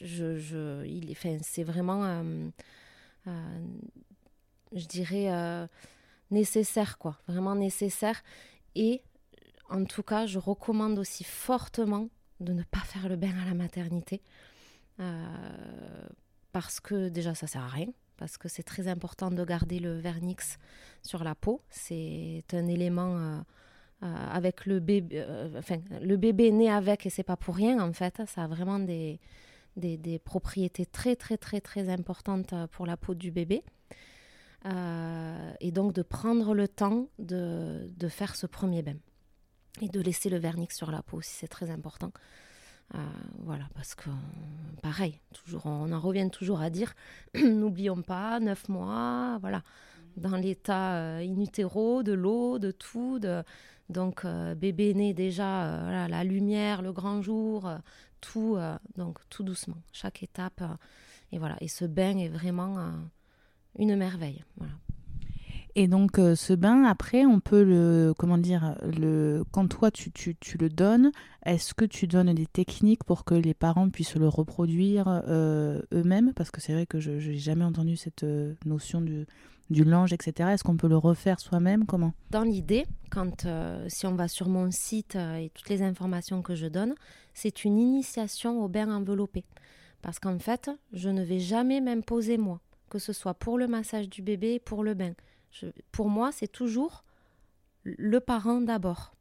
je, 0.00 0.38
je, 0.38 0.86
il, 0.86 1.14
c'est 1.42 1.62
vraiment, 1.62 2.24
je 3.26 4.86
dirais 4.86 5.68
nécessaire, 6.30 6.96
quoi, 6.96 7.18
vraiment 7.28 7.54
nécessaire. 7.54 8.22
Et 8.74 9.02
en 9.68 9.84
tout 9.84 10.02
cas, 10.02 10.24
je 10.24 10.38
recommande 10.38 10.98
aussi 10.98 11.22
fortement 11.22 12.08
de 12.40 12.54
ne 12.54 12.62
pas 12.62 12.80
faire 12.80 13.10
le 13.10 13.16
bain 13.16 13.34
à 13.42 13.44
la 13.44 13.54
maternité. 13.54 14.22
Euh, 15.00 16.06
parce 16.52 16.80
que 16.80 17.08
déjà, 17.08 17.34
ça 17.34 17.46
sert 17.46 17.62
à 17.62 17.68
rien. 17.68 17.88
Parce 18.16 18.38
que 18.38 18.48
c'est 18.48 18.62
très 18.62 18.86
important 18.86 19.30
de 19.30 19.44
garder 19.44 19.80
le 19.80 19.98
vernix 19.98 20.58
sur 21.02 21.24
la 21.24 21.34
peau. 21.34 21.62
C'est 21.68 22.44
un 22.52 22.66
élément 22.66 23.16
euh, 23.18 23.40
euh, 24.04 24.14
avec 24.30 24.66
le 24.66 24.78
bébé. 24.78 25.24
enfin, 25.58 25.78
le 26.00 26.16
bébé 26.16 26.52
né 26.52 26.70
avec 26.70 27.06
et 27.06 27.10
c'est 27.10 27.24
pas 27.24 27.36
pour 27.36 27.56
rien 27.56 27.80
en 27.80 27.92
fait. 27.92 28.22
Ça 28.28 28.44
a 28.44 28.46
vraiment 28.46 28.78
des, 28.78 29.18
des, 29.76 29.96
des 29.96 30.20
propriétés 30.20 30.86
très, 30.86 31.16
très, 31.16 31.36
très, 31.36 31.60
très 31.60 31.88
importantes 31.88 32.54
pour 32.70 32.86
la 32.86 32.96
peau 32.96 33.14
du 33.14 33.32
bébé. 33.32 33.64
Et 35.60 35.72
donc 35.72 35.92
de 35.92 36.02
prendre 36.02 36.54
le 36.54 36.68
temps 36.68 37.08
de, 37.18 37.90
de, 37.98 38.08
faire 38.08 38.34
ce 38.34 38.46
premier 38.46 38.82
bain 38.82 38.96
et 39.82 39.88
de 39.88 40.00
laisser 40.00 40.30
le 40.30 40.38
vernix 40.38 40.74
sur 40.74 40.90
la 40.90 41.02
peau 41.02 41.18
aussi, 41.18 41.34
c'est 41.34 41.48
très 41.48 41.68
important. 41.68 42.12
Euh, 42.94 42.98
voilà, 43.38 43.64
parce 43.74 43.94
que 43.94 44.10
pareil, 44.82 45.18
toujours, 45.32 45.66
on 45.66 45.90
en 45.90 46.00
revient 46.00 46.28
toujours 46.30 46.60
à 46.60 46.70
dire, 46.70 46.94
n'oublions 47.34 48.02
pas, 48.02 48.40
neuf 48.40 48.68
mois, 48.68 49.38
voilà, 49.40 49.62
dans 50.16 50.36
l'état 50.36 50.94
euh, 50.94 51.18
in 51.18 51.34
de 52.02 52.12
l'eau, 52.12 52.58
de 52.58 52.70
tout, 52.70 53.18
de, 53.18 53.42
donc 53.88 54.26
bébé 54.56 54.94
né 54.94 55.12
déjà, 55.12 56.08
la 56.08 56.24
lumière, 56.24 56.82
le 56.82 56.92
grand 56.92 57.20
jour, 57.20 57.68
tout, 58.20 58.56
donc 58.96 59.18
tout 59.28 59.42
doucement, 59.42 59.76
chaque 59.92 60.22
étape, 60.22 60.62
et 61.32 61.38
voilà, 61.38 61.56
et 61.60 61.68
ce 61.68 61.84
bain 61.84 62.16
est 62.16 62.28
vraiment 62.28 62.78
une 63.78 63.96
merveille. 63.96 64.44
Voilà. 64.56 64.72
Et 65.76 65.88
donc 65.88 66.18
euh, 66.18 66.36
ce 66.36 66.52
bain, 66.52 66.84
après, 66.84 67.24
on 67.24 67.40
peut 67.40 67.64
le, 67.64 68.14
comment 68.16 68.38
dire, 68.38 68.76
le, 68.82 69.44
quand 69.50 69.66
toi 69.66 69.90
tu, 69.90 70.12
tu, 70.12 70.36
tu 70.36 70.56
le 70.56 70.68
donnes, 70.68 71.10
est-ce 71.44 71.74
que 71.74 71.84
tu 71.84 72.06
donnes 72.06 72.32
des 72.32 72.46
techniques 72.46 73.02
pour 73.02 73.24
que 73.24 73.34
les 73.34 73.54
parents 73.54 73.90
puissent 73.90 74.14
le 74.14 74.28
reproduire 74.28 75.22
euh, 75.26 75.82
eux-mêmes? 75.92 76.32
Parce 76.34 76.50
que 76.52 76.60
c'est 76.60 76.72
vrai 76.72 76.86
que 76.86 77.00
je 77.00 77.10
n'ai 77.10 77.38
jamais 77.38 77.64
entendu 77.64 77.96
cette 77.96 78.22
euh, 78.22 78.54
notion 78.64 79.00
du, 79.00 79.26
du 79.70 79.82
linge, 79.82 80.12
etc. 80.12 80.50
Est-ce 80.52 80.62
qu'on 80.62 80.76
peut 80.76 80.88
le 80.88 80.96
refaire 80.96 81.40
soi-même? 81.40 81.86
Comment? 81.86 82.12
Dans 82.30 82.44
l'idée, 82.44 82.86
quand 83.10 83.46
si 83.88 84.06
on 84.06 84.14
va 84.14 84.28
sur 84.28 84.48
mon 84.48 84.70
site 84.70 85.16
et 85.16 85.50
toutes 85.54 85.70
les 85.70 85.82
informations 85.82 86.42
que 86.42 86.54
je 86.54 86.66
donne, 86.66 86.94
c'est 87.32 87.64
une 87.64 87.78
initiation 87.78 88.62
au 88.62 88.68
bain 88.68 88.94
enveloppé. 88.94 89.44
Parce 90.02 90.20
qu'en 90.20 90.38
fait, 90.38 90.70
je 90.92 91.08
ne 91.08 91.22
vais 91.22 91.40
jamais 91.40 91.80
m'imposer 91.80 92.38
moi 92.38 92.60
que 92.94 93.00
ce 93.00 93.12
soit 93.12 93.34
pour 93.34 93.58
le 93.58 93.66
massage 93.66 94.08
du 94.08 94.22
bébé, 94.22 94.60
pour 94.60 94.84
le 94.84 94.94
bain. 94.94 95.14
Pour 95.92 96.08
moi, 96.08 96.32
c'est 96.32 96.48
toujours 96.48 97.04
le 97.82 98.20
parent 98.20 98.60
d'abord. 98.60 99.14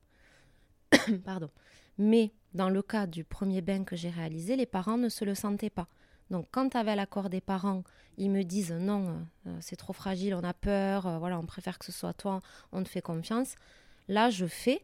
Pardon. 1.25 1.49
Mais 1.97 2.31
dans 2.53 2.69
le 2.69 2.81
cas 2.81 3.07
du 3.07 3.23
premier 3.23 3.61
bain 3.61 3.83
que 3.83 3.95
j'ai 3.95 4.09
réalisé, 4.09 4.55
les 4.55 4.65
parents 4.65 4.97
ne 4.97 5.09
se 5.09 5.25
le 5.25 5.35
sentaient 5.35 5.69
pas. 5.69 5.87
Donc 6.29 6.47
quand 6.51 6.75
avec 6.75 6.95
l'accord 6.95 7.29
des 7.29 7.41
parents, 7.41 7.83
ils 8.17 8.31
me 8.31 8.43
disent 8.43 8.71
non, 8.71 9.25
euh, 9.45 9.57
c'est 9.61 9.75
trop 9.75 9.93
fragile, 9.93 10.33
on 10.33 10.43
a 10.43 10.53
peur, 10.53 11.05
euh, 11.05 11.17
voilà, 11.19 11.39
on 11.39 11.45
préfère 11.45 11.77
que 11.77 11.85
ce 11.85 11.91
soit 11.91 12.13
toi, 12.13 12.41
on 12.71 12.83
te 12.83 12.89
fait 12.89 13.01
confiance. 13.01 13.55
Là, 14.07 14.29
je 14.29 14.45
fais 14.45 14.83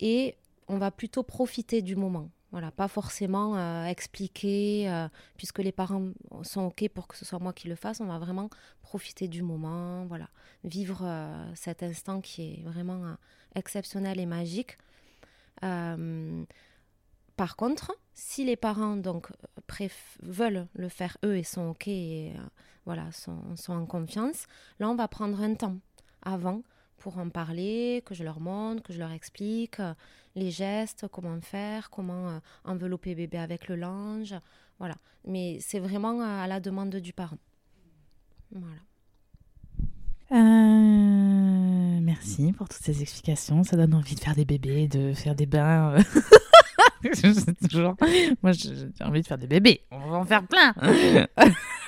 et 0.00 0.36
on 0.66 0.78
va 0.78 0.90
plutôt 0.90 1.22
profiter 1.22 1.82
du 1.82 1.96
moment. 1.96 2.30
Voilà, 2.50 2.70
pas 2.70 2.88
forcément 2.88 3.58
euh, 3.58 3.84
expliquer, 3.84 4.90
euh, 4.90 5.06
puisque 5.36 5.58
les 5.58 5.72
parents 5.72 6.08
sont 6.42 6.62
OK 6.62 6.88
pour 6.88 7.06
que 7.06 7.14
ce 7.14 7.26
soit 7.26 7.38
moi 7.38 7.52
qui 7.52 7.68
le 7.68 7.74
fasse. 7.74 8.00
On 8.00 8.06
va 8.06 8.18
vraiment 8.18 8.48
profiter 8.80 9.28
du 9.28 9.42
moment, 9.42 10.06
voilà, 10.06 10.28
vivre 10.64 11.02
euh, 11.04 11.54
cet 11.54 11.82
instant 11.82 12.22
qui 12.22 12.54
est 12.54 12.62
vraiment 12.62 13.16
exceptionnel 13.54 14.18
et 14.18 14.26
magique. 14.26 14.78
par 15.60 17.56
contre, 17.56 17.94
si 18.14 18.44
les 18.44 18.56
parents 18.56 18.96
donc 18.96 19.28
veulent 20.22 20.66
le 20.74 20.88
faire 20.88 21.18
eux 21.24 21.36
et 21.36 21.44
sont 21.44 21.68
OK 21.68 21.86
et 21.88 22.32
voilà, 22.86 23.12
sont, 23.12 23.56
sont 23.56 23.74
en 23.74 23.86
confiance, 23.86 24.46
là 24.80 24.88
on 24.88 24.94
va 24.94 25.06
prendre 25.06 25.40
un 25.42 25.54
temps 25.54 25.76
avant 26.22 26.62
pour 26.98 27.18
en 27.18 27.28
parler, 27.28 28.02
que 28.04 28.14
je 28.14 28.24
leur 28.24 28.40
montre, 28.40 28.82
que 28.82 28.92
je 28.92 28.98
leur 28.98 29.12
explique 29.12 29.80
euh, 29.80 29.94
les 30.34 30.50
gestes, 30.50 31.06
comment 31.10 31.40
faire, 31.40 31.90
comment 31.90 32.28
euh, 32.28 32.38
envelopper 32.64 33.14
bébé 33.14 33.38
avec 33.38 33.68
le 33.68 33.76
linge. 33.76 34.34
Voilà. 34.78 34.94
Mais 35.24 35.58
c'est 35.60 35.78
vraiment 35.78 36.20
à 36.20 36.46
la 36.46 36.60
demande 36.60 36.96
du 36.96 37.12
parent. 37.12 37.38
Voilà. 38.52 38.80
Euh, 40.30 42.00
merci 42.00 42.52
pour 42.52 42.68
toutes 42.68 42.82
ces 42.82 43.02
explications. 43.02 43.64
Ça 43.64 43.76
donne 43.76 43.94
envie 43.94 44.14
de 44.14 44.20
faire 44.20 44.34
des 44.34 44.44
bébés, 44.44 44.88
de 44.88 45.12
faire 45.14 45.34
des 45.34 45.46
bains. 45.46 45.96
toujours... 47.62 47.96
Moi, 48.42 48.52
j'ai 48.52 48.90
envie 49.00 49.22
de 49.22 49.26
faire 49.26 49.38
des 49.38 49.46
bébés. 49.46 49.82
On 49.90 50.10
va 50.10 50.16
en 50.18 50.24
faire 50.24 50.46
plein. 50.46 50.74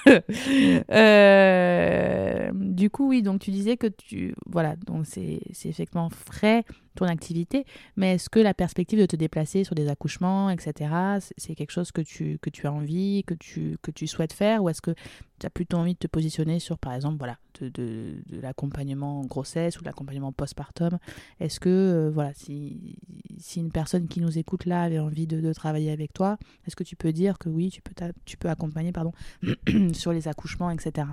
Euh, 0.91 2.51
du 2.55 2.91
coup, 2.91 3.09
oui, 3.09 3.23
donc 3.23 3.41
tu 3.41 3.51
disais 3.51 3.77
que 3.77 3.87
tu. 3.87 4.35
Voilà, 4.47 4.75
donc 4.77 5.07
c'est 5.07 5.41
effectivement 5.65 6.11
frais 6.11 6.65
ton 6.95 7.07
activité, 7.07 7.65
mais 7.97 8.15
est-ce 8.15 8.29
que 8.29 8.41
la 8.41 8.55
perspective 8.55 8.99
de 8.99 9.07
te 9.07 9.17
déplacer 9.17 9.65
sur 9.65 9.75
des 9.75 9.89
accouchements, 9.89 10.51
etc., 10.51 10.93
c'est 11.37 11.55
quelque 11.55 11.71
chose 11.71 11.93
que 11.93 12.01
tu, 12.01 12.39
que 12.41 12.51
tu 12.51 12.67
as 12.67 12.73
envie, 12.73 13.25
que 13.27 13.35
tu, 13.35 13.77
que 13.83 13.91
tu 13.91 14.07
souhaites 14.07 14.33
faire, 14.33 14.63
ou 14.63 14.69
est-ce 14.69 14.83
que 14.83 14.93
tu 15.39 15.47
as 15.47 15.51
plutôt 15.51 15.79
envie 15.79 15.95
de 15.95 15.99
te 15.99 16.07
positionner 16.07 16.59
sur, 16.59 16.79
par 16.79 16.93
exemple, 16.95 17.19
voilà, 17.19 17.39
de, 17.61 17.69
de, 17.69 18.23
de 18.27 18.41
l'accompagnement 18.41 19.25
grossesse 19.25 19.79
ou 19.79 19.81
de 19.81 19.87
l'accompagnement 19.87 20.33
postpartum? 20.33 20.99
Est-ce 21.39 21.61
que, 21.61 21.69
euh, 21.69 22.11
voilà, 22.11 22.33
si, 22.35 22.97
si 23.39 23.61
une 23.61 23.73
personne 23.73 24.09
qui 24.09 24.21
nous 24.21 24.39
écoute 24.39 24.67
là 24.67 24.83
avait 24.83 24.99
envie 24.99 25.27
de, 25.27 25.41
de 25.41 25.53
travailler 25.53 25.93
avec 25.93 26.13
toi, 26.13 26.39
est-ce 26.67 26.77
que 26.77 26.85
tu 26.85 26.97
peux 26.97 27.13
dire 27.13 27.39
que 27.39 27.49
oui, 27.49 27.71
tu 27.71 27.83
peux, 27.83 27.95
tu 28.25 28.37
peux 28.37 28.49
accompagner, 28.49 28.93
pardon, 28.93 29.13
sur 29.93 30.13
les 30.13 30.29
accouchements, 30.29 30.71
etc. 30.71 31.07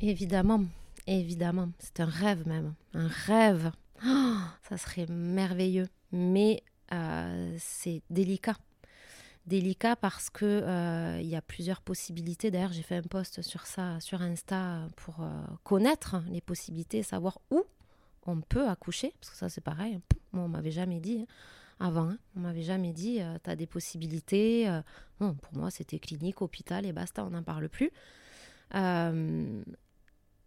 Évidemment, 0.00 0.64
Évidemment, 1.06 1.68
c'est 1.78 2.00
un 2.00 2.06
rêve 2.06 2.46
même, 2.48 2.74
un 2.92 3.06
rêve. 3.06 3.70
Ça 4.68 4.76
serait 4.76 5.06
merveilleux, 5.06 5.88
mais 6.12 6.62
euh, 6.92 7.56
c'est 7.58 8.02
délicat. 8.10 8.56
Délicat 9.46 9.94
parce 9.94 10.28
que 10.28 10.44
euh, 10.44 11.20
il 11.20 11.28
y 11.28 11.36
a 11.36 11.42
plusieurs 11.42 11.80
possibilités. 11.80 12.50
D'ailleurs, 12.50 12.72
j'ai 12.72 12.82
fait 12.82 12.96
un 12.96 13.02
post 13.02 13.42
sur 13.42 13.66
ça 13.66 14.00
sur 14.00 14.20
Insta 14.22 14.88
pour 14.96 15.20
euh, 15.20 15.30
connaître 15.62 16.16
les 16.28 16.40
possibilités, 16.40 17.02
savoir 17.02 17.38
où 17.50 17.64
on 18.26 18.40
peut 18.40 18.68
accoucher, 18.68 19.14
parce 19.20 19.30
que 19.30 19.36
ça 19.36 19.48
c'est 19.48 19.60
pareil. 19.60 20.00
Moi, 20.32 20.44
on 20.44 20.48
m'avait 20.48 20.72
jamais 20.72 20.98
dit 20.98 21.20
hein, 21.20 21.26
avant. 21.78 22.08
Hein. 22.08 22.18
on 22.36 22.40
m'avait 22.40 22.64
jamais 22.64 22.92
dit, 22.92 23.20
tu 23.44 23.50
as 23.50 23.56
des 23.56 23.66
possibilités. 23.66 24.68
pour 25.18 25.54
moi, 25.54 25.70
c'était 25.70 26.00
clinique, 26.00 26.42
hôpital 26.42 26.86
et 26.86 26.92
basta, 26.92 27.24
on 27.24 27.30
n'en 27.30 27.44
parle 27.44 27.68
plus. 27.68 27.92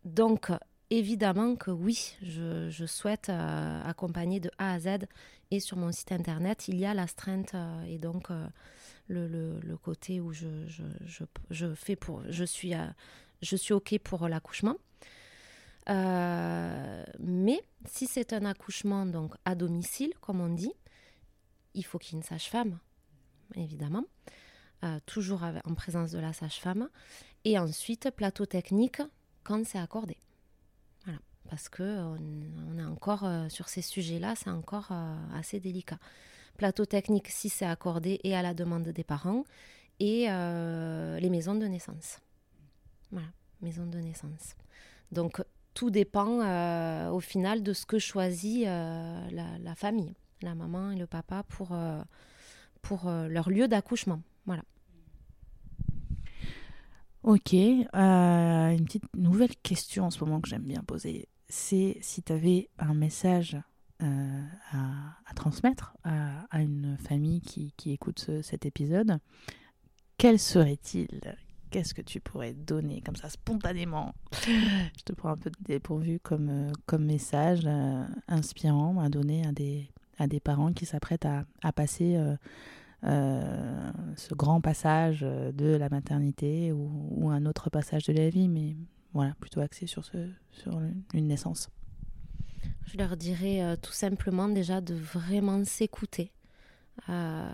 donc, 0.03 0.51
évidemment 0.89 1.55
que 1.55 1.71
oui, 1.71 2.15
je, 2.21 2.85
souhaite 2.85 3.29
accompagner 3.29 4.39
de 4.39 4.51
A 4.57 4.73
à 4.73 4.79
Z 4.79 5.05
et 5.51 5.59
sur 5.59 5.77
mon 5.77 5.91
site 5.91 6.11
internet, 6.11 6.67
il 6.67 6.77
y 6.77 6.85
a 6.85 6.93
l'astreinte 6.93 7.55
euh, 7.55 7.83
et 7.83 7.97
donc 7.97 8.29
euh, 8.29 8.47
le, 9.07 9.75
côté 9.77 10.19
où 10.19 10.31
je, 10.31 10.45
fais 11.75 11.95
pour, 11.95 12.21
je 12.29 12.43
suis, 12.43 12.73
suis 13.41 13.73
OK 13.73 13.97
pour 13.99 14.27
l'accouchement. 14.27 14.75
Euh, 15.89 17.03
mais 17.19 17.63
si 17.85 18.05
c'est 18.05 18.33
un 18.33 18.45
accouchement 18.45 19.07
donc 19.07 19.33
à 19.45 19.55
domicile, 19.55 20.13
comme 20.21 20.39
on 20.39 20.49
dit, 20.49 20.73
il 21.73 21.83
faut 21.83 21.97
qu'il 21.97 22.13
y 22.13 22.15
ait 22.17 22.21
une 22.21 22.27
sage-femme, 22.27 22.77
évidemment, 23.55 24.03
toujours 25.05 25.43
en 25.43 25.73
présence 25.73 26.11
de 26.11 26.19
la 26.19 26.33
sage-femme. 26.33 26.89
Et 27.43 27.57
ensuite, 27.57 28.09
plateau 28.11 28.45
technique 28.45 29.01
quand 29.43 29.65
c'est 29.65 29.79
accordé 29.79 30.17
parce 31.49 31.67
que 31.67 31.83
on, 31.83 32.77
est 32.77 32.85
encore 32.85 33.25
euh, 33.25 33.49
sur 33.49 33.69
ces 33.69 33.81
sujets-là, 33.81 34.35
c'est 34.35 34.51
encore 34.51 34.89
euh, 34.91 35.15
assez 35.33 35.59
délicat. 35.59 35.97
Plateau 36.57 36.85
technique, 36.85 37.27
si 37.27 37.49
c'est 37.49 37.65
accordé 37.65 38.19
et 38.23 38.35
à 38.35 38.41
la 38.41 38.53
demande 38.53 38.87
des 38.89 39.03
parents, 39.03 39.43
et 39.99 40.27
euh, 40.29 41.19
les 41.19 41.29
maisons 41.29 41.55
de 41.55 41.65
naissance. 41.65 42.19
Voilà, 43.11 43.27
maisons 43.61 43.87
de 43.87 43.97
naissance. 43.97 44.55
Donc 45.11 45.41
tout 45.73 45.89
dépend 45.89 47.09
au 47.11 47.19
final 47.19 47.63
de 47.63 47.73
ce 47.73 47.85
que 47.85 47.97
choisit 47.97 48.65
la, 48.65 49.75
famille, 49.75 50.13
la 50.41 50.53
maman 50.53 50.91
et 50.91 50.97
le 50.97 51.07
papa 51.07 51.43
pour, 51.43 51.75
pour 52.81 53.09
leur 53.09 53.49
lieu 53.49 53.67
d'accouchement. 53.67 54.21
Voilà. 54.45 54.63
Ok, 57.23 57.53
une 57.53 58.85
petite 58.85 59.15
nouvelle 59.15 59.55
question 59.63 60.05
en 60.05 60.11
ce 60.11 60.23
moment 60.23 60.41
que 60.41 60.49
j'aime 60.49 60.63
bien 60.63 60.83
poser 60.83 61.29
c'est 61.49 61.97
si 62.01 62.21
tu 62.21 62.31
avais 62.31 62.69
un 62.77 62.93
message 62.93 63.57
euh, 64.01 64.41
à, 64.71 65.33
transmettre 65.35 65.93
à, 66.03 66.61
une 66.61 66.97
famille 66.97 67.41
qui, 67.41 67.73
écoute 67.91 68.29
cet 68.41 68.65
épisode, 68.65 69.19
quel 70.17 70.39
serait-il? 70.39 71.07
Qu'est-ce 71.69 71.93
que 71.93 72.01
tu 72.01 72.19
pourrais 72.19 72.53
donner 72.53 73.01
comme 73.01 73.15
ça 73.15 73.29
spontanément? 73.29 74.13
Je 74.45 75.03
te 75.03 75.13
prends 75.13 75.29
un 75.29 75.37
peu 75.37 75.51
dépourvu 75.61 76.19
comme, 76.19 76.49
euh, 76.49 76.97
message 76.97 77.61
euh, 77.65 78.05
inspirant 78.27 78.99
à 78.99 79.09
donner 79.09 79.45
à 79.45 79.51
des, 79.51 79.89
à 80.17 80.27
des 80.27 80.39
parents 80.39 80.73
qui 80.73 80.85
s'apprêtent 80.85 81.27
à, 81.27 81.71
passer 81.73 82.17
ce 83.03 84.33
grand 84.33 84.61
passage 84.61 85.21
de 85.21 85.75
la 85.75 85.89
maternité 85.89 86.71
ou, 86.71 86.89
ou, 87.11 87.29
un 87.29 87.45
autre 87.45 87.69
passage 87.69 88.05
de 88.05 88.13
la 88.13 88.29
vie, 88.29 88.49
mais 88.49 88.75
voilà, 89.13 89.33
plutôt 89.39 89.61
axé 89.61 89.87
sur, 89.87 90.05
ce, 90.05 90.29
sur 90.51 90.79
une 91.13 91.27
naissance. 91.27 91.69
Je 92.91 92.97
leur 92.97 93.17
dirais 93.17 93.61
euh, 93.61 93.75
tout 93.75 93.91
simplement 93.91 94.49
déjà 94.49 94.81
de 94.81 94.95
vraiment 94.95 95.63
s'écouter, 95.63 96.31
euh, 97.07 97.47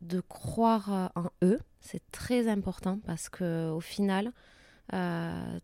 de 0.00 0.20
croire 0.20 0.92
euh, 0.92 1.20
en 1.20 1.30
eux. 1.42 1.58
C'est 1.80 2.02
très 2.12 2.48
important 2.48 3.00
parce 3.04 3.28
que 3.28 3.70
au 3.70 3.80
final, 3.80 4.32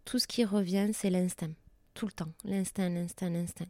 tout 0.04 0.18
ce 0.18 0.26
qui 0.26 0.44
revient, 0.44 0.90
c'est 0.92 1.10
l'instinct. 1.10 1.52
Tout 1.94 2.06
le 2.06 2.12
temps. 2.12 2.32
L'instinct, 2.44 2.88
l'instinct, 2.88 3.30
l'instinct. 3.30 3.68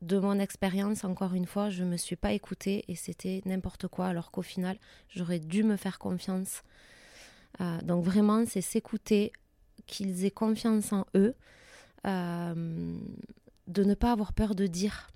De 0.00 0.18
mon 0.18 0.38
expérience, 0.38 1.04
encore 1.04 1.34
une 1.34 1.44
fois, 1.44 1.68
je 1.68 1.84
ne 1.84 1.90
me 1.90 1.96
suis 1.98 2.16
pas 2.16 2.32
écoutée 2.32 2.84
et 2.88 2.94
c'était 2.94 3.42
n'importe 3.44 3.88
quoi, 3.88 4.06
alors 4.06 4.30
qu'au 4.30 4.42
final, 4.42 4.78
j'aurais 5.08 5.38
dû 5.38 5.64
me 5.64 5.76
faire 5.76 5.98
confiance. 5.98 6.62
donc 7.82 8.04
vraiment, 8.04 8.44
c'est 8.46 8.62
s'écouter, 8.62 9.32
qu'ils 9.86 10.24
aient 10.24 10.30
confiance 10.30 10.92
en 10.92 11.06
eux, 11.14 11.34
euh, 12.06 12.98
de 13.66 13.84
ne 13.84 13.94
pas 13.94 14.12
avoir 14.12 14.32
peur 14.32 14.54
de 14.54 14.66
dire, 14.66 15.10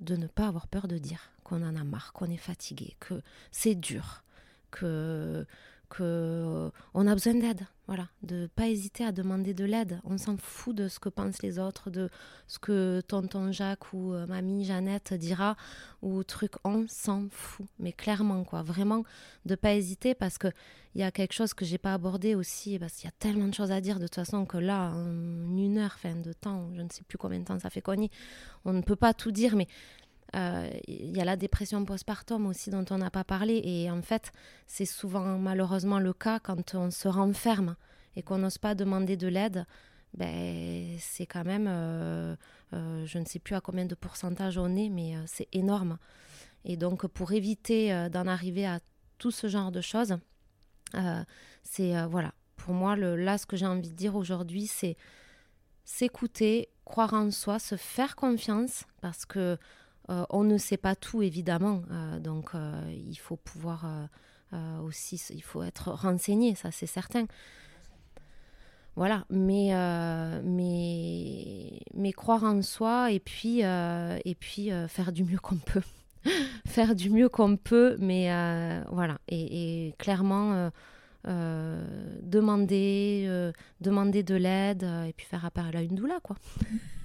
de 0.00 0.16
ne 0.16 0.26
pas 0.26 0.46
avoir 0.46 0.68
peur 0.68 0.88
de 0.88 0.98
dire 0.98 1.30
qu'on 1.44 1.62
en 1.62 1.76
a 1.76 1.84
marre, 1.84 2.12
qu'on 2.12 2.30
est 2.30 2.36
fatigué, 2.36 2.96
que 3.00 3.22
c'est 3.50 3.74
dur, 3.74 4.24
que 4.70 5.46
que 5.88 6.02
euh, 6.02 6.70
a 6.94 7.14
besoin 7.14 7.34
d'aide, 7.34 7.66
voilà, 7.86 8.08
de 8.22 8.48
pas 8.54 8.68
hésiter 8.68 9.04
à 9.04 9.12
demander 9.12 9.54
de 9.54 9.64
l'aide. 9.64 10.00
On 10.04 10.18
s'en 10.18 10.36
fout 10.36 10.74
de 10.74 10.88
ce 10.88 10.98
que 10.98 11.08
pensent 11.08 11.42
les 11.42 11.58
autres, 11.58 11.90
de 11.90 12.10
ce 12.46 12.58
que 12.58 13.00
tonton 13.06 13.52
Jacques 13.52 13.92
ou 13.92 14.12
euh, 14.12 14.26
mamie 14.26 14.64
Jeannette 14.64 15.14
dira 15.14 15.56
ou 16.02 16.22
truc, 16.24 16.52
on 16.64 16.86
s'en 16.88 17.28
fout. 17.30 17.66
Mais 17.78 17.92
clairement 17.92 18.44
quoi, 18.44 18.62
vraiment 18.62 19.04
de 19.44 19.54
pas 19.54 19.74
hésiter 19.74 20.14
parce 20.14 20.38
que 20.38 20.48
il 20.94 21.00
y 21.00 21.04
a 21.04 21.10
quelque 21.10 21.34
chose 21.34 21.52
que 21.52 21.66
j'ai 21.66 21.76
pas 21.76 21.92
abordé 21.92 22.34
aussi 22.34 22.78
parce 22.78 22.94
qu'il 22.94 23.04
y 23.04 23.08
a 23.08 23.14
tellement 23.18 23.48
de 23.48 23.54
choses 23.54 23.70
à 23.70 23.82
dire 23.82 23.98
de 23.98 24.06
toute 24.06 24.14
façon 24.14 24.46
que 24.46 24.56
là 24.56 24.92
en 24.94 25.56
une 25.56 25.76
heure 25.76 25.98
fin 25.98 26.14
de 26.16 26.32
temps, 26.32 26.70
je 26.74 26.80
ne 26.80 26.88
sais 26.90 27.02
plus 27.02 27.18
combien 27.18 27.38
de 27.38 27.44
temps 27.44 27.58
ça 27.58 27.68
fait 27.68 27.82
qu'on 27.82 28.00
y, 28.00 28.10
on 28.64 28.72
ne 28.72 28.80
peut 28.80 28.96
pas 28.96 29.12
tout 29.12 29.30
dire 29.30 29.56
mais 29.56 29.68
il 30.34 31.16
y 31.16 31.20
a 31.20 31.24
la 31.24 31.36
dépression 31.36 31.84
postpartum 31.84 32.46
aussi 32.46 32.70
dont 32.70 32.84
on 32.90 32.98
n'a 32.98 33.10
pas 33.10 33.24
parlé. 33.24 33.60
Et 33.64 33.90
en 33.90 34.02
fait, 34.02 34.32
c'est 34.66 34.84
souvent 34.84 35.38
malheureusement 35.38 35.98
le 35.98 36.12
cas 36.12 36.38
quand 36.38 36.74
on 36.74 36.90
se 36.90 37.08
renferme 37.08 37.76
et 38.16 38.22
qu'on 38.22 38.38
n'ose 38.38 38.58
pas 38.58 38.74
demander 38.74 39.16
de 39.16 39.28
l'aide. 39.28 39.66
Ben, 40.14 40.96
c'est 40.98 41.26
quand 41.26 41.44
même, 41.44 41.66
euh, 41.68 42.36
euh, 42.72 43.04
je 43.04 43.18
ne 43.18 43.24
sais 43.26 43.38
plus 43.38 43.54
à 43.54 43.60
combien 43.60 43.84
de 43.84 43.94
pourcentage 43.94 44.56
on 44.56 44.74
est, 44.74 44.88
mais 44.88 45.14
c'est 45.26 45.48
énorme. 45.52 45.98
Et 46.64 46.76
donc, 46.76 47.06
pour 47.06 47.32
éviter 47.32 48.08
d'en 48.10 48.26
arriver 48.26 48.66
à 48.66 48.80
tout 49.18 49.30
ce 49.30 49.46
genre 49.46 49.70
de 49.70 49.80
choses, 49.80 50.16
c'est, 51.62 52.06
voilà, 52.06 52.32
pour 52.56 52.74
moi, 52.74 52.96
le, 52.96 53.14
là, 53.14 53.38
ce 53.38 53.46
que 53.46 53.56
j'ai 53.56 53.66
envie 53.66 53.90
de 53.90 53.94
dire 53.94 54.16
aujourd'hui, 54.16 54.66
c'est 54.66 54.96
s'écouter, 55.84 56.68
croire 56.84 57.14
en 57.14 57.30
soi, 57.30 57.58
se 57.58 57.76
faire 57.76 58.16
confiance, 58.16 58.84
parce 59.00 59.24
que 59.24 59.38
euh, 59.38 59.56
on 60.08 60.44
ne 60.44 60.58
sait 60.58 60.76
pas 60.76 60.94
tout, 60.94 61.22
évidemment. 61.22 61.82
Euh, 61.90 62.18
donc, 62.20 62.50
euh, 62.54 62.80
il 62.92 63.16
faut 63.16 63.36
pouvoir 63.36 63.86
aussi, 64.82 65.20
il 65.30 65.42
faut 65.42 65.62
être 65.62 65.90
renseigné, 65.90 66.54
ça 66.54 66.70
c'est 66.70 66.86
certain. 66.86 67.26
Voilà, 68.94 69.26
mais, 69.28 69.72
mais, 70.42 71.80
mais 71.94 72.12
croire 72.12 72.44
en 72.44 72.62
soi 72.62 73.12
et 73.12 73.20
puis, 73.20 73.60
et 73.60 74.36
puis 74.38 74.70
faire 74.88 75.12
du 75.12 75.24
mieux 75.24 75.38
qu'on 75.38 75.56
peut. 75.56 75.82
faire 76.66 76.94
du 76.94 77.10
mieux 77.10 77.28
qu'on 77.28 77.58
peut, 77.58 77.96
mais 77.98 78.30
voilà. 78.90 79.18
Et, 79.28 79.92
clairement, 79.98 80.70
demander, 82.22 83.52
demander 83.82 84.22
de 84.22 84.36
l'aide 84.36 84.84
et 85.06 85.12
puis 85.12 85.26
faire 85.26 85.44
appel 85.44 85.76
à 85.76 85.82
une 85.82 85.96
doula, 85.96 86.20
quoi. 86.22 86.36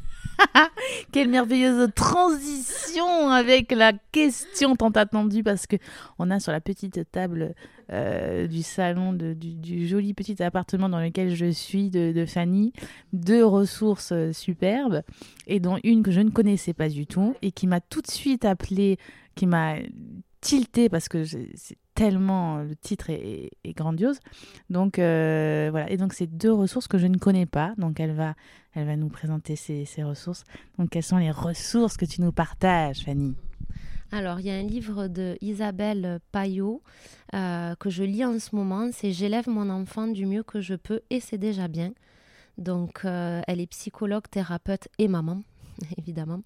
Quelle 1.12 1.30
merveilleuse 1.30 1.90
transition 1.96 3.30
avec 3.30 3.72
la 3.72 3.94
question 4.12 4.76
tant 4.76 4.90
attendue 4.90 5.44
parce 5.44 5.68
que 5.68 5.76
on 6.20 6.32
a 6.32 6.40
sur 6.40 6.52
la 6.52 6.62
petite 6.62 7.12
table 7.12 7.54
euh, 7.92 8.48
du 8.48 8.64
salon 8.64 9.14
du, 9.14 9.88
joli 9.88 10.14
petit 10.14 10.42
appartement 10.42 10.90
dans 10.90 11.00
lequel 11.00 11.36
je 11.36 11.52
suis 11.52 11.90
de, 11.90 12.26
Fanny 12.26 12.74
deux 13.14 13.46
ressources 13.46 14.14
superbes 14.32 15.02
et 15.48 15.60
dont 15.60 15.78
une 15.84 16.04
que 16.04 16.12
je 16.12 16.22
ne 16.22 16.30
connaissais 16.30 16.74
pas 16.74 16.90
du 16.90 17.06
tout 17.06 17.36
et 17.42 17.52
qui 17.52 17.68
m'a 17.68 17.82
tout 17.82 18.02
de 18.02 18.10
suite 18.10 18.46
appelée, 18.46 18.98
qui 19.36 19.48
m'a 19.48 19.76
tilté 20.42 20.90
parce 20.90 21.08
que 21.08 21.24
c'est 21.24 21.78
tellement 21.94 22.58
le 22.58 22.76
titre 22.76 23.10
est, 23.10 23.52
grandiose. 23.76 24.20
Donc 24.70 25.00
euh, 25.00 25.70
voilà, 25.72 25.90
et 25.90 25.98
donc 25.98 26.14
c'est 26.14 26.28
deux 26.28 26.52
ressources 26.52 26.88
que 26.88 26.98
je 26.98 27.08
ne 27.08 27.18
connais 27.18 27.46
pas. 27.46 27.74
Donc 27.78 28.00
elle 28.00 28.14
va, 28.14 28.34
elle 28.74 28.88
va 28.88 28.96
nous 28.96 29.10
présenter 29.10 29.56
ces, 29.56 29.86
ressources. 30.04 30.44
Donc 30.78 30.90
quelles 30.90 31.04
sont 31.04 31.18
les 31.18 31.32
ressources 31.32 31.96
que 31.96 32.06
tu 32.06 32.22
nous 32.22 32.32
partages, 32.32 33.06
Fanny? 33.06 33.36
Alors, 34.14 34.42
il 34.42 34.48
y 34.48 34.50
a 34.50 34.56
un 34.56 34.64
livre 34.64 35.08
de 35.08 35.38
Isabelle 35.40 36.20
Payot 36.34 36.82
euh, 37.34 37.76
que 37.76 37.90
je 37.90 38.04
lis 38.04 38.26
en 38.26 38.40
ce 38.40 38.54
moment. 38.54 38.90
C'est 38.92 39.14
J'élève 39.14 39.48
mon 39.48 39.70
enfant 39.70 40.08
du 40.08 40.26
mieux 40.26 40.44
que 40.44 40.60
je 40.60 40.74
peux 40.74 41.00
et 41.10 41.22
c'est 41.22 41.38
déjà 41.38 41.70
bien. 41.70 41.94
Donc, 42.58 43.06
euh, 43.06 43.42
elle 43.48 43.62
est 43.62 43.68
psychologue, 43.68 44.24
thérapeute 44.30 44.90
et 44.98 45.08
maman, 45.08 45.44
évidemment. 45.98 46.42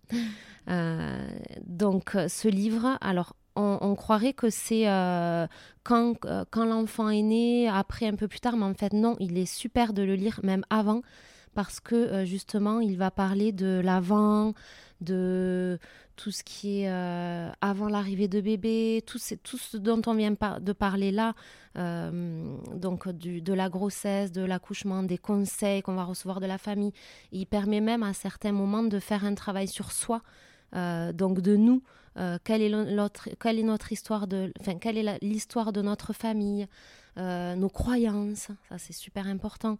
donc, 0.67 2.15
ce 2.27 2.47
livre, 2.47 2.99
alors 3.01 3.33
on, 3.56 3.95
croirait 3.95 4.34
que 4.34 4.49
c'est 4.49 4.89
euh, 4.89 5.47
quand, 5.84 6.26
euh, 6.26 6.43
quand 6.49 6.66
l'enfant 6.66 7.10
est 7.10 7.22
né, 7.22 7.70
après 7.70 8.08
un 8.08 8.16
peu 8.16 8.28
plus 8.28 8.39
tard, 8.39 8.58
mais 8.58 8.66
en 8.66 8.74
fait 8.74 8.93
non, 8.93 9.16
il 9.20 9.38
est 9.38 9.45
super 9.45 9.93
de 9.93 10.03
le 10.03 10.16
lire 10.16 10.39
même 10.43 10.64
avant 10.70 11.01
parce 11.53 11.80
que 11.80 12.26
justement, 12.26 12.82
il 12.82 12.97
va 12.97 13.12
parler 13.12 13.53
de 13.53 13.80
l'avant, 13.82 14.53
de 14.99 15.80
tout 16.16 16.32
ce 16.32 16.43
qui 16.43 16.82
est 16.82 16.89
euh, 16.89 17.49
avant 17.62 17.89
l'arrivée 17.89 18.28
de 18.28 18.39
bébé, 18.39 19.03
tout, 19.06 19.20
tout, 19.43 19.58
ce 19.58 19.78
dont 19.78 20.01
on 20.08 20.14
vient 20.14 20.32
de 20.32 20.72
parler 20.72 21.12
là, 21.12 21.34
euh, 21.78 22.58
donc 22.74 23.08
de 23.10 23.53
la 23.53 23.70
grossesse, 23.70 24.32
de 24.32 24.41
l'accouchement, 24.41 25.03
des 25.03 25.18
conseils 25.18 25.82
qu'on 25.82 25.95
va 25.95 26.03
recevoir 26.03 26.39
de 26.39 26.45
la 26.45 26.58
famille. 26.58 26.93
Il 27.32 27.45
permet 27.45 27.82
même 27.82 28.03
à 28.03 28.14
certains 28.14 28.53
moments 28.53 28.84
de 28.84 28.99
faire 28.99 29.26
un 29.26 29.36
travail 29.36 29.68
sur 29.68 29.91
soi, 29.91 30.22
euh, 30.76 31.12
donc 31.12 31.41
de 31.41 31.56
nous. 31.56 31.84
Quelle, 32.43 32.61
est 32.61 32.70
notre, 32.70 33.30
quelle 33.39 33.59
est 33.59 33.63
notre 33.63 33.91
histoire 33.91 34.28
de, 34.28 34.51
enfin, 34.59 34.78
quelle 34.78 34.97
est 34.97 35.20
l'histoire 35.22 35.74
de 35.74 35.82
notre 35.82 36.13
famille, 36.13 36.68
nos 37.18 37.70
croyances, 37.70 38.49
ça 38.70 38.78
c'est 38.78 38.93
super 38.93 39.28
important, 39.28 39.78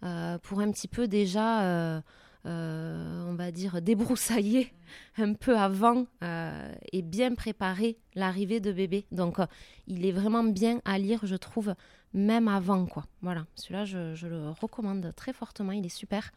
pour 0.00 0.60
un 0.60 0.70
petit 0.70 0.88
peu 0.88 1.08
déjà 1.08 2.02
euh, 2.46 3.24
on 3.26 3.34
va 3.36 3.50
dire, 3.50 3.80
débroussailler 3.80 4.70
un 5.16 5.32
peu 5.32 5.56
avant 5.56 6.06
euh, 6.22 6.74
et 6.92 7.00
bien 7.00 7.34
préparer 7.34 7.96
l'arrivée 8.14 8.60
de 8.60 8.70
bébé. 8.70 9.06
Donc, 9.12 9.38
euh, 9.38 9.46
il 9.86 10.04
est 10.04 10.12
vraiment 10.12 10.44
bien 10.44 10.82
à 10.84 10.98
lire, 10.98 11.20
je 11.22 11.36
trouve, 11.36 11.74
même 12.12 12.48
avant, 12.48 12.84
quoi. 12.84 13.06
Voilà, 13.22 13.46
celui-là, 13.54 13.86
je, 13.86 14.26
le 14.26 14.50
recommande 14.50 15.14
très 15.16 15.32
fortement, 15.32 15.72
il 15.72 15.86
est 15.86 15.96
super. 15.96 16.32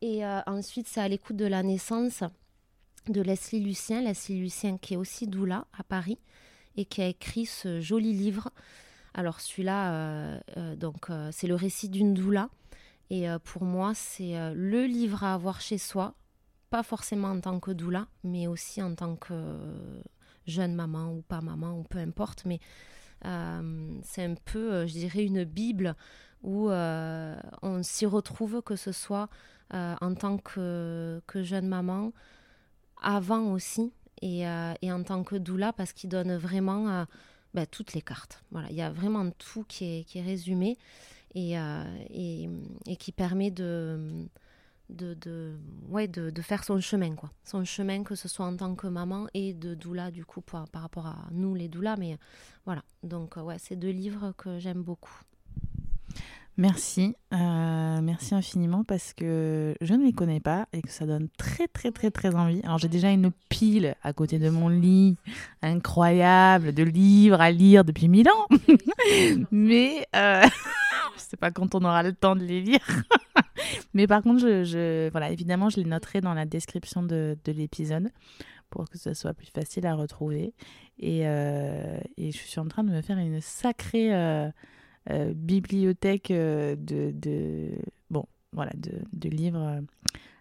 Et 0.00 0.24
ensuite, 0.46 0.88
c'est 0.88 1.02
à 1.02 1.08
l'écoute 1.08 1.36
de 1.36 1.44
la 1.44 1.62
naissance 1.62 2.24
de 3.08 3.20
Leslie 3.22 3.60
Lucien, 3.60 4.02
Leslie 4.02 4.40
Lucien 4.40 4.78
qui 4.78 4.94
est 4.94 4.96
aussi 4.96 5.26
doula 5.26 5.66
à 5.76 5.82
Paris 5.84 6.18
et 6.76 6.84
qui 6.84 7.02
a 7.02 7.06
écrit 7.06 7.46
ce 7.46 7.80
joli 7.80 8.12
livre. 8.12 8.50
Alors 9.14 9.40
celui-là, 9.40 10.40
donc 10.76 11.08
c'est 11.32 11.48
le 11.48 11.56
récit 11.56 11.88
d'une 11.88 12.14
doula 12.14 12.48
et 13.10 13.28
euh, 13.28 13.38
pour 13.40 13.64
moi, 13.64 13.92
c'est 13.94 14.38
euh, 14.38 14.54
le 14.54 14.86
livre 14.86 15.24
à 15.24 15.34
avoir 15.34 15.60
chez 15.60 15.78
soi, 15.78 16.14
pas 16.70 16.84
forcément 16.84 17.28
en 17.28 17.40
tant 17.40 17.58
que 17.58 17.72
doula, 17.72 18.06
mais 18.22 18.46
aussi 18.46 18.80
en 18.80 18.94
tant 18.94 19.16
que 19.16 19.34
jeune 20.46 20.74
maman 20.74 21.12
ou 21.12 21.22
pas 21.22 21.40
maman, 21.40 21.78
ou 21.78 21.82
peu 21.82 21.98
importe. 21.98 22.44
Mais 22.44 22.60
euh, 23.26 23.98
c'est 24.04 24.24
un 24.24 24.34
peu, 24.44 24.86
je 24.86 24.92
dirais, 24.92 25.24
une 25.24 25.44
Bible 25.44 25.96
où 26.42 26.70
on 26.70 27.82
s'y 27.82 28.06
retrouve, 28.06 28.62
que 28.62 28.74
ce 28.74 28.92
soit 28.92 29.28
en 29.72 30.14
tant 30.14 30.38
que, 30.38 31.20
jeune 31.34 31.68
maman, 31.68 32.12
avant 33.02 33.52
aussi, 33.52 33.92
et, 34.22 34.40
et 34.82 34.92
en 34.92 35.02
tant 35.02 35.22
que 35.24 35.36
doula, 35.36 35.72
parce 35.72 35.92
qu'il 35.92 36.10
donne 36.10 36.36
vraiment 36.36 37.06
ben, 37.54 37.66
toutes 37.66 37.94
les 37.94 38.02
cartes. 38.02 38.42
Voilà, 38.50 38.68
il 38.70 38.76
y 38.76 38.82
a 38.82 38.90
vraiment 38.90 39.30
tout 39.30 39.64
qui 39.66 39.84
est, 39.84 40.04
qui 40.04 40.18
est 40.18 40.22
résumé. 40.22 40.76
Euh, 41.36 42.04
et, 42.10 42.48
et, 42.86 42.96
qui 42.96 43.12
permet 43.12 43.52
de, 43.52 44.26
de, 44.88 45.56
ouais, 45.88 46.08
de, 46.08 46.42
faire 46.42 46.64
son 46.64 46.80
chemin, 46.80 47.14
quoi. 47.14 47.30
Son 47.44 47.64
chemin, 47.64 48.02
que 48.02 48.16
ce 48.16 48.26
soit 48.26 48.46
en 48.46 48.56
tant 48.56 48.74
que 48.74 48.88
maman 48.88 49.28
et 49.32 49.54
de 49.54 49.74
doula, 49.74 50.10
du 50.10 50.24
coup, 50.24 50.40
par, 50.40 50.68
par 50.68 50.82
rapport 50.82 51.06
à 51.06 51.28
nous, 51.30 51.54
les 51.54 51.68
doulas. 51.68 51.96
Mais 51.96 52.18
voilà, 52.66 52.82
donc, 53.04 53.36
ouais, 53.36 53.58
c'est 53.58 53.76
deux 53.76 53.90
livres 53.90 54.32
que 54.36 54.58
j'aime 54.58 54.82
beaucoup. 54.82 55.20
Merci, 56.56 57.14
euh, 57.32 58.00
merci 58.02 58.34
infiniment 58.34 58.84
parce 58.84 59.14
que 59.14 59.74
je 59.80 59.94
ne 59.94 60.04
les 60.04 60.12
connais 60.12 60.40
pas 60.40 60.66
et 60.72 60.82
que 60.82 60.90
ça 60.90 61.06
donne 61.06 61.28
très 61.38 61.68
très 61.68 61.90
très 61.90 62.10
très 62.10 62.34
envie. 62.34 62.60
Alors 62.64 62.76
j'ai 62.78 62.88
déjà 62.88 63.10
une 63.10 63.30
pile 63.48 63.94
à 64.02 64.12
côté 64.12 64.38
de 64.38 64.50
mon 64.50 64.68
lit, 64.68 65.16
incroyable, 65.62 66.74
de 66.74 66.82
livres 66.82 67.40
à 67.40 67.50
lire 67.50 67.84
depuis 67.84 68.08
mille 68.08 68.28
ans, 68.28 68.46
mais 69.50 70.06
euh, 70.14 70.42
je 71.16 71.20
sais 71.20 71.36
pas 71.38 71.50
quand 71.50 71.74
on 71.74 71.84
aura 71.84 72.02
le 72.02 72.12
temps 72.12 72.36
de 72.36 72.44
les 72.44 72.60
lire. 72.60 72.80
Mais 73.94 74.06
par 74.06 74.22
contre, 74.22 74.42
voilà, 75.10 75.30
évidemment, 75.30 75.68
je 75.68 75.76
les 75.76 75.84
noterai 75.84 76.20
dans 76.20 76.34
la 76.34 76.46
description 76.46 77.02
de, 77.02 77.36
de 77.44 77.52
l'épisode 77.52 78.08
pour 78.70 78.88
que 78.88 78.98
ce 78.98 79.14
soit 79.14 79.34
plus 79.34 79.48
facile 79.48 79.86
à 79.86 79.94
retrouver. 79.94 80.54
Et, 80.98 81.22
euh, 81.24 81.98
et, 82.16 82.30
je 82.30 82.38
suis 82.38 82.60
en 82.60 82.68
train 82.68 82.84
de 82.84 82.90
me 82.90 83.02
faire 83.02 83.18
une 83.18 83.40
sacrée 83.40 84.10
euh, 85.08 85.30
euh, 85.30 85.32
bibliothèque 85.34 86.28
de, 86.30 86.76
de, 86.78 87.70
bon, 88.10 88.26
voilà, 88.52 88.72
de, 88.76 88.92
de 89.12 89.28
livres 89.28 89.80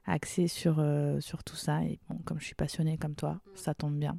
axés 0.05 0.47
sur, 0.47 0.84
sur 1.20 1.43
tout 1.43 1.55
ça. 1.55 1.84
Et 1.84 1.99
bon, 2.10 2.18
comme 2.26 2.39
je 2.39 2.45
suis 2.45 2.55
passionnée 2.55 2.97
comme 2.97 3.16
toi, 3.16 3.39
ça 3.55 3.74
tombe 3.74 3.97
bien. 3.97 4.18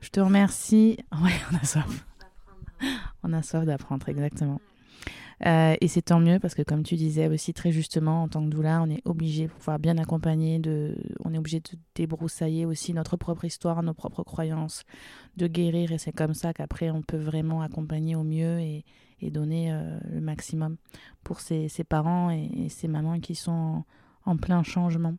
Je 0.00 0.10
te 0.10 0.20
remercie. 0.20 0.98
Ouais, 1.22 1.32
on 1.52 1.56
a 1.56 1.64
soif. 1.64 2.06
On 3.22 3.32
a 3.32 3.42
soif 3.42 3.64
d'apprendre, 3.64 4.08
exactement. 4.08 4.60
Euh, 5.44 5.74
et 5.80 5.88
c'est 5.88 6.02
tant 6.02 6.18
mieux 6.18 6.38
parce 6.38 6.54
que, 6.54 6.62
comme 6.62 6.82
tu 6.82 6.96
disais 6.96 7.28
aussi 7.28 7.52
très 7.52 7.70
justement, 7.70 8.22
en 8.22 8.28
tant 8.28 8.42
que 8.42 8.48
doula, 8.48 8.80
on 8.82 8.88
est 8.88 9.02
obligé, 9.04 9.48
pour 9.48 9.58
pouvoir 9.58 9.78
bien 9.78 9.98
accompagner, 9.98 10.58
de, 10.58 10.96
on 11.24 11.34
est 11.34 11.38
obligé 11.38 11.60
de 11.60 11.78
débroussailler 11.94 12.64
aussi 12.64 12.94
notre 12.94 13.16
propre 13.16 13.44
histoire, 13.44 13.82
nos 13.82 13.92
propres 13.92 14.22
croyances, 14.22 14.84
de 15.36 15.46
guérir. 15.46 15.92
Et 15.92 15.98
c'est 15.98 16.12
comme 16.12 16.34
ça 16.34 16.54
qu'après, 16.54 16.90
on 16.90 17.02
peut 17.02 17.18
vraiment 17.18 17.60
accompagner 17.60 18.16
au 18.16 18.22
mieux 18.22 18.60
et, 18.60 18.84
et 19.20 19.30
donner 19.30 19.72
euh, 19.72 19.98
le 20.10 20.20
maximum 20.20 20.76
pour 21.22 21.40
ces, 21.40 21.68
parents 21.88 22.30
et, 22.30 22.68
ces 22.70 22.88
mamans 22.88 23.20
qui 23.20 23.34
sont 23.34 23.84
en, 24.24 24.36
plein 24.36 24.62
changement. 24.62 25.16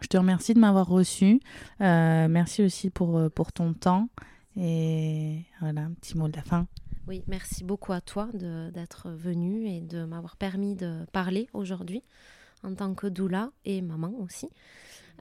Je 0.00 0.08
te 0.08 0.16
remercie 0.18 0.54
de 0.54 0.58
m'avoir 0.58 0.88
reçu. 0.88 1.40
Euh, 1.80 2.28
merci 2.28 2.62
aussi 2.62 2.90
pour, 2.90 3.30
pour 3.30 3.52
ton 3.52 3.72
temps. 3.72 4.08
Et 4.56 5.44
voilà, 5.60 5.82
un 5.82 5.92
petit 5.92 6.18
mot 6.18 6.28
de 6.28 6.36
la 6.36 6.42
fin. 6.42 6.66
Oui, 7.08 7.22
merci 7.28 7.62
beaucoup 7.62 7.92
à 7.92 8.00
toi 8.00 8.28
d'être 8.32 9.10
venu 9.10 9.68
et 9.68 9.80
de 9.80 10.04
m'avoir 10.04 10.36
permis 10.36 10.74
de 10.74 11.06
parler 11.12 11.48
aujourd'hui 11.52 12.02
en 12.64 12.74
tant 12.74 12.94
que 12.94 13.06
doula 13.06 13.52
et 13.64 13.80
maman 13.80 14.12
aussi. 14.18 14.48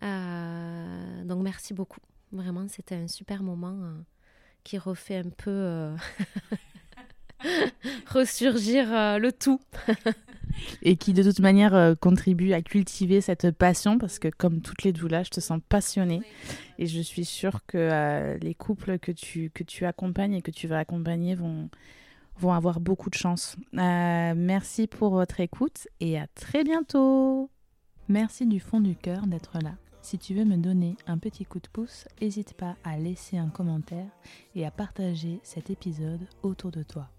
Euh, 0.01 1.23
donc 1.25 1.43
merci 1.43 1.75
beaucoup. 1.75 1.99
Vraiment, 2.31 2.67
c'était 2.67 2.95
un 2.95 3.07
super 3.07 3.43
moment 3.43 3.77
euh, 3.83 3.93
qui 4.63 4.79
refait 4.79 5.17
un 5.17 5.29
peu 5.29 5.51
euh, 5.51 5.95
ressurgir 8.07 9.19
le 9.19 9.31
tout. 9.31 9.61
et 10.81 10.97
qui 10.97 11.13
de 11.13 11.23
toute 11.23 11.39
manière 11.39 11.75
euh, 11.75 11.95
contribue 11.95 12.53
à 12.53 12.61
cultiver 12.61 13.21
cette 13.21 13.51
passion 13.51 13.97
parce 13.97 14.19
que 14.19 14.27
comme 14.27 14.61
toutes 14.61 14.83
les 14.83 14.93
doulas, 14.93 15.23
je 15.23 15.29
te 15.29 15.39
sens 15.39 15.59
passionnée 15.67 16.21
et 16.79 16.87
je 16.87 17.01
suis 17.01 17.25
sûre 17.25 17.65
que 17.65 17.77
euh, 17.77 18.37
les 18.39 18.53
couples 18.53 18.99
que 18.99 19.11
tu, 19.11 19.49
que 19.49 19.63
tu 19.63 19.85
accompagnes 19.85 20.33
et 20.33 20.41
que 20.41 20.51
tu 20.51 20.67
vas 20.67 20.79
accompagner 20.79 21.35
vont, 21.35 21.69
vont 22.37 22.53
avoir 22.53 22.79
beaucoup 22.79 23.09
de 23.09 23.15
chance. 23.15 23.55
Euh, 23.73 24.33
merci 24.35 24.87
pour 24.87 25.11
votre 25.11 25.39
écoute 25.39 25.87
et 25.99 26.17
à 26.19 26.27
très 26.27 26.63
bientôt. 26.63 27.49
Merci 28.07 28.45
du 28.45 28.59
fond 28.59 28.81
du 28.81 28.95
cœur 28.95 29.25
d'être 29.27 29.57
là. 29.63 29.75
Si 30.01 30.19
tu 30.19 30.35
veux 30.35 30.45
me 30.45 30.57
donner 30.57 30.97
un 31.07 31.17
petit 31.17 31.45
coup 31.45 31.59
de 31.59 31.67
pouce, 31.67 32.07
n'hésite 32.21 32.53
pas 32.53 32.75
à 32.83 32.99
laisser 32.99 33.37
un 33.37 33.49
commentaire 33.49 34.05
et 34.53 34.63
à 34.63 34.69
partager 34.69 35.39
cet 35.41 35.71
épisode 35.71 36.27
autour 36.43 36.69
de 36.69 36.83
toi. 36.83 37.09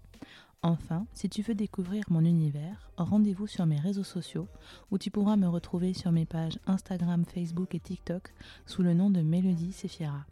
Enfin, 0.63 1.05
si 1.13 1.29
tu 1.29 1.43
veux 1.43 1.53
découvrir 1.55 2.03
mon 2.09 2.25
univers, 2.25 2.91
rendez-vous 2.97 3.47
sur 3.47 3.65
mes 3.65 3.79
réseaux 3.79 4.03
sociaux 4.03 4.49
où 4.91 4.97
tu 4.97 5.09
pourras 5.11 5.37
me 5.37 5.47
retrouver 5.47 5.93
sur 5.93 6.11
mes 6.11 6.25
pages 6.25 6.59
Instagram, 6.65 7.23
Facebook 7.25 7.73
et 7.75 7.79
TikTok 7.79 8.33
sous 8.65 8.81
le 8.81 8.93
nom 8.93 9.09
de 9.09 9.21
Mélodie 9.21 9.71
Sefiera. 9.71 10.25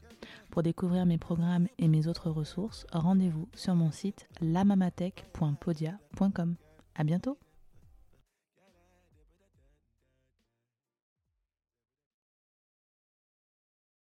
Pour 0.49 0.63
découvrir 0.63 1.05
mes 1.05 1.19
programmes 1.19 1.67
et 1.77 1.87
mes 1.87 2.07
autres 2.07 2.31
ressources, 2.31 2.85
rendez-vous 2.91 3.47
sur 3.53 3.75
mon 3.75 3.91
site 3.91 4.27
lamamatech.podia.com. 4.41 6.55
À 6.95 7.03
bientôt! 7.03 7.37